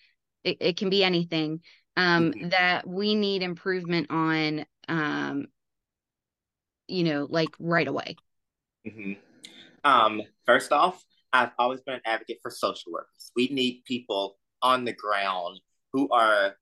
it, 0.47 0.59
it 0.61 0.77
can 0.77 0.89
be 0.89 1.03
anything 1.03 1.61
um, 1.97 2.33
mm-hmm. 2.33 2.49
that 2.51 2.87
we 2.87 3.15
need 3.15 3.43
improvement 3.43 4.07
on, 4.11 4.65
um, 4.89 5.47
you 6.87 7.05
know, 7.05 7.27
like 7.29 7.49
right 7.59 7.89
away? 7.89 8.17
Mm-hmm. 8.87 9.13
Um, 9.85 10.23
first 10.45 10.73
off, 10.73 11.05
I've 11.33 11.51
always 11.59 11.81
been 11.81 11.97
an 11.97 12.01
advocate 12.07 12.39
for 12.43 12.51
social 12.51 12.93
workers. 12.93 13.33
We 13.35 13.49
need 13.49 13.83
people 13.87 14.39
on 14.63 14.85
the 14.85 14.93
ground 14.93 15.61
who 15.93 16.09
are 16.11 16.57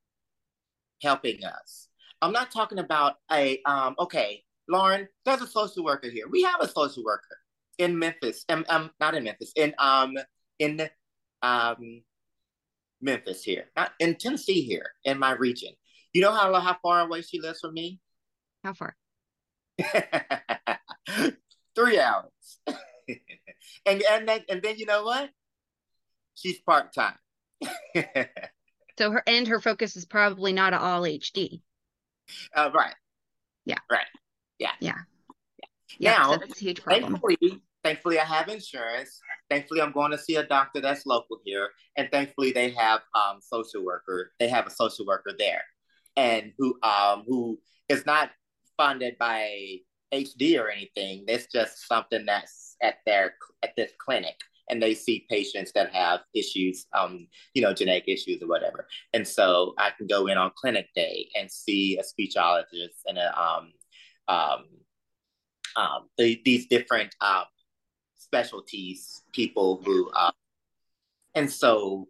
helping 1.03 1.45
us. 1.45 1.89
I'm 2.23 2.33
not 2.33 2.51
talking 2.51 2.79
about 2.79 3.17
a 3.31 3.61
um, 3.67 3.95
okay, 3.99 4.43
Lauren, 4.69 5.09
there's 5.27 5.43
a 5.43 5.47
social 5.47 5.85
worker 5.85 6.09
here. 6.09 6.27
We 6.29 6.43
have 6.43 6.61
a 6.61 6.69
social 6.69 7.05
worker 7.05 7.37
in 7.79 7.99
Memphis. 7.99 8.45
Um, 8.49 8.65
um 8.69 8.91
not 9.01 9.15
in 9.15 9.25
Memphis, 9.25 9.53
in 9.57 9.75
um 9.79 10.15
in 10.59 10.89
um 11.43 12.03
Memphis 13.01 13.43
here, 13.43 13.67
not 13.77 13.93
in 13.99 14.17
Tennessee 14.17 14.63
here, 14.63 14.93
in 15.05 15.19
my 15.19 15.33
region. 15.33 15.73
You 16.13 16.23
know 16.23 16.33
how 16.33 16.53
how 16.61 16.77
far 16.83 17.01
away 17.01 17.23
she 17.23 17.41
lives 17.41 17.61
from 17.61 17.75
me? 17.75 18.01
How 18.63 18.73
far? 18.73 18.97
Three 21.75 21.99
hours. 21.99 22.59
and 23.87 24.03
and 24.03 24.29
then, 24.29 24.41
and 24.49 24.63
then 24.63 24.79
you 24.79 24.87
know 24.87 25.05
what? 25.05 25.31
She's 26.35 26.61
part 26.61 26.95
time. 26.95 27.19
so 28.99 29.11
her 29.11 29.23
and 29.27 29.49
her 29.49 29.61
focus 29.61 29.97
is 29.97 30.05
probably 30.05 30.53
not 30.53 30.73
all 30.75 31.03
HD. 31.03 31.63
Uh, 32.55 32.71
right. 32.75 32.95
Yeah. 33.65 33.79
Right. 33.91 34.07
Yeah. 34.59 34.73
Yeah. 34.81 34.99
Yeah. 35.99 36.19
Now, 36.19 36.37
that's 36.37 36.61
a 36.61 36.65
huge 36.65 36.83
problem. 36.83 37.13
Thankfully, 37.13 37.63
thankfully, 37.83 38.19
I 38.19 38.25
have 38.25 38.49
insurance. 38.49 39.21
Thankfully, 39.51 39.81
I'm 39.81 39.93
going 39.93 40.11
to 40.11 40.19
see 40.19 40.37
a 40.37 40.47
doctor 40.47 40.81
that's 40.81 41.07
local 41.07 41.39
here, 41.45 41.71
and 41.97 42.09
thankfully, 42.11 42.53
they 42.53 42.71
have 42.71 43.01
um 43.15 43.41
social 43.41 43.85
worker. 43.85 44.33
They 44.39 44.49
have 44.49 44.67
a 44.67 44.71
social 44.71 45.07
worker 45.07 45.33
there, 45.39 45.63
and 46.17 46.53
who 46.59 46.79
um 46.83 47.25
who 47.27 47.59
is 47.89 48.07
not 48.07 48.31
funded 48.77 49.17
by 49.19 49.79
HD 50.13 50.59
or 50.59 50.71
anything. 50.71 51.25
It's 51.29 51.47
just 51.53 51.87
something 51.87 52.25
that's 52.27 52.77
at 52.83 52.97
their 53.07 53.35
at 53.63 53.75
this 53.77 53.93
clinic, 53.99 54.37
and 54.71 54.83
they 54.83 54.95
see 54.95 55.27
patients 55.29 55.73
that 55.75 55.93
have 55.93 56.21
issues, 56.35 56.87
um, 56.97 57.27
you 57.55 57.63
know, 57.63 57.75
genetic 57.75 58.05
issues 58.09 58.43
or 58.43 58.49
whatever. 58.49 58.87
And 59.13 59.27
so 59.27 59.75
I 59.79 59.91
can 59.97 60.07
go 60.07 60.27
in 60.27 60.39
on 60.39 60.51
clinic 60.57 60.89
day 60.95 61.29
and 61.39 61.51
see 61.51 61.99
a 61.99 62.03
speechologist 62.03 63.03
and 63.07 63.19
a 63.19 63.41
um 63.41 63.73
um 64.29 64.65
um 65.77 66.09
the, 66.19 66.41
these 66.45 66.67
different 66.67 67.15
um 67.21 67.45
specialties 68.17 69.23
people 69.33 69.81
who 69.85 70.11
uh, 70.11 70.31
and 71.35 71.51
so 71.51 72.09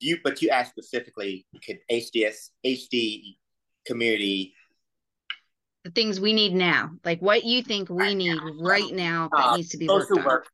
you 0.00 0.18
but 0.22 0.42
you 0.42 0.50
asked 0.50 0.70
specifically 0.70 1.46
could 1.64 1.78
hds 1.90 2.50
hd 2.64 3.36
community 3.86 4.54
the 5.84 5.90
things 5.90 6.20
we 6.20 6.32
need 6.32 6.54
now 6.54 6.90
like 7.04 7.20
what 7.20 7.44
you 7.44 7.62
think 7.62 7.88
we 7.88 7.96
right 7.96 8.16
need 8.16 8.34
now. 8.36 8.52
right 8.60 8.92
now 8.92 9.28
that 9.32 9.46
uh, 9.46 9.56
needs 9.56 9.68
to 9.68 9.76
be 9.78 9.86
social 9.86 10.16
worked 10.16 10.26
workers, 10.26 10.48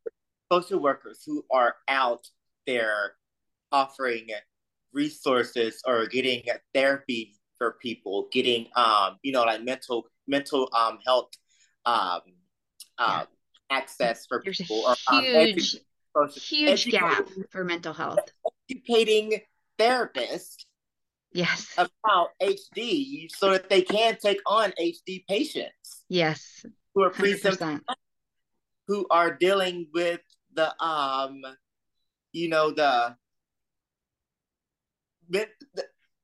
on. 0.50 0.62
social 0.62 0.80
workers 0.80 1.22
who 1.24 1.44
are 1.50 1.76
out 1.88 2.26
there 2.66 3.14
offering 3.72 4.28
resources 4.92 5.80
or 5.86 6.06
getting 6.06 6.42
therapy 6.74 7.39
for 7.60 7.72
people 7.72 8.26
getting 8.32 8.66
um 8.74 9.18
you 9.22 9.32
know 9.32 9.42
like 9.42 9.62
mental 9.62 10.06
mental 10.26 10.70
um 10.74 10.98
health 11.04 11.28
um 11.84 12.20
uh, 12.98 13.24
access 13.70 14.26
for 14.26 14.40
There's 14.44 14.58
people. 14.58 14.84
A 14.86 15.22
huge, 15.22 15.76
or, 16.14 16.28
huge 16.28 16.90
gap 16.90 17.26
for 17.50 17.64
mental 17.64 17.94
health. 17.94 18.18
Educating 18.68 19.40
therapists 19.78 20.64
Yes. 21.32 21.68
About 21.78 22.30
HD 22.42 23.30
so 23.30 23.50
that 23.52 23.68
they 23.70 23.82
can 23.82 24.16
take 24.20 24.40
on 24.46 24.72
HD 24.80 25.24
patients. 25.28 26.04
Yes. 26.08 26.66
Who 26.94 27.04
are 27.04 27.10
pre 27.10 27.40
who 28.88 29.06
are 29.10 29.32
dealing 29.32 29.86
with 29.94 30.20
the 30.52 30.74
um 30.84 31.40
you 32.32 32.48
know 32.48 32.72
the 32.72 33.14
the, 35.28 35.46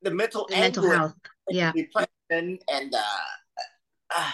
the 0.01 0.11
mental 0.11 0.45
the 0.49 0.55
mental 0.55 0.89
health. 0.89 1.15
yeah. 1.49 1.71
depression 1.73 2.59
and 2.69 2.93
uh, 2.93 4.15
uh, 4.15 4.31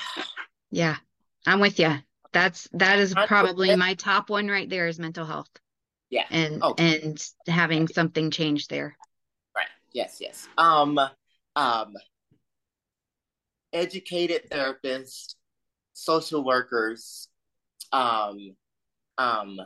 yeah. 0.71 0.97
I'm 1.45 1.59
with 1.59 1.79
you 1.79 1.99
that's 2.33 2.67
that 2.73 2.99
is 2.99 3.13
probably 3.27 3.73
my 3.75 3.93
top 3.93 4.29
one 4.29 4.47
right 4.49 4.69
there 4.69 4.87
is 4.87 4.99
mental 4.99 5.25
health. 5.25 5.49
Yeah. 6.09 6.25
And 6.29 6.59
oh. 6.61 6.73
and 6.77 7.23
having 7.47 7.87
something 7.87 8.31
change 8.31 8.67
there. 8.67 8.97
Right. 9.55 9.67
Yes 9.93 10.17
yes. 10.19 10.47
Um 10.57 10.99
um 11.55 11.93
educated 13.71 14.49
therapists 14.49 15.35
social 15.93 16.43
workers 16.43 17.29
um 17.91 18.55
um 19.17 19.59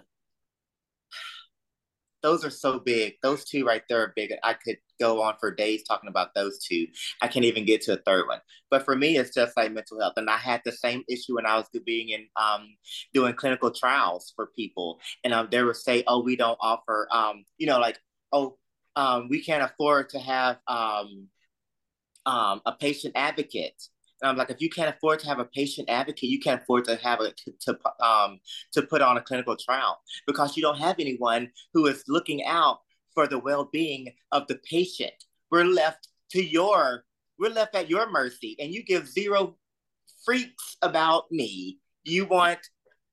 those 2.23 2.43
are 2.43 2.49
so 2.49 2.79
big. 2.79 3.13
Those 3.21 3.45
two 3.45 3.65
right 3.65 3.83
there 3.87 4.01
are 4.01 4.13
big. 4.15 4.33
I 4.43 4.53
could 4.53 4.77
go 4.99 5.21
on 5.21 5.35
for 5.39 5.53
days 5.53 5.83
talking 5.83 6.09
about 6.09 6.33
those 6.33 6.59
two. 6.59 6.87
I 7.21 7.27
can't 7.27 7.45
even 7.45 7.65
get 7.65 7.81
to 7.83 7.93
a 7.93 7.97
third 7.97 8.27
one. 8.27 8.39
But 8.69 8.85
for 8.85 8.95
me, 8.95 9.17
it's 9.17 9.33
just 9.33 9.55
like 9.55 9.71
mental 9.71 9.99
health. 9.99 10.13
And 10.17 10.29
I 10.29 10.37
had 10.37 10.61
the 10.65 10.71
same 10.71 11.03
issue 11.07 11.35
when 11.35 11.45
I 11.45 11.55
was 11.57 11.67
being 11.85 12.09
in 12.09 12.27
um, 12.35 12.67
doing 13.13 13.33
clinical 13.33 13.71
trials 13.71 14.33
for 14.35 14.47
people. 14.55 14.99
And 15.23 15.33
um, 15.33 15.47
they 15.51 15.63
would 15.63 15.75
say, 15.75 16.03
oh, 16.07 16.23
we 16.23 16.35
don't 16.35 16.57
offer, 16.59 17.07
um, 17.11 17.45
you 17.57 17.67
know, 17.67 17.79
like, 17.79 17.99
oh, 18.31 18.57
um, 18.95 19.27
we 19.29 19.43
can't 19.43 19.63
afford 19.63 20.09
to 20.09 20.19
have 20.19 20.57
um, 20.67 21.27
um, 22.25 22.61
a 22.65 22.73
patient 22.73 23.13
advocate. 23.15 23.81
I'm 24.23 24.37
like, 24.37 24.49
if 24.49 24.61
you 24.61 24.69
can't 24.69 24.95
afford 24.95 25.19
to 25.19 25.27
have 25.27 25.39
a 25.39 25.45
patient 25.45 25.89
advocate, 25.89 26.29
you 26.29 26.39
can't 26.39 26.61
afford 26.61 26.85
to 26.85 26.95
have 26.97 27.19
a 27.21 27.31
to 27.61 27.77
um 28.05 28.39
to 28.73 28.81
put 28.81 29.01
on 29.01 29.17
a 29.17 29.21
clinical 29.21 29.55
trial 29.55 29.99
because 30.25 30.57
you 30.57 30.63
don't 30.63 30.79
have 30.79 30.97
anyone 30.99 31.51
who 31.73 31.85
is 31.87 32.03
looking 32.07 32.43
out 32.45 32.79
for 33.13 33.27
the 33.27 33.39
well-being 33.39 34.13
of 34.31 34.47
the 34.47 34.59
patient. 34.69 35.13
We're 35.51 35.65
left 35.65 36.09
to 36.31 36.43
your 36.43 37.05
we're 37.39 37.51
left 37.51 37.75
at 37.75 37.89
your 37.89 38.09
mercy, 38.09 38.55
and 38.59 38.73
you 38.73 38.83
give 38.83 39.07
zero 39.07 39.57
freaks 40.25 40.77
about 40.81 41.31
me. 41.31 41.79
You 42.03 42.25
want 42.25 42.59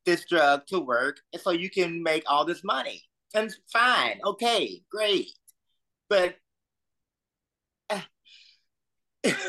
this 0.07 0.25
drug 0.25 0.67
to 0.69 0.81
work, 0.81 1.19
so 1.39 1.51
you 1.51 1.71
can 1.71 2.03
make 2.03 2.25
all 2.27 2.45
this 2.45 2.65
money. 2.65 3.03
And 3.35 3.55
fine, 3.73 4.21
okay, 4.25 4.83
great, 4.91 5.31
but 6.09 6.37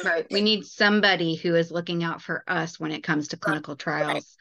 right. 0.04 0.26
We 0.32 0.42
need 0.42 0.66
somebody 0.66 1.36
who 1.36 1.56
is 1.56 1.72
looking 1.72 2.04
out 2.04 2.22
for 2.22 2.44
us 2.48 2.80
when 2.80 2.92
it 2.92 3.04
comes 3.04 3.30
to 3.30 3.38
clinical 3.38 3.76
trials. 3.76 4.36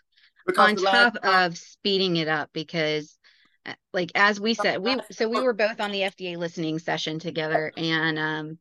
On 0.59 0.77
top 0.77 1.17
of 1.25 1.57
speeding 1.57 2.17
it 2.17 2.29
up 2.29 2.51
because 2.53 3.17
uh, 3.65 3.73
like 3.95 4.13
as 4.15 4.39
we 4.39 4.53
said, 4.53 4.79
we 4.79 4.99
so 5.11 5.27
we 5.29 5.41
were 5.41 5.55
both 5.55 5.81
on 5.81 5.91
the 5.91 6.01
FDA 6.01 6.37
listening 6.37 6.79
session 6.79 7.19
together 7.19 7.73
and 7.79 8.19
um 8.19 8.59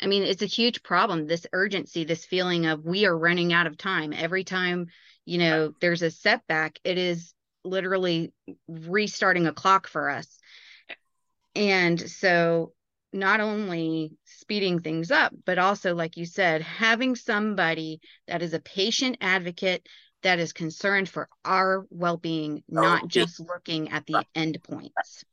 I 0.00 0.06
mean 0.06 0.22
it's 0.22 0.42
a 0.42 0.46
huge 0.46 0.84
problem 0.84 1.26
this 1.26 1.44
urgency 1.52 2.04
this 2.04 2.24
feeling 2.24 2.66
of 2.66 2.84
we 2.84 3.04
are 3.04 3.18
running 3.18 3.52
out 3.52 3.66
of 3.66 3.76
time. 3.76 4.12
Every 4.12 4.44
time 4.44 4.86
you 5.24 5.38
know 5.38 5.74
there's 5.80 6.02
a 6.02 6.10
setback 6.10 6.78
it 6.84 6.98
is 6.98 7.34
literally 7.64 8.32
restarting 8.68 9.46
a 9.46 9.52
clock 9.52 9.88
for 9.88 10.10
us. 10.10 10.38
And 11.56 12.00
so 12.00 12.72
not 13.14 13.40
only 13.40 14.12
speeding 14.24 14.80
things 14.80 15.12
up, 15.12 15.32
but 15.46 15.56
also, 15.56 15.94
like 15.94 16.16
you 16.16 16.26
said, 16.26 16.62
having 16.62 17.14
somebody 17.14 18.00
that 18.26 18.42
is 18.42 18.54
a 18.54 18.60
patient 18.60 19.16
advocate 19.20 19.86
that 20.24 20.40
is 20.40 20.52
concerned 20.52 21.08
for 21.08 21.28
our 21.44 21.86
well-being, 21.90 22.64
oh, 22.70 22.80
not 22.80 23.08
just 23.08 23.38
looking 23.38 23.92
at 23.92 24.04
the 24.06 24.26
end 24.34 24.58
points. 24.64 25.24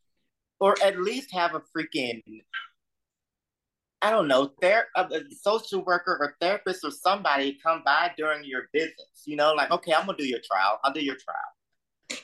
Or 0.60 0.76
at 0.84 1.00
least 1.02 1.34
have 1.34 1.56
a 1.56 1.62
freaking, 1.76 2.22
I 4.00 4.12
don't 4.12 4.28
know, 4.28 4.52
there 4.62 4.90
a 4.96 5.08
social 5.42 5.84
worker 5.84 6.16
or 6.22 6.36
therapist 6.40 6.86
or 6.86 6.92
somebody 6.92 7.58
come 7.66 7.82
by 7.84 8.12
during 8.16 8.44
your 8.44 8.70
visits. 8.76 9.24
You 9.26 9.38
know, 9.38 9.54
like, 9.54 9.72
okay, 9.72 9.94
I'm 9.94 10.06
gonna 10.06 10.20
do 10.20 10.28
your 10.28 10.42
trial. 10.46 10.80
I'll 10.84 10.94
do 10.94 11.04
your 11.04 11.16
trial. 11.16 12.22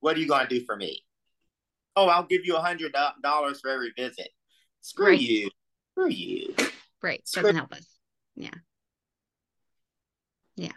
What 0.00 0.16
are 0.16 0.20
you 0.20 0.26
gonna 0.26 0.48
do 0.48 0.64
for 0.64 0.74
me? 0.74 1.04
Oh, 1.94 2.08
I'll 2.08 2.26
give 2.26 2.44
you 2.44 2.56
a 2.56 2.60
hundred 2.60 2.92
dollars 3.22 3.60
for 3.60 3.70
every 3.70 3.92
visit. 3.96 4.30
Screw 4.84 5.06
right. 5.06 5.20
you. 5.20 5.48
Screw 5.92 6.10
you. 6.10 6.54
Right. 7.02 7.26
Screw 7.26 7.40
Doesn't 7.40 7.56
help 7.56 7.72
us. 7.72 7.88
Yeah. 8.36 8.50
Yeah. 10.56 10.72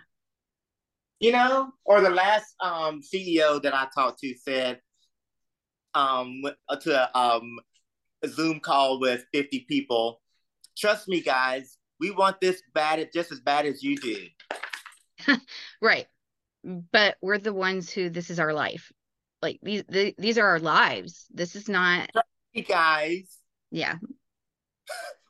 You 1.19 1.33
know, 1.33 1.71
or 1.83 1.99
the 1.99 2.09
last 2.09 2.55
um 2.61 3.01
CEO 3.01 3.61
that 3.61 3.75
I 3.75 3.87
talked 3.93 4.21
to 4.21 4.33
said 4.37 4.79
um 5.93 6.41
uh, 6.69 6.77
to 6.77 6.93
a, 6.93 7.19
um 7.19 7.59
a 8.23 8.29
Zoom 8.29 8.61
call 8.61 9.01
with 9.01 9.25
50 9.33 9.65
people, 9.67 10.21
trust 10.77 11.09
me 11.09 11.19
guys, 11.19 11.77
we 11.99 12.09
want 12.11 12.39
this 12.39 12.61
bad 12.73 13.05
just 13.13 13.33
as 13.33 13.41
bad 13.41 13.65
as 13.65 13.83
you 13.83 13.97
do. 13.97 15.35
right. 15.81 16.07
But 16.63 17.17
we're 17.21 17.39
the 17.39 17.53
ones 17.53 17.91
who 17.91 18.09
this 18.09 18.29
is 18.29 18.39
our 18.39 18.53
life. 18.53 18.89
Like 19.41 19.59
these 19.61 19.83
the, 19.89 20.15
these 20.17 20.37
are 20.37 20.47
our 20.47 20.59
lives. 20.59 21.25
This 21.29 21.57
is 21.57 21.67
not 21.67 22.09
guys 22.67 23.36
yeah. 23.71 23.95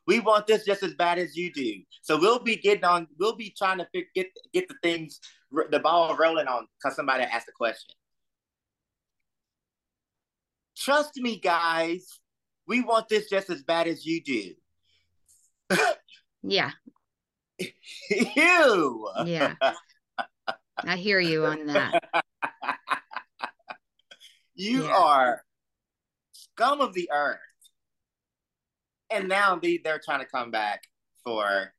We 0.05 0.21
want 0.21 0.47
this 0.47 0.63
just 0.65 0.83
as 0.83 0.93
bad 0.93 1.19
as 1.19 1.35
you 1.35 1.51
do. 1.51 1.81
So 2.01 2.17
we'll 2.17 2.39
be 2.39 2.55
getting 2.55 2.85
on. 2.85 3.07
We'll 3.19 3.35
be 3.35 3.53
trying 3.57 3.79
to 3.79 3.87
get 4.15 4.27
get 4.53 4.67
the 4.69 4.75
things, 4.81 5.19
the 5.69 5.79
ball 5.79 6.15
rolling 6.15 6.47
on 6.47 6.67
because 6.77 6.95
somebody 6.95 7.23
asked 7.23 7.49
a 7.49 7.51
question. 7.51 7.95
Trust 10.77 11.17
me, 11.17 11.39
guys. 11.39 12.19
We 12.67 12.81
want 12.81 13.09
this 13.09 13.29
just 13.29 13.49
as 13.49 13.63
bad 13.63 13.87
as 13.87 14.05
you 14.05 14.23
do. 14.23 14.53
yeah. 16.43 16.71
you. 18.09 19.09
Yeah. 19.25 19.55
I 20.77 20.95
hear 20.97 21.19
you 21.19 21.45
on 21.45 21.65
that. 21.67 22.03
you 24.55 24.85
yeah. 24.85 24.97
are 24.97 25.41
scum 26.33 26.81
of 26.81 26.93
the 26.93 27.09
earth 27.11 27.39
and 29.09 29.27
now 29.27 29.55
they 29.55 29.77
they're 29.77 30.01
trying 30.03 30.19
to 30.19 30.25
come 30.25 30.51
back 30.51 30.83
for. 31.23 31.73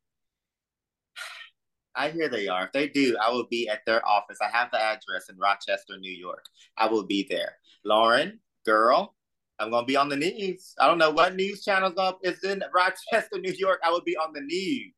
I 1.95 2.11
hear 2.11 2.29
they 2.29 2.47
are. 2.47 2.65
If 2.65 2.71
they 2.71 2.87
do, 2.87 3.17
I 3.21 3.29
will 3.29 3.47
be 3.49 3.67
at 3.67 3.85
their 3.85 4.07
office. 4.07 4.37
I 4.41 4.49
have 4.55 4.71
the 4.71 4.81
address 4.81 5.27
in 5.29 5.37
Rochester, 5.37 5.97
New 5.97 6.11
York. 6.11 6.45
I 6.77 6.87
will 6.87 7.03
be 7.03 7.27
there. 7.29 7.53
Lauren, 7.83 8.39
girl, 8.65 9.15
I'm 9.59 9.71
gonna 9.71 9.85
be 9.85 9.97
on 9.97 10.07
the 10.07 10.15
news. 10.15 10.73
I 10.79 10.87
don't 10.87 10.97
know 10.97 11.11
what 11.11 11.35
news 11.35 11.63
channel 11.63 11.93
is 12.23 12.43
in 12.43 12.63
Rochester, 12.73 13.39
New 13.39 13.51
York. 13.51 13.81
I 13.83 13.89
will 13.89 14.03
be 14.03 14.15
on 14.15 14.33
the 14.33 14.41
news. 14.41 14.93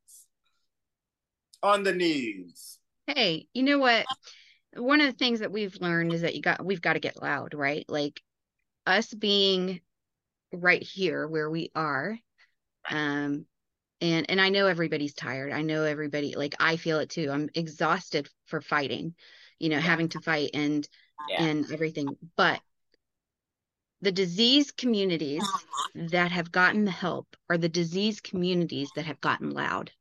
On 1.62 1.82
the 1.82 1.94
news. 1.94 2.78
Hey, 3.06 3.46
you 3.52 3.62
know 3.62 3.78
what? 3.78 4.06
One 4.74 5.00
of 5.00 5.06
the 5.06 5.18
things 5.18 5.40
that 5.40 5.52
we've 5.52 5.76
learned 5.80 6.12
is 6.12 6.22
that 6.22 6.34
you 6.34 6.42
got 6.42 6.64
we've 6.64 6.80
got 6.80 6.94
to 6.94 7.00
get 7.00 7.20
loud, 7.20 7.54
right? 7.54 7.84
Like 7.88 8.22
us 8.86 9.12
being 9.12 9.80
right 10.52 10.82
here 10.82 11.26
where 11.26 11.50
we 11.50 11.70
are 11.74 12.16
um 12.90 13.46
and 14.00 14.26
and 14.28 14.40
i 14.40 14.48
know 14.48 14.66
everybody's 14.66 15.14
tired 15.14 15.52
i 15.52 15.62
know 15.62 15.84
everybody 15.84 16.34
like 16.36 16.54
i 16.60 16.76
feel 16.76 16.98
it 16.98 17.08
too 17.08 17.30
i'm 17.30 17.48
exhausted 17.54 18.28
for 18.46 18.60
fighting 18.60 19.14
you 19.58 19.68
know 19.68 19.76
yeah. 19.76 19.82
having 19.82 20.08
to 20.08 20.20
fight 20.20 20.50
and 20.54 20.86
yeah. 21.28 21.44
and 21.44 21.72
everything 21.72 22.08
but 22.36 22.60
the 24.00 24.12
disease 24.12 24.72
communities 24.72 25.44
that 25.94 26.32
have 26.32 26.50
gotten 26.50 26.84
the 26.84 26.90
help 26.90 27.28
are 27.48 27.56
the 27.56 27.68
disease 27.68 28.20
communities 28.20 28.90
that 28.96 29.06
have 29.06 29.20
gotten 29.20 29.50
loud 29.50 29.92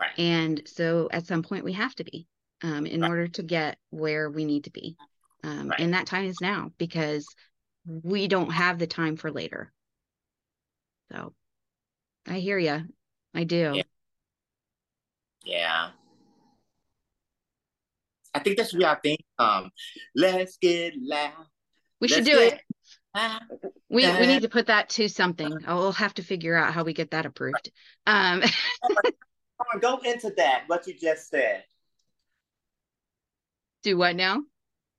right. 0.00 0.18
and 0.18 0.62
so 0.66 1.08
at 1.12 1.26
some 1.26 1.42
point 1.42 1.64
we 1.64 1.72
have 1.72 1.94
to 1.94 2.04
be 2.04 2.26
um, 2.64 2.86
in 2.86 3.00
right. 3.00 3.08
order 3.08 3.28
to 3.28 3.42
get 3.44 3.78
where 3.90 4.28
we 4.28 4.44
need 4.44 4.64
to 4.64 4.70
be 4.70 4.96
um, 5.44 5.68
right. 5.68 5.78
and 5.80 5.94
that 5.94 6.06
time 6.06 6.24
is 6.24 6.40
now 6.40 6.72
because 6.78 7.24
we 7.86 8.26
don't 8.26 8.50
have 8.50 8.78
the 8.78 8.86
time 8.88 9.16
for 9.16 9.30
later 9.30 9.72
so 11.12 11.32
I 12.26 12.38
hear 12.38 12.58
you. 12.58 12.84
I 13.34 13.44
do. 13.44 13.72
Yeah. 13.74 13.82
yeah. 15.44 15.88
I 18.34 18.40
think 18.40 18.58
that 18.58 18.68
should 18.68 18.78
be 18.78 18.84
our 18.84 19.00
thing. 19.02 19.18
Um, 19.38 19.70
let's 20.14 20.58
get 20.58 20.94
loud. 21.00 21.32
We 22.00 22.08
should 22.08 22.24
do 22.24 22.38
it. 22.38 22.60
We 23.90 24.06
we 24.06 24.26
need 24.26 24.42
to 24.42 24.48
put 24.48 24.66
that 24.66 24.90
to 24.90 25.08
something. 25.08 25.52
I'll 25.66 25.92
have 25.92 26.14
to 26.14 26.22
figure 26.22 26.54
out 26.54 26.72
how 26.74 26.84
we 26.84 26.92
get 26.92 27.10
that 27.12 27.26
approved. 27.26 27.70
Um, 28.06 28.42
go 29.80 29.98
into 30.04 30.32
that. 30.36 30.64
What 30.66 30.86
you 30.86 30.94
just 30.94 31.28
said. 31.28 31.64
Do 33.82 33.96
what 33.96 34.14
now? 34.14 34.42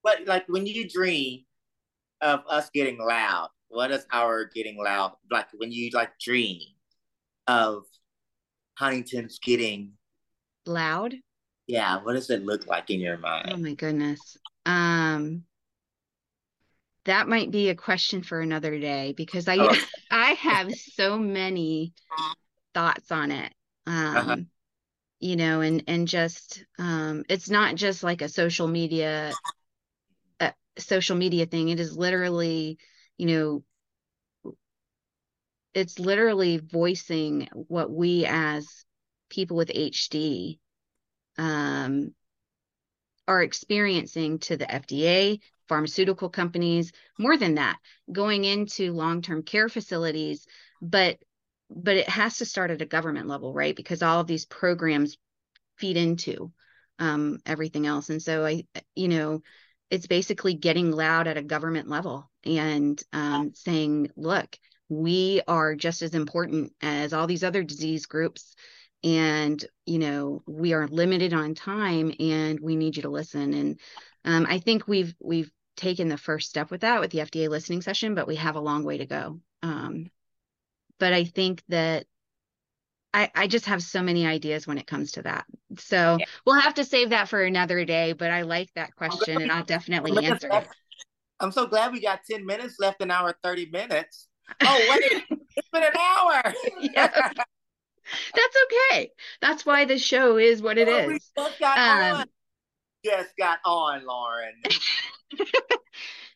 But 0.04 0.26
like 0.26 0.48
when 0.48 0.66
you 0.66 0.90
dream 0.90 1.44
of 2.22 2.42
us 2.50 2.70
getting 2.72 2.98
loud, 2.98 3.50
what 3.70 3.92
is 3.92 4.06
our 4.12 4.46
getting 4.46 4.78
loud 4.78 5.14
like 5.32 5.48
when 5.58 5.72
you 5.72 5.90
like 5.94 6.20
dream 6.20 6.60
of 7.48 7.84
Huntington's 8.76 9.40
getting 9.40 9.94
loud? 10.66 11.16
Yeah, 11.68 12.02
what 12.02 12.14
does 12.14 12.30
it 12.30 12.44
look 12.44 12.68
like 12.68 12.90
in 12.90 13.00
your 13.00 13.18
mind? 13.18 13.52
Oh 13.54 13.58
my 13.58 13.74
goodness. 13.74 14.38
Um 14.66 15.44
that 17.06 17.28
might 17.28 17.50
be 17.50 17.70
a 17.70 17.76
question 17.76 18.22
for 18.22 18.40
another 18.40 18.78
day 18.80 19.14
because 19.16 19.48
I 19.48 19.58
oh. 19.58 19.76
I 20.12 20.32
have 20.32 20.74
so 20.74 21.18
many 21.18 21.94
thoughts 22.74 23.12
on 23.12 23.32
it. 23.32 23.54
Uh-huh. 23.86 24.20
Um 24.20 24.30
uh-huh. 24.30 24.36
you 25.20 25.36
know 25.36 25.62
and 25.62 25.84
and 25.88 26.08
just 26.08 26.64
um 26.78 27.24
it's 27.30 27.50
not 27.50 27.76
just 27.76 28.04
like 28.04 28.22
a 28.22 28.30
social 28.30 28.68
media 28.68 29.34
a 30.40 30.54
social 30.82 31.16
media 31.16 31.46
thing. 31.46 31.70
It 31.70 31.80
is 31.80 31.98
literally, 31.98 32.78
you 33.20 33.64
know, 34.46 34.54
it's 35.74 36.00
literally 36.00 36.58
voicing 36.58 37.48
what 37.54 37.92
we 37.92 38.26
as 38.26 38.86
people 39.30 39.58
with 39.58 39.70
HD 39.70 40.60
um, 41.38 42.14
are 43.28 43.44
experiencing 43.44 44.40
to 44.40 44.58
the 44.58 44.66
FDA, 44.66 45.40
pharmaceutical 45.68 46.30
companies, 46.30 46.92
more 47.20 47.38
than 47.38 47.56
that, 47.56 47.78
going 48.12 48.46
into 48.46 48.94
long-term 48.94 49.44
care 49.44 49.70
facilities, 49.70 50.48
but 50.82 51.18
but 51.70 51.98
it 51.98 52.10
has 52.10 52.38
to 52.38 52.46
start 52.46 52.72
at 52.72 52.82
a 52.82 52.86
government 52.86 53.28
level, 53.28 53.54
right? 53.54 53.76
Because 53.76 54.02
all 54.02 54.22
of 54.22 54.26
these 54.26 54.46
programs 54.46 55.18
feed 55.78 55.98
into 55.98 56.52
um, 56.98 57.38
everything 57.46 57.86
else, 57.86 58.10
and 58.10 58.22
so 58.22 58.44
I, 58.46 58.64
you 58.96 59.08
know, 59.08 59.42
it's 59.90 60.08
basically 60.08 60.54
getting 60.54 60.92
loud 60.92 61.28
at 61.28 61.38
a 61.38 61.44
government 61.44 61.90
level 61.90 62.30
and 62.44 63.02
um, 63.14 63.54
saying, 63.54 64.12
look, 64.16 64.58
we 64.88 65.42
are 65.48 65.76
just 65.76 66.02
as 66.02 66.14
important 66.14 66.74
as 66.82 67.14
all 67.14 67.28
these 67.28 67.44
other 67.44 67.64
disease 67.64 68.06
groups 68.06 68.56
and 69.04 69.64
you 69.86 70.00
know 70.00 70.44
we 70.46 70.74
are 70.74 70.88
limited 70.88 71.34
on 71.34 71.56
time 71.56 72.12
and 72.20 72.60
we 72.60 72.76
need 72.76 72.96
you 72.98 73.04
to 73.04 73.10
listen. 73.10 73.54
And 73.54 73.80
um, 74.26 74.46
i 74.50 74.60
think 74.60 74.88
we've 74.88 75.16
we've 75.22 75.52
taken 75.78 76.10
the 76.10 76.18
first 76.18 76.50
step 76.50 76.72
with 76.72 76.82
that 76.82 77.00
with 77.00 77.12
the 77.12 77.20
fda 77.20 77.48
listening 77.48 77.82
session 77.82 78.14
but 78.14 78.28
we 78.28 78.36
have 78.36 78.56
a 78.56 78.62
long 78.62 78.84
way 78.84 78.98
to 78.98 79.06
go. 79.06 79.40
Um, 79.64 80.10
but 81.00 81.14
i 81.14 81.24
think 81.24 81.64
that 81.70 82.06
I, 83.14 83.32
I 83.34 83.48
just 83.48 83.66
have 83.66 83.82
so 83.82 84.04
many 84.04 84.28
ideas 84.28 84.68
when 84.68 84.78
it 84.78 84.86
comes 84.86 85.14
to 85.14 85.24
that. 85.24 85.46
So 85.78 86.18
yeah. 86.20 86.26
we'll 86.46 86.60
have 86.60 86.76
to 86.76 86.86
save 86.86 87.10
that 87.10 87.28
for 87.28 87.42
another 87.42 87.84
day, 87.86 88.14
but 88.14 88.30
I 88.30 88.44
like 88.44 88.72
that 88.76 88.96
question 88.96 89.42
and 89.42 89.52
I'll 89.52 89.64
definitely 89.64 90.26
answer 90.26 90.50
it. 90.52 90.68
I'm 91.40 91.52
so 91.52 91.66
glad 91.66 91.94
we 91.94 92.02
got 92.02 92.22
10 92.30 92.46
minutes 92.46 92.76
left 92.80 93.02
in 93.02 93.12
our 93.12 93.36
30 93.44 93.70
minutes. 93.72 94.28
Oh, 94.62 94.88
wait, 94.90 95.24
it's 95.56 95.70
been 95.72 95.84
an 95.84 95.92
hour. 95.96 96.56
yeah. 96.82 97.32
That's 97.36 98.58
okay. 98.66 99.12
That's 99.42 99.64
why 99.64 99.86
the 99.86 100.00
show 100.00 100.38
is 100.38 100.60
what 100.60 100.80
it 100.80 100.88
oh, 100.88 101.12
is. 101.12 101.30
Just 101.38 101.60
got 101.60 101.78
um, 101.78 102.22
on. 102.22 102.26
Just 103.06 103.38
got 103.38 103.60
on, 103.64 104.08
Lauren. 104.08 104.56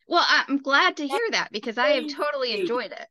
well, 0.07 0.23
I'm 0.29 0.59
glad 0.59 0.97
to 0.97 1.07
hear 1.07 1.27
that 1.31 1.51
because 1.51 1.79
I 1.79 1.93
have 1.93 2.07
totally 2.07 2.59
enjoyed 2.59 2.91
it. 2.91 3.07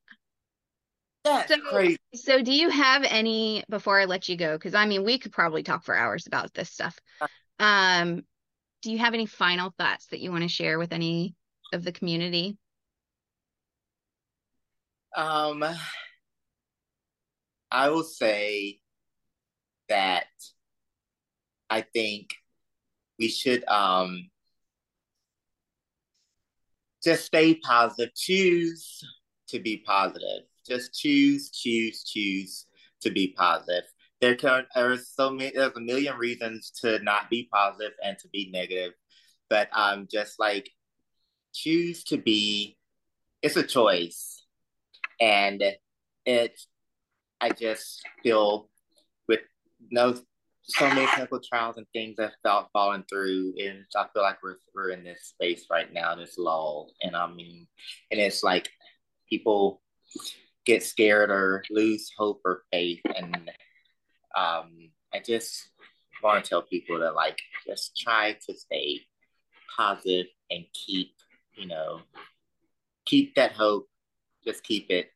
That's 1.25 1.53
so, 1.53 1.61
crazy. 1.61 1.99
So, 2.15 2.43
do 2.43 2.53
you 2.53 2.69
have 2.69 3.05
any 3.05 3.65
before 3.69 4.01
I 4.01 4.07
let 4.07 4.29
you 4.29 4.37
go? 4.37 4.57
Because 4.57 4.75
I 4.75 4.87
mean, 4.87 5.05
we 5.05 5.19
could 5.19 5.33
probably 5.33 5.63
talk 5.63 5.85
for 5.85 5.95
hours 5.95 6.27
about 6.27 6.53
this 6.53 6.71
stuff. 6.71 6.99
Um, 7.59 8.23
do 8.83 8.91
you 8.91 8.99
have 8.99 9.15
any 9.15 9.27
final 9.27 9.73
thoughts 9.79 10.07
that 10.07 10.21
you 10.21 10.31
want 10.33 10.43
to 10.43 10.49
share 10.49 10.79
with 10.79 10.93
any 10.93 11.35
of 11.73 11.85
the 11.85 11.93
community? 11.93 12.57
Um, 15.17 15.65
I 17.71 17.89
will 17.91 18.03
say 18.03 18.81
that 19.89 20.27
I 21.71 21.83
think 21.83 22.31
we 23.19 23.29
should 23.29 23.65
um, 23.69 24.29
just 27.05 27.27
stay 27.27 27.55
positive. 27.55 28.15
Choose 28.15 29.01
to 29.49 29.61
be 29.61 29.83
positive. 29.87 30.43
Just 30.67 30.95
choose, 30.95 31.51
choose, 31.51 32.05
choose 32.05 32.67
to 33.03 33.11
be 33.11 33.35
positive. 33.37 33.85
There 34.21 34.37
can 34.37 34.67
there's 34.75 35.09
so 35.09 35.31
many 35.31 35.53
there's 35.55 35.77
a 35.77 35.81
million 35.81 36.17
reasons 36.17 36.71
to 36.83 37.01
not 37.01 37.29
be 37.29 37.49
positive 37.53 37.93
and 38.05 38.17
to 38.21 38.29
be 38.29 38.51
negative, 38.53 38.93
but 39.51 39.69
um, 39.73 40.07
just 40.11 40.39
like 40.39 40.71
choose 41.53 42.05
to 42.05 42.17
be. 42.17 42.77
It's 43.43 43.57
a 43.57 43.65
choice, 43.65 44.45
and 45.21 45.65
it's 46.25 46.69
I 47.41 47.51
just 47.51 48.03
feel 48.23 48.71
with 49.27 49.41
no 49.91 50.15
so 50.63 50.89
many 50.89 51.07
clinical 51.07 51.41
trials 51.41 51.77
and 51.77 51.87
things 51.93 52.17
that 52.19 52.35
felt 52.45 52.69
falling 52.73 53.05
through, 53.09 53.55
and 53.59 53.85
I 53.97 54.07
feel 54.15 54.23
like 54.23 54.39
we're 54.43 54.59
we're 54.73 54.91
in 54.91 55.03
this 55.03 55.25
space 55.25 55.67
right 55.69 55.93
now, 55.93 56.15
this 56.15 56.39
lull, 56.39 56.93
and 57.03 57.17
I 57.17 57.27
mean, 57.27 57.67
and 58.13 58.21
it's 58.21 58.45
like 58.45 58.71
people 59.29 59.83
get 60.65 60.83
scared 60.83 61.31
or 61.31 61.63
lose 61.71 62.11
hope 62.17 62.41
or 62.45 62.63
faith, 62.73 63.01
and 63.17 63.51
um, 64.37 64.91
I 65.13 65.21
just 65.25 65.69
want 66.23 66.45
to 66.45 66.49
tell 66.49 66.63
people 66.63 66.99
to 66.99 67.13
like 67.13 67.39
just 67.67 67.97
try 67.97 68.37
to 68.47 68.55
stay 68.55 69.01
positive 69.77 70.27
and 70.51 70.65
keep, 70.73 71.13
you 71.57 71.67
know, 71.67 72.01
keep 73.05 73.35
that 73.35 73.53
hope, 73.53 73.89
just 74.45 74.63
keep 74.63 74.91
it. 74.91 75.09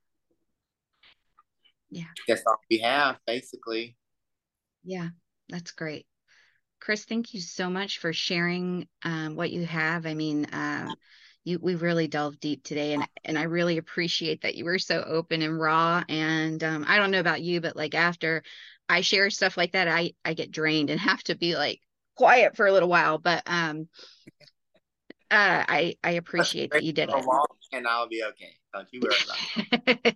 Yeah. 1.90 2.05
That's 2.26 2.42
all 2.47 2.59
we 2.68 2.78
have 2.78 3.18
basically. 3.26 3.97
Yeah 4.84 5.09
that's 5.49 5.72
great. 5.72 6.07
Chris 6.80 7.05
thank 7.05 7.34
you 7.34 7.40
so 7.40 7.70
much 7.70 7.99
for 7.99 8.12
sharing 8.12 8.86
um, 9.03 9.36
what 9.36 9.51
you 9.51 9.64
have. 9.64 10.07
I 10.07 10.14
mean 10.14 10.47
um, 10.53 10.94
you 11.47 11.59
we 11.62 11.74
really 11.76 12.09
delved 12.09 12.40
deep 12.40 12.62
today 12.64 12.92
and 12.92 13.07
and 13.24 13.38
i 13.38 13.44
really 13.44 13.78
appreciate 13.78 14.42
that 14.42 14.57
you 14.57 14.64
were 14.64 14.78
so 14.78 15.03
open 15.07 15.42
and 15.42 15.59
raw 15.59 16.03
and 16.09 16.62
um, 16.64 16.84
i 16.88 16.97
don't 16.97 17.11
know 17.11 17.20
about 17.20 17.40
you 17.40 17.61
but 17.61 17.76
like 17.76 17.94
after 17.94 18.42
i 18.88 19.01
share 19.01 19.30
stuff 19.30 19.57
like 19.57 19.72
that 19.72 19.88
i 19.88 20.12
i 20.24 20.34
get 20.34 20.51
drained 20.51 20.90
and 20.90 21.01
have 21.09 21.22
to 21.22 21.36
be 21.36 21.57
like 21.57 21.80
quiet 22.16 22.57
for 22.57 22.66
a 22.66 22.72
little 22.72 22.88
while 22.88 23.18
but 23.18 23.42
um 23.47 23.88
uh 25.30 25.64
i 25.68 25.94
i 26.03 26.12
appreciate 26.12 26.72
that 26.72 26.82
you 26.82 26.92
did 26.92 27.09
it. 27.09 27.24
And 27.72 27.86
i'll 27.86 28.09
be 28.09 28.24
okay 28.24 28.57
you 28.93 29.01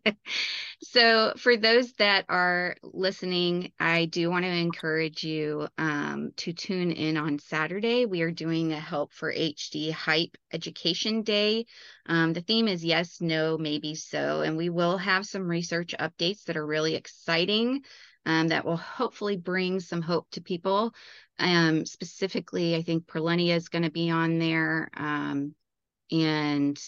so, 0.82 1.32
for 1.36 1.56
those 1.56 1.92
that 1.94 2.24
are 2.28 2.76
listening, 2.82 3.72
I 3.78 4.06
do 4.06 4.30
want 4.30 4.44
to 4.44 4.50
encourage 4.50 5.24
you 5.24 5.68
um, 5.78 6.32
to 6.38 6.52
tune 6.52 6.92
in 6.92 7.16
on 7.16 7.38
Saturday. 7.38 8.06
We 8.06 8.22
are 8.22 8.30
doing 8.30 8.72
a 8.72 8.80
Help 8.80 9.12
for 9.12 9.32
HD 9.32 9.90
Hype 9.90 10.36
Education 10.52 11.22
Day. 11.22 11.66
Um, 12.06 12.32
the 12.32 12.42
theme 12.42 12.68
is 12.68 12.84
yes, 12.84 13.20
no, 13.20 13.58
maybe 13.58 13.94
so. 13.94 14.42
And 14.42 14.56
we 14.56 14.68
will 14.68 14.98
have 14.98 15.26
some 15.26 15.48
research 15.48 15.94
updates 15.98 16.44
that 16.44 16.56
are 16.56 16.66
really 16.66 16.94
exciting 16.94 17.82
um, 18.26 18.48
that 18.48 18.64
will 18.64 18.76
hopefully 18.76 19.36
bring 19.36 19.80
some 19.80 20.02
hope 20.02 20.26
to 20.32 20.40
people. 20.40 20.94
Um, 21.38 21.86
specifically, 21.86 22.76
I 22.76 22.82
think 22.82 23.06
Prilenia 23.06 23.56
is 23.56 23.68
going 23.68 23.84
to 23.84 23.90
be 23.90 24.10
on 24.10 24.38
there. 24.38 24.90
Um, 24.94 25.54
and 26.10 26.78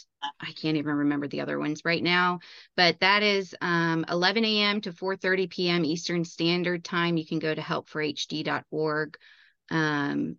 I 0.41 0.53
can't 0.53 0.77
even 0.77 0.95
remember 0.95 1.27
the 1.27 1.41
other 1.41 1.59
ones 1.59 1.83
right 1.85 2.03
now, 2.03 2.41
but 2.77 3.01
that 3.01 3.23
is 3.23 3.55
um, 3.61 4.05
11 4.09 4.45
a.m. 4.45 4.81
to 4.83 4.93
4:30 4.93 5.49
p.m. 5.49 5.85
Eastern 5.85 6.25
Standard 6.25 6.85
Time. 6.85 7.17
You 7.17 7.27
can 7.27 7.39
go 7.39 7.55
to 7.55 7.61
helpforhd.org 7.61 9.17
um, 9.71 10.37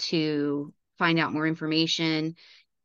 to 0.00 0.72
find 0.98 1.18
out 1.18 1.32
more 1.32 1.46
information. 1.46 2.36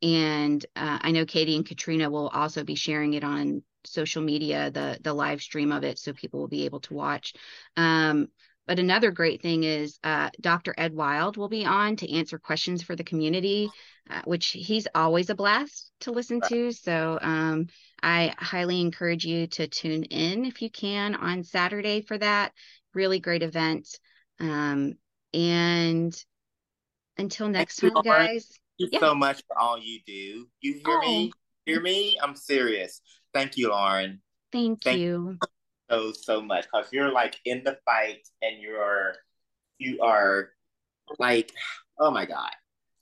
And 0.01 0.65
uh, 0.76 0.99
I 1.01 1.11
know 1.11 1.26
Katie 1.26 1.55
and 1.55 1.65
Katrina 1.65 2.09
will 2.09 2.28
also 2.28 2.63
be 2.63 2.76
sharing 2.76 3.13
it 3.13 3.23
on 3.23 3.63
social 3.86 4.21
media, 4.21 4.71
the 4.71 4.99
the 5.01 5.13
live 5.13 5.41
stream 5.41 5.71
of 5.71 5.84
it, 5.84 5.99
so 5.99 6.13
people 6.13 6.39
will 6.39 6.47
be 6.47 6.65
able 6.65 6.82
to 6.82 6.93
watch. 6.93 7.34
Um, 7.78 8.28
but 8.68 8.80
another 8.80 9.11
great 9.11 9.41
thing 9.41 9.63
is 9.63 9.99
uh, 10.03 10.30
Dr. 10.41 10.74
Ed 10.78 10.93
Wild 10.93 11.38
will 11.38 11.49
be 11.49 11.66
on 11.66 11.95
to 11.97 12.11
answer 12.11 12.39
questions 12.39 12.82
for 12.82 12.95
the 12.95 13.03
community, 13.03 13.70
uh, 14.09 14.22
which 14.26 14.47
he's 14.47 14.88
always 14.95 15.30
a 15.30 15.36
blast 15.36 15.91
to 16.01 16.11
listen 16.11 16.41
to. 16.49 16.72
So 16.72 17.20
um, 17.22 17.68
I 18.01 18.34
highly 18.38 18.82
encourage 18.82 19.26
you 19.26 19.47
to 19.47 19.68
tune 19.68 20.03
in 20.05 20.45
if 20.45 20.61
you 20.61 20.70
can 20.70 21.16
on 21.16 21.43
Saturday 21.43 22.01
for 22.01 22.18
that. 22.18 22.53
Really 22.93 23.20
great 23.20 23.43
event. 23.43 23.88
Um, 24.39 24.93
and 25.34 26.16
until 27.18 27.49
next 27.49 27.78
time, 27.78 27.91
guys. 28.03 28.47
Thank 28.47 28.59
you 28.78 28.89
yeah. 28.93 28.99
so 28.99 29.16
much 29.16 29.43
for 29.47 29.57
all 29.59 29.78
you 29.78 29.99
do. 30.05 30.47
You 30.61 30.74
hear 30.74 30.84
oh. 30.88 31.01
me? 31.01 31.32
Hear 31.66 31.82
me? 31.82 32.18
I'm 32.22 32.36
serious. 32.36 33.01
Thank 33.34 33.57
you, 33.57 33.70
Lauren. 33.70 34.22
Thank, 34.51 34.84
Thank 34.84 34.99
you 34.99 35.38
so 35.89 36.11
so 36.11 36.41
much 36.41 36.65
because 36.65 36.91
you're 36.91 37.11
like 37.11 37.36
in 37.45 37.63
the 37.63 37.77
fight 37.86 38.27
and 38.41 38.61
you're 38.61 39.13
you 39.77 40.01
are 40.01 40.49
like 41.19 41.51
oh 41.99 42.09
my 42.11 42.25
god 42.25 42.51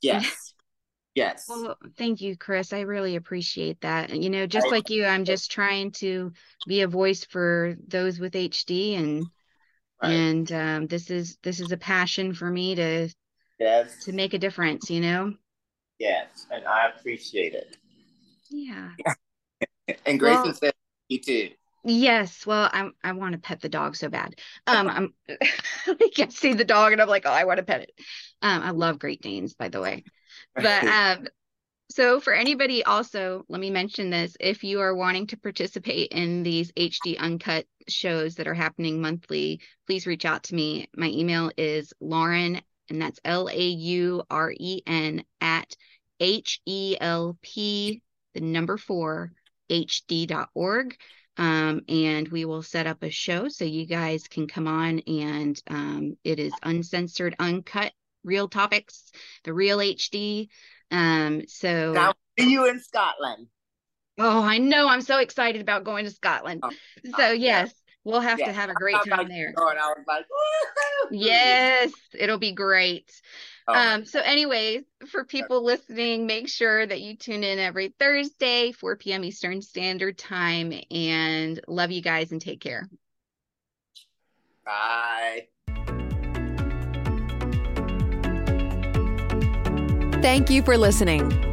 yes 0.01 0.53
yes 1.15 1.45
well 1.47 1.77
thank 1.97 2.19
you 2.21 2.35
chris 2.35 2.73
i 2.73 2.81
really 2.81 3.15
appreciate 3.15 3.79
that 3.81 4.09
And 4.11 4.23
you 4.23 4.29
know 4.29 4.45
just 4.47 4.69
like 4.69 4.89
you 4.89 5.05
i'm 5.05 5.23
just 5.25 5.51
trying 5.51 5.91
to 5.93 6.33
be 6.67 6.81
a 6.81 6.87
voice 6.87 7.23
for 7.23 7.75
those 7.87 8.19
with 8.19 8.33
hd 8.33 8.97
and 8.97 9.25
Right. 10.01 10.11
and 10.11 10.51
um, 10.51 10.87
this 10.87 11.09
is 11.09 11.37
this 11.43 11.61
is 11.61 11.71
a 11.71 11.77
passion 11.77 12.33
for 12.33 12.49
me 12.49 12.75
to 12.75 13.07
Yes. 13.57 14.03
to 14.03 14.11
make 14.11 14.33
a 14.33 14.37
difference. 14.37 14.89
You 14.89 14.99
know. 14.99 15.33
Yes. 15.97 16.45
And 16.51 16.65
I 16.65 16.89
appreciate 16.89 17.53
it. 17.53 17.77
Yeah. 18.49 18.89
And 20.05 20.19
Grayson 20.19 20.43
Well- 20.43 20.53
said 20.55 20.73
you 21.07 21.19
too. 21.19 21.51
Yes. 21.83 22.45
Well, 22.45 22.69
I'm 22.71 22.93
I 23.03 23.11
want 23.11 23.33
to 23.33 23.39
pet 23.39 23.61
the 23.61 23.69
dog 23.69 23.95
so 23.95 24.09
bad. 24.09 24.35
Um, 24.67 24.87
I'm 24.89 25.13
I 25.87 26.09
can 26.15 26.29
see 26.29 26.53
the 26.53 26.65
dog 26.65 26.91
and 26.93 27.01
I'm 27.01 27.09
like, 27.09 27.23
oh, 27.25 27.31
I 27.31 27.45
want 27.45 27.57
to 27.57 27.63
pet 27.63 27.81
it. 27.81 27.91
Um, 28.41 28.61
I 28.61 28.71
love 28.71 28.99
Great 28.99 29.21
Danes, 29.21 29.53
by 29.53 29.69
the 29.69 29.81
way. 29.81 30.03
But 30.55 30.83
um, 30.87 31.27
so 31.89 32.19
for 32.19 32.33
anybody 32.33 32.83
also, 32.83 33.43
let 33.49 33.59
me 33.59 33.69
mention 33.69 34.09
this: 34.09 34.35
if 34.39 34.63
you 34.63 34.79
are 34.79 34.95
wanting 34.95 35.27
to 35.27 35.37
participate 35.37 36.11
in 36.11 36.43
these 36.43 36.71
HD 36.73 37.17
uncut 37.17 37.65
shows 37.87 38.35
that 38.35 38.47
are 38.47 38.53
happening 38.53 39.01
monthly, 39.01 39.61
please 39.85 40.07
reach 40.07 40.25
out 40.25 40.43
to 40.43 40.55
me. 40.55 40.89
My 40.95 41.07
email 41.07 41.51
is 41.57 41.93
Lauren, 41.99 42.61
and 42.89 43.01
that's 43.01 43.19
L 43.25 43.49
A 43.49 43.67
U 43.67 44.23
R 44.29 44.53
E 44.57 44.81
N 44.87 45.23
at 45.41 45.75
H 46.19 46.61
E 46.65 46.95
L 46.99 47.37
P 47.41 48.01
the 48.33 48.41
number 48.41 48.77
four 48.77 49.31
hd.org 49.69 50.97
um, 51.37 51.81
and 51.87 52.27
we 52.29 52.45
will 52.45 52.63
set 52.63 52.87
up 52.87 53.03
a 53.03 53.09
show 53.09 53.47
so 53.47 53.65
you 53.65 53.85
guys 53.85 54.27
can 54.27 54.47
come 54.47 54.67
on 54.67 54.99
and 54.99 55.61
um, 55.67 56.17
it 56.23 56.39
is 56.39 56.53
uncensored 56.63 57.35
uncut 57.39 57.91
real 58.23 58.47
topics 58.47 59.11
the 59.43 59.53
real 59.53 59.79
hd 59.79 60.47
um, 60.91 61.41
so 61.47 61.93
now, 61.93 62.13
you 62.37 62.67
in 62.69 62.79
Scotland. 62.79 63.47
oh 64.19 64.43
i 64.43 64.57
know. 64.59 64.87
I'm 64.87 65.01
so 65.01 65.19
excited 65.19 65.61
about 65.61 65.83
going 65.83 66.05
to 66.05 66.11
scotland. 66.11 66.61
Oh, 66.63 66.71
so 67.17 67.31
yes 67.31 67.73
we'll 68.03 68.21
have 68.21 68.39
to 68.39 68.51
have 68.51 68.69
a 68.69 68.73
great 68.73 68.95
thought 68.95 69.07
time 69.07 69.29
there 69.29 69.53
going, 69.53 69.77
I 69.77 69.87
was 69.87 70.03
like, 70.07 70.25
woohoo! 70.25 71.09
yes 71.11 71.93
it'll 72.13 72.37
be 72.37 72.51
great 72.51 73.11
Oh, 73.67 73.73
um, 73.73 74.05
so 74.05 74.19
anyways, 74.19 74.83
for 75.07 75.23
people 75.23 75.63
listening, 75.63 76.27
make 76.27 76.49
sure 76.49 76.85
that 76.85 76.99
you 76.99 77.15
tune 77.15 77.45
in 77.45 77.59
every 77.59 77.95
Thursday, 77.97 78.73
4 78.73 78.97
p.m. 78.97 79.23
Eastern 79.23 79.61
Standard 79.61 80.17
Time, 80.17 80.73
and 80.91 81.61
love 81.69 81.89
you 81.89 82.01
guys 82.01 82.33
and 82.33 82.41
take 82.41 82.59
care. 82.59 82.89
bye. 84.65 85.47
Thank 90.21 90.49
you 90.49 90.61
for 90.63 90.77
listening. 90.77 91.52